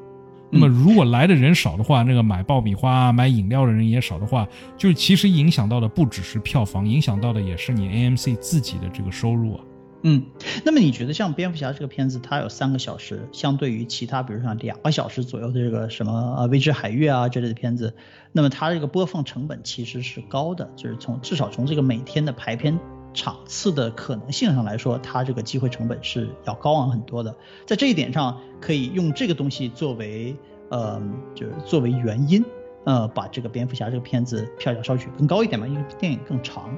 [0.49, 4.48] 那么如果来的人少的话，那个买爆米花、啊、买饮料的人也少的话，
[4.78, 9.60] 就是其实影响到的不只是票房，影响到的也是你 AMC 自己的这个收入啊。
[10.03, 10.24] 嗯，
[10.64, 17.94] 那么你觉得像蝙蝠侠这个片子，它有三个小时，相对于其他比如像两个小时左右的这个什么呃《未知海域》啊这类的片子，
[18.32, 22.80] 那么它这个播放成本其实是高的，就是从至少从这个每天的排片
[23.14, 27.36] 场次的可能性上来说，它这个机会成本是要高昂很多的。
[27.66, 30.36] 在这一点上，可以用这个东西作为
[30.70, 31.02] 呃，
[31.34, 32.44] 就是作为原因，
[32.86, 36.70] 呃，把这个蝙蝠侠这个片子票价稍许更高一点嘛，因为电影更长。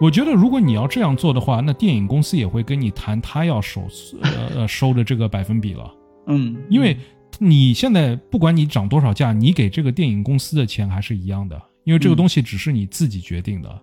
[0.00, 3.82] 我觉得如果你要这样做的话，那电影公司也会跟你谈他要收
[4.22, 5.92] 呃呃收的这个百分比了，
[6.26, 6.96] 嗯，因为
[7.38, 13.68] 你现在不管你涨多少价，你给这个电影公司的钱还是一样的，因为这个东西只是你自己决定的。
[13.68, 13.80] 嗯，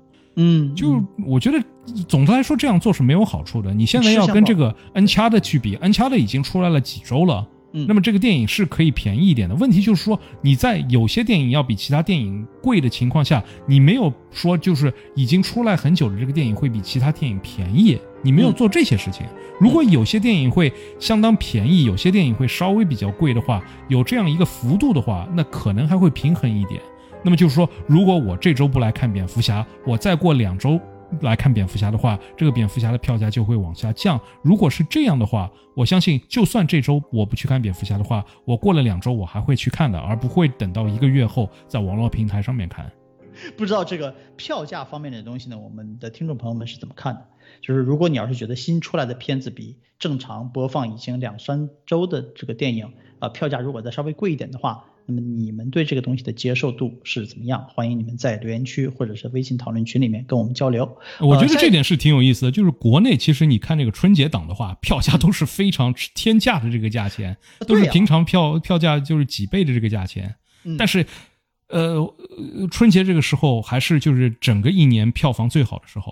[0.75, 1.63] 就我觉得
[2.07, 3.73] 总的来说这样做是没有好处的。
[3.73, 7.47] 你现在要跟这个 N 掐的去比，N 掐的已经出来了几周了。
[7.77, 9.55] 嗯那么这个电影是可以便宜一点的。
[9.55, 19.25] 问题就是说，你在有些电影要比其他电影贵的情况下，你没有说就是已经出来很久的这个电影会比其他电影便宜，你没有做这些事情。
[19.59, 20.71] 如果有些电影会
[21.01, 26.81] 相当便宜，有些电影会稍微比较贵的话，有这样一个幅度的话，那可能还会平衡一点。
[27.25, 30.79] 那么就是说，如果我这周不来看蝙蝠侠，我再过两周
[31.21, 34.19] 来看蝙蝠侠的话，这个蝙蝠侠的票价就会往下降。
[34.43, 42.91] 如果是这样的话，我相信就算这周我不去看蝙蝠侠的话，我过了两周我还会去看的，而不会等到一个月后在网络平台上面看。
[43.57, 47.25] 不知道这个票价方面的东西呢，我们的听众朋友们是怎么看的？
[47.59, 57.65] 就是如果你要是觉得新出来的片子比正常播放已经两三周的这个电影，啊、票价如果再稍微贵一点的话，那么你们对这个东西的接受度是怎么样？
[57.69, 60.83] 欢迎你们在留言区或者是微信讨论群里面跟我们交流。
[61.19, 67.37] 我觉得呃这点是挺有意思的，就是国内其实你看这个春节档的话，票价都是非常天价的这个价钱，
[67.67, 70.35] 都是平常票票价就是几倍的这个价钱。
[70.63, 71.05] 嗯但是，
[71.67, 76.11] 呃，呃春节这个时候还是就是整个一年票房最好的时候，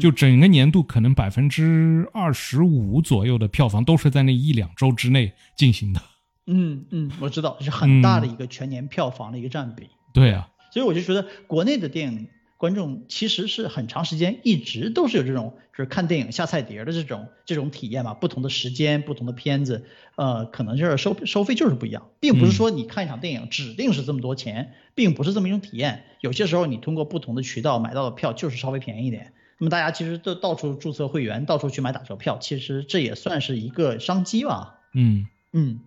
[0.00, 6.02] 就整个年度可能百分之二十五左右的票房都是在那一两周之内进行的。
[6.46, 9.88] 嗯嗯，我知道，是很大的一个全年票房的一个占比。
[10.12, 19.86] 对啊，所以我就觉得国内的电影观众其实是很长时间一直都是有这种就是看电影下菜碟儿的这种这种体验嘛，不同的时间、不同的片子，
[20.16, 26.04] 呃，可能就是收收费就是不一样，并不是说你看一场电影指定是这么多钱，并不是这么一种体验。
[26.20, 29.32] 有些时候你通过不同的渠道买到的票就是稍微便宜一点。
[29.58, 34.80] 那么大家其实都到处注册会员，到处去买打折票，其实这也算是一个商机吧。
[34.92, 35.26] 嗯。
[35.54, 35.80] 嗯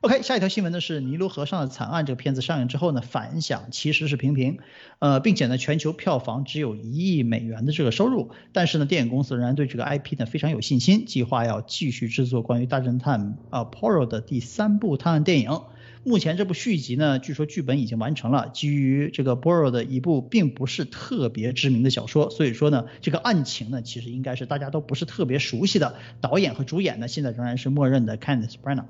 [0.00, 4.58] ，OK，下一条新闻呢是《尼罗河上的惨案》这个片子上映之后呢，反响其实是平平，
[4.98, 15.60] 呃，并且呢，全球票房只有一亿美元的这个收入，但是呢，电影公司仍然对这个 IP 呢非常有信心，计划要继续制作关于大侦探啊 p o r o 的第三部探案电影。
[16.04, 25.96] 目前这部续集呢，据说剧本已经完成了，基于这个 p o r o 的一部并不是特别知名的小说，所以说呢，这个案情呢，其实应该是大家都不是特别熟悉的。
[26.20, 28.84] 导演和主演呢，现在仍然是默认的 Kenneth Branagh。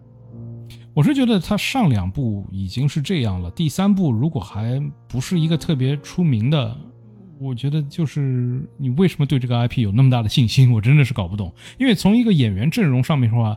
[0.94, 6.76] 我是觉得他上两部已经是这样了，第三部如果还不是一个特别出名的，
[7.38, 11.52] 我觉得就是你为什么对这个 IP 有那么大的信心，我真的是搞不懂。
[11.78, 13.56] 因为从一个演员阵容上面的话，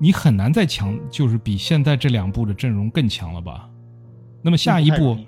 [0.00, 3.70] 你很难再强，就是比现在这两部的阵容更强了吧？
[4.42, 5.26] 那么下一部不太容易，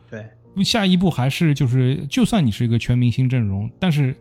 [0.56, 4.16] 对，下一步还是就是，就算你是一个全明星阵容，但是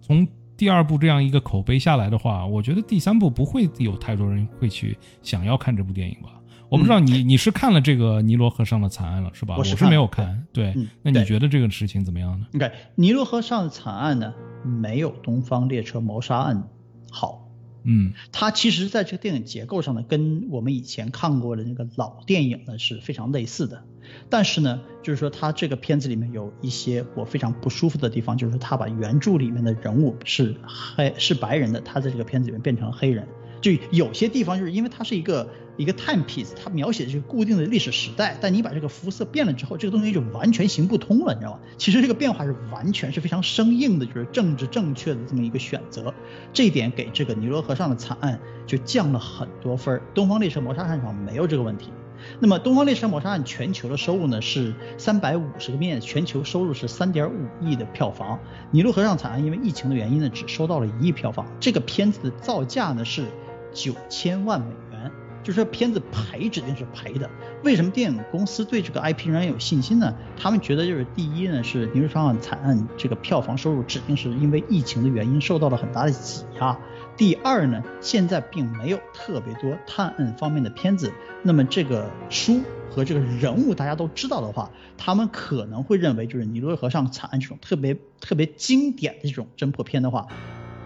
[0.00, 0.28] 从
[0.58, 6.30] 第二部这样一个口碑下来的话，我觉得第三部不会有太多人会去想要看这部电影吧。
[6.68, 9.54] 我不知道你、你是看了这个尼罗河上的惨案了是吧？
[9.56, 10.44] 我是没有看。
[10.52, 16.68] 对，嗯那你觉得这个事情怎么样呢？OK，尼罗河上的惨案呢，没有东方列车谋杀案
[17.10, 17.48] 好。
[17.84, 23.84] 嗯它其实在这个电影结构上呢，跟我们以前看过的那个老电影呢是非常类似的。
[24.28, 33.26] 但是呢，就是说他这个片子里面有一些我非常不舒服的地方，就是他把原著里面的人物是黑是白人的，他在这个片子里面变成了黑人。
[33.60, 41.60] 就有些地方就是因为它是一个一个 time piece，它描写的是固定的历史时代，但你把这个肤色变了之后，这个东西就完全行不通了，你知道吗？
[41.76, 46.14] 其实这个变化是完全是非常生硬的，就是政治正确的这么一个选择，
[46.52, 50.02] 这一点给这个尼罗河上的惨案就降了很多分儿。
[50.14, 51.90] 东方列车谋杀案上没有这个问题。
[52.40, 58.38] 那么东方列车谋杀案全球的收入呢是三百五十个面，全球收入是三点五亿的票房。
[58.70, 61.46] 尼禄河上惨案因为疫情的原因呢，只收到了一亿票房。
[61.60, 63.26] 这个片子的造价呢是
[63.72, 65.10] 九千万美元，
[65.42, 67.28] 就是说片子赔指定是赔的。
[67.64, 70.14] 为什么电影公司对这个 IP 仍然有信心呢？
[70.36, 76.78] 他们觉得就是第一呢是尼禄河上惨案这个票房收入指定是因为疫情的原因受到了很大的挤压。
[77.18, 81.12] 第二呢，现在并没有特别多探案方面的片子，
[81.42, 90.28] 那么这个书和这个人物大家都知道的话，他们可能会认为就是尼罗河上惨案这种特别特别经典的这种侦破片的话，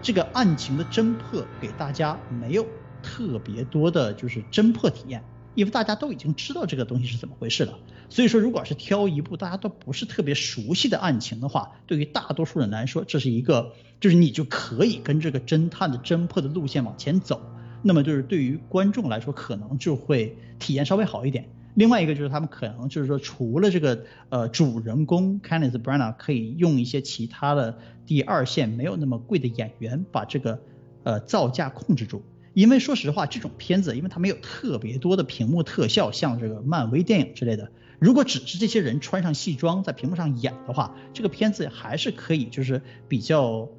[0.01, 2.65] 这个案情的侦破给大家没有
[3.03, 5.23] 特别多的就是侦破体验。
[5.53, 7.77] 因为大家都已经知道这个东西是怎么回事了，
[8.09, 13.71] 所以说如果是挑一部大家都不是特别熟悉的案情的话，对于大多数人来说，这是一个
[14.03, 17.41] 就是你就可以跟这个侦探的侦破的路线往前走，
[17.81, 21.47] 那么就是对于观众来说可能就会体验稍微好一点。
[21.75, 30.59] 另外一个就是他们可能就是说除了这个呃主人公 Kenneth Branagh 可以用一些其他的第二线没有那么贵的演员把这个
[31.03, 32.21] 呃造价控制住。
[32.53, 37.71] 因为说实话，这种片子，因为它没有特别多的屏幕特效，像这个漫威电影之类的。
[37.99, 43.69] 如果只是这些人穿上戏装在屏幕上演的话，这个片子还是可以，就是比较，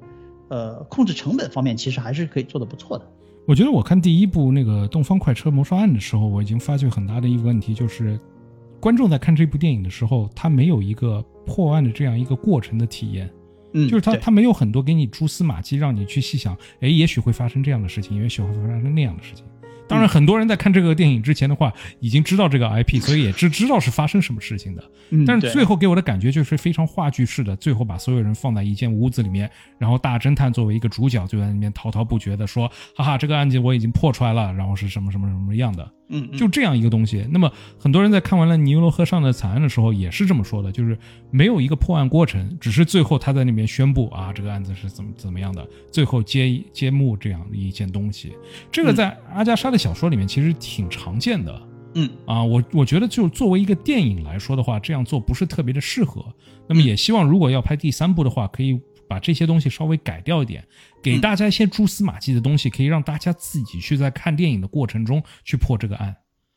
[0.49, 3.05] 呃，控制成本方面其实还是可以做的不错的。
[3.47, 8.19] 我觉得我看第一部那个《东方快车谋杀案》的时候，我已经发觉很大的一个问题，就是
[8.79, 13.29] 观众在看这部电影的时候，他没有一个破案的这样一个过程的体验。
[13.73, 19.43] 嗯，就是他，他没有很多给你蛛丝马迹，让你去细想，哎，也许会发生这样的事情，也许会发生那样的事情。
[19.87, 24.83] 当然，很多人在看这个电影之前的话，已经知道这个 IP，所以也知知道是发生什么事情的。
[25.11, 35.87] 嗯但是最后给我的感觉就是非常话剧式的，最后把所有人放在一间屋子里面，然后大侦探作为一个主角就在里面滔滔不绝的说，哈哈，这个案件我已经破出来了，然后是什么什么什么样的。
[36.07, 37.25] 嗯，嗯就这样一个东西。
[37.31, 40.97] 那么很多人在看完了尼罗河上的惨案的时候，也是这么说的，就是
[41.31, 48.33] 没有一个破案过程，只是最后他在那边宣布啊，这个案子是怎么怎么样的，最后揭揭幕这样的一件东西。
[48.71, 51.61] 这个在阿加莎的小说里面其实挺常见的。
[51.97, 56.25] 嗯啊，我我觉得就作为一个电影来说的话，这样做不是特别的适合。
[56.67, 58.77] 那么也希望如果要拍第三部的话，可以
[59.07, 60.63] 把这些东西稍微改掉一点，
[61.03, 66.15] 给大家一些蛛丝马迹的东西，可以让大家自己去在看电影的过程中去破这个案。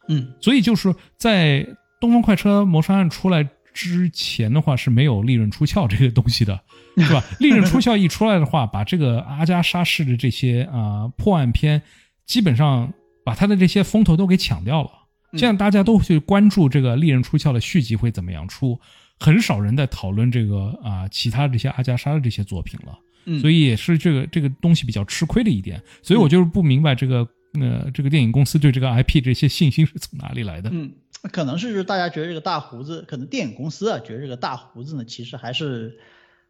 [0.09, 1.63] 嗯所以就是在
[2.01, 6.59] 《东方快车谋杀案》出来之前的话是没有利润出鞘这个东西的，
[6.97, 7.23] 是吧？
[7.39, 11.83] 利润出鞘一出来的话，把这个阿加莎式的这些啊、破案片，
[12.27, 12.93] 基本上
[13.25, 14.91] 把他的这些风头都给抢掉了。
[15.37, 18.81] 这样大家都去关注这个利刃出鞘的续集会怎么样出，
[19.19, 22.99] 很少人在讨论这个啊、其他这些阿加莎的这些作品了。
[23.27, 27.29] 嗯，所以也是这个这个东西比较吃亏的一点，所以我就是不明白这个
[27.61, 30.71] 呃这个电影公司对这个 IP 这些信心是从哪里来的。
[30.73, 30.93] 嗯，
[31.31, 35.99] 可能是就是大家觉得这个大胡子，可能电影公司啊觉得这个大胡子呢，其实还是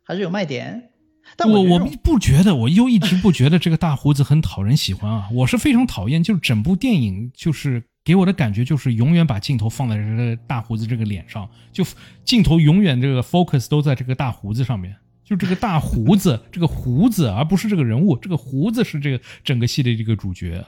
[0.04, 0.90] 还是有卖点。
[1.36, 5.28] 但我我觉得这种不觉得，我又一直不觉得这个大胡子很讨人喜欢啊！
[5.32, 11.84] 我是非常讨厌，就是整部电影就是给我的感觉就是永远把镜头放在这个大胡子这个脸上，就
[12.24, 20.64] 镜头永远这个 focus 都在这个大胡子上面，就这个大胡子， 这个胡子，而不是这个人物，这个胡子是这个整个戏的这个主角。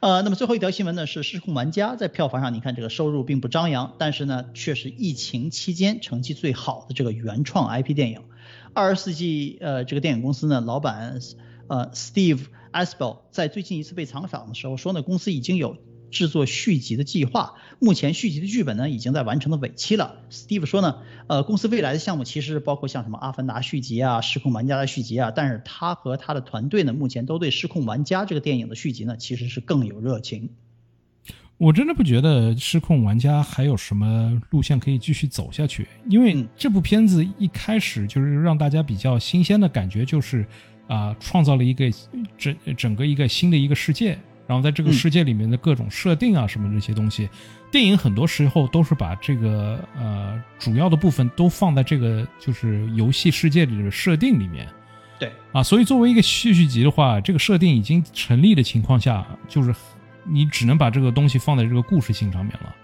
[0.00, 8.22] 呃，那么最后一条新闻呢是《失控玩家》在票房上，你看这个收入并不张扬，但是呢却是疫情期间成绩最好的这个原创 IP 电影。
[8.72, 11.20] 二十世纪呃这个电影公司呢老板
[11.66, 15.76] 呃 Steve Asbell 在最近一次被采访的时候说呢，公司已经有
[16.10, 20.20] 制作续集的计划，目前续集的剧本呢已经在完成的尾期了。
[20.30, 30.50] Steve 说呢，呃，公司未来的项目其实包括像什么《阿凡达》续集啊、《失控玩家》的续集啊，但是他和他的团队呢，目前都对《失控玩家》这个电影的续集呢，其实是更有热情。
[31.58, 40.46] 我真的不觉得《失控玩家》还有什么路线可以继续走下去，因为嗯这部片子一开始就是让大家比较新鲜的感觉，就是
[40.86, 41.84] 啊、创造了一个
[42.38, 44.18] 整整个一个新的一个世界，
[44.48, 47.28] 然后在这个嗯世界里面的各种设定啊什么这些东西，
[47.70, 54.66] 电影很多时候都是把这个呃主要的部分都放在这个就是游戏世界里的设定里面。
[55.18, 59.74] 对啊，所以作为一个续续集的话，这个设定已经成立的情况下，就是
[60.24, 62.74] 你只能把这个东西放在这个故事性上面了。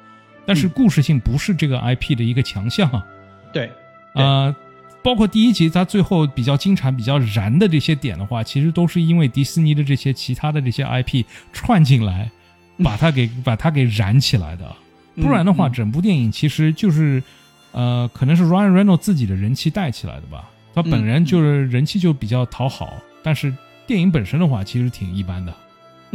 [0.44, 3.02] 但是故事性不是这个 IP 的一个强项啊。
[3.52, 3.70] 对，
[4.14, 4.54] 呃，
[5.04, 11.22] 包括第一集它最后比较精彩、比较燃的这些点的话，其实都是因为迪士尼的这些其他的这些 IP
[11.52, 12.30] 串进来，
[12.82, 14.74] 把它给把它给燃起来的。
[15.16, 17.22] 不然的话，嗯整部电影其实就是，
[17.72, 20.50] 呃，可能是 Ryan Reynolds 自己的人气带起来的吧。
[20.74, 23.54] 他本人就是人气就比较讨好，但是
[23.86, 25.54] 电影本身的话，其实挺一般的。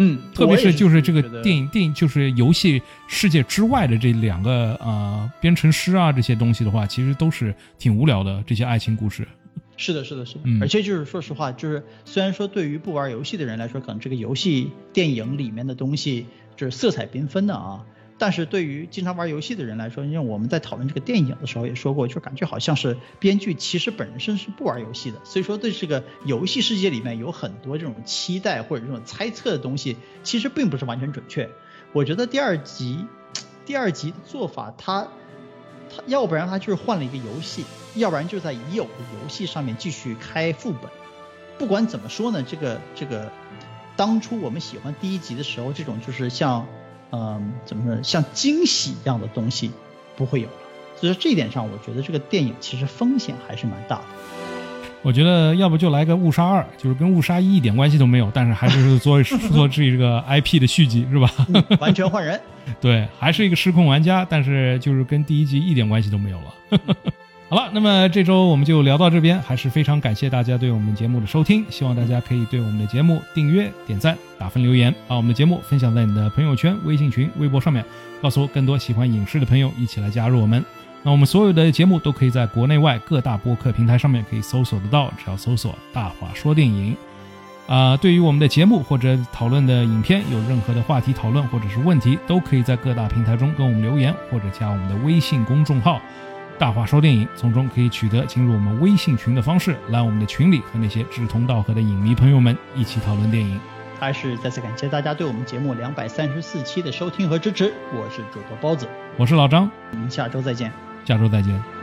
[0.02, 9.28] 嗯，特别是就是这个电影电影就是游戏世界之外的这两个呃编程师啊这些东西的话，其实都是挺无聊的这些爱情故事。
[9.76, 17.84] 是的，是的，是的，嗯而且就是说实话，就是虽然说对于不玩游戏的人来说，可能这个游戏电影里面的东西就是色彩缤纷的啊，
[18.20, 31.50] 但是对于经常玩游戏的人来说，因为我们在讨论这个电影的时候也说过，就感觉好像是编剧其实本身是不玩游戏的，所以说对这个游戏世界里面有很多这种期待或者这种猜测的东西，其实并不是完全准确。
[31.94, 33.06] 我觉得第二集，
[33.66, 35.08] 第二集的做法，它
[35.90, 37.64] 他要不然他就是换了一个游戏，
[37.96, 38.90] 要不然就在已有的
[39.24, 40.92] 游戏上面继续开副本。
[41.58, 43.32] 不管怎么说呢，这个这个，
[43.96, 46.68] 当初我们喜欢第一集的时候，这种就是像，
[47.12, 49.72] 嗯、怎么说，像惊喜一样的东西
[50.16, 50.54] 不会有了。
[51.00, 54.04] 所以说这一点上，我觉得这个电影其实风险还是蛮大的。
[55.02, 59.24] 我觉得要不就来个误杀二，就是跟误杀一一点关系都没有，但是还是做
[59.54, 61.32] 做这个 IP 的续集是吧？
[61.54, 62.40] 嗯完全换人。
[62.82, 66.54] 对，还是一个失控玩家，但是就是跟第一集一点关系都没有了。
[67.50, 77.84] 好了，那么这周我们就聊到这边，还是非常感谢大家对我们节目的收听，希望大家可以对我们的节目订阅、点赞、打分、留言，把我们的节目分享在你的朋友圈、微信群、微博上面，
[78.22, 80.64] 告诉更多喜欢影视的朋友一起来加入我们。
[81.02, 86.96] 那我们所有的节目都可以在国内外各大播客平台上面可以搜索得到，只要搜索“大话说电影”。
[87.66, 96.00] 啊、对于我们的节目或者讨论的影片有任何的话题讨论或者是问题，都可以在各大平台中跟我们留言，或者加我们的微信公众号
[96.60, 103.60] “大话说电影”，从中可以取得进入我们微信群的方式，来我们的群里和那些志同道合的影迷朋友们一起讨论电影。
[104.00, 108.88] 还是再次感谢大家对我们节目两百三十四期的收听和支持，我是主播包子，
[109.18, 110.72] 我是老张，我们下周再见。
[111.06, 111.79] 下周再见。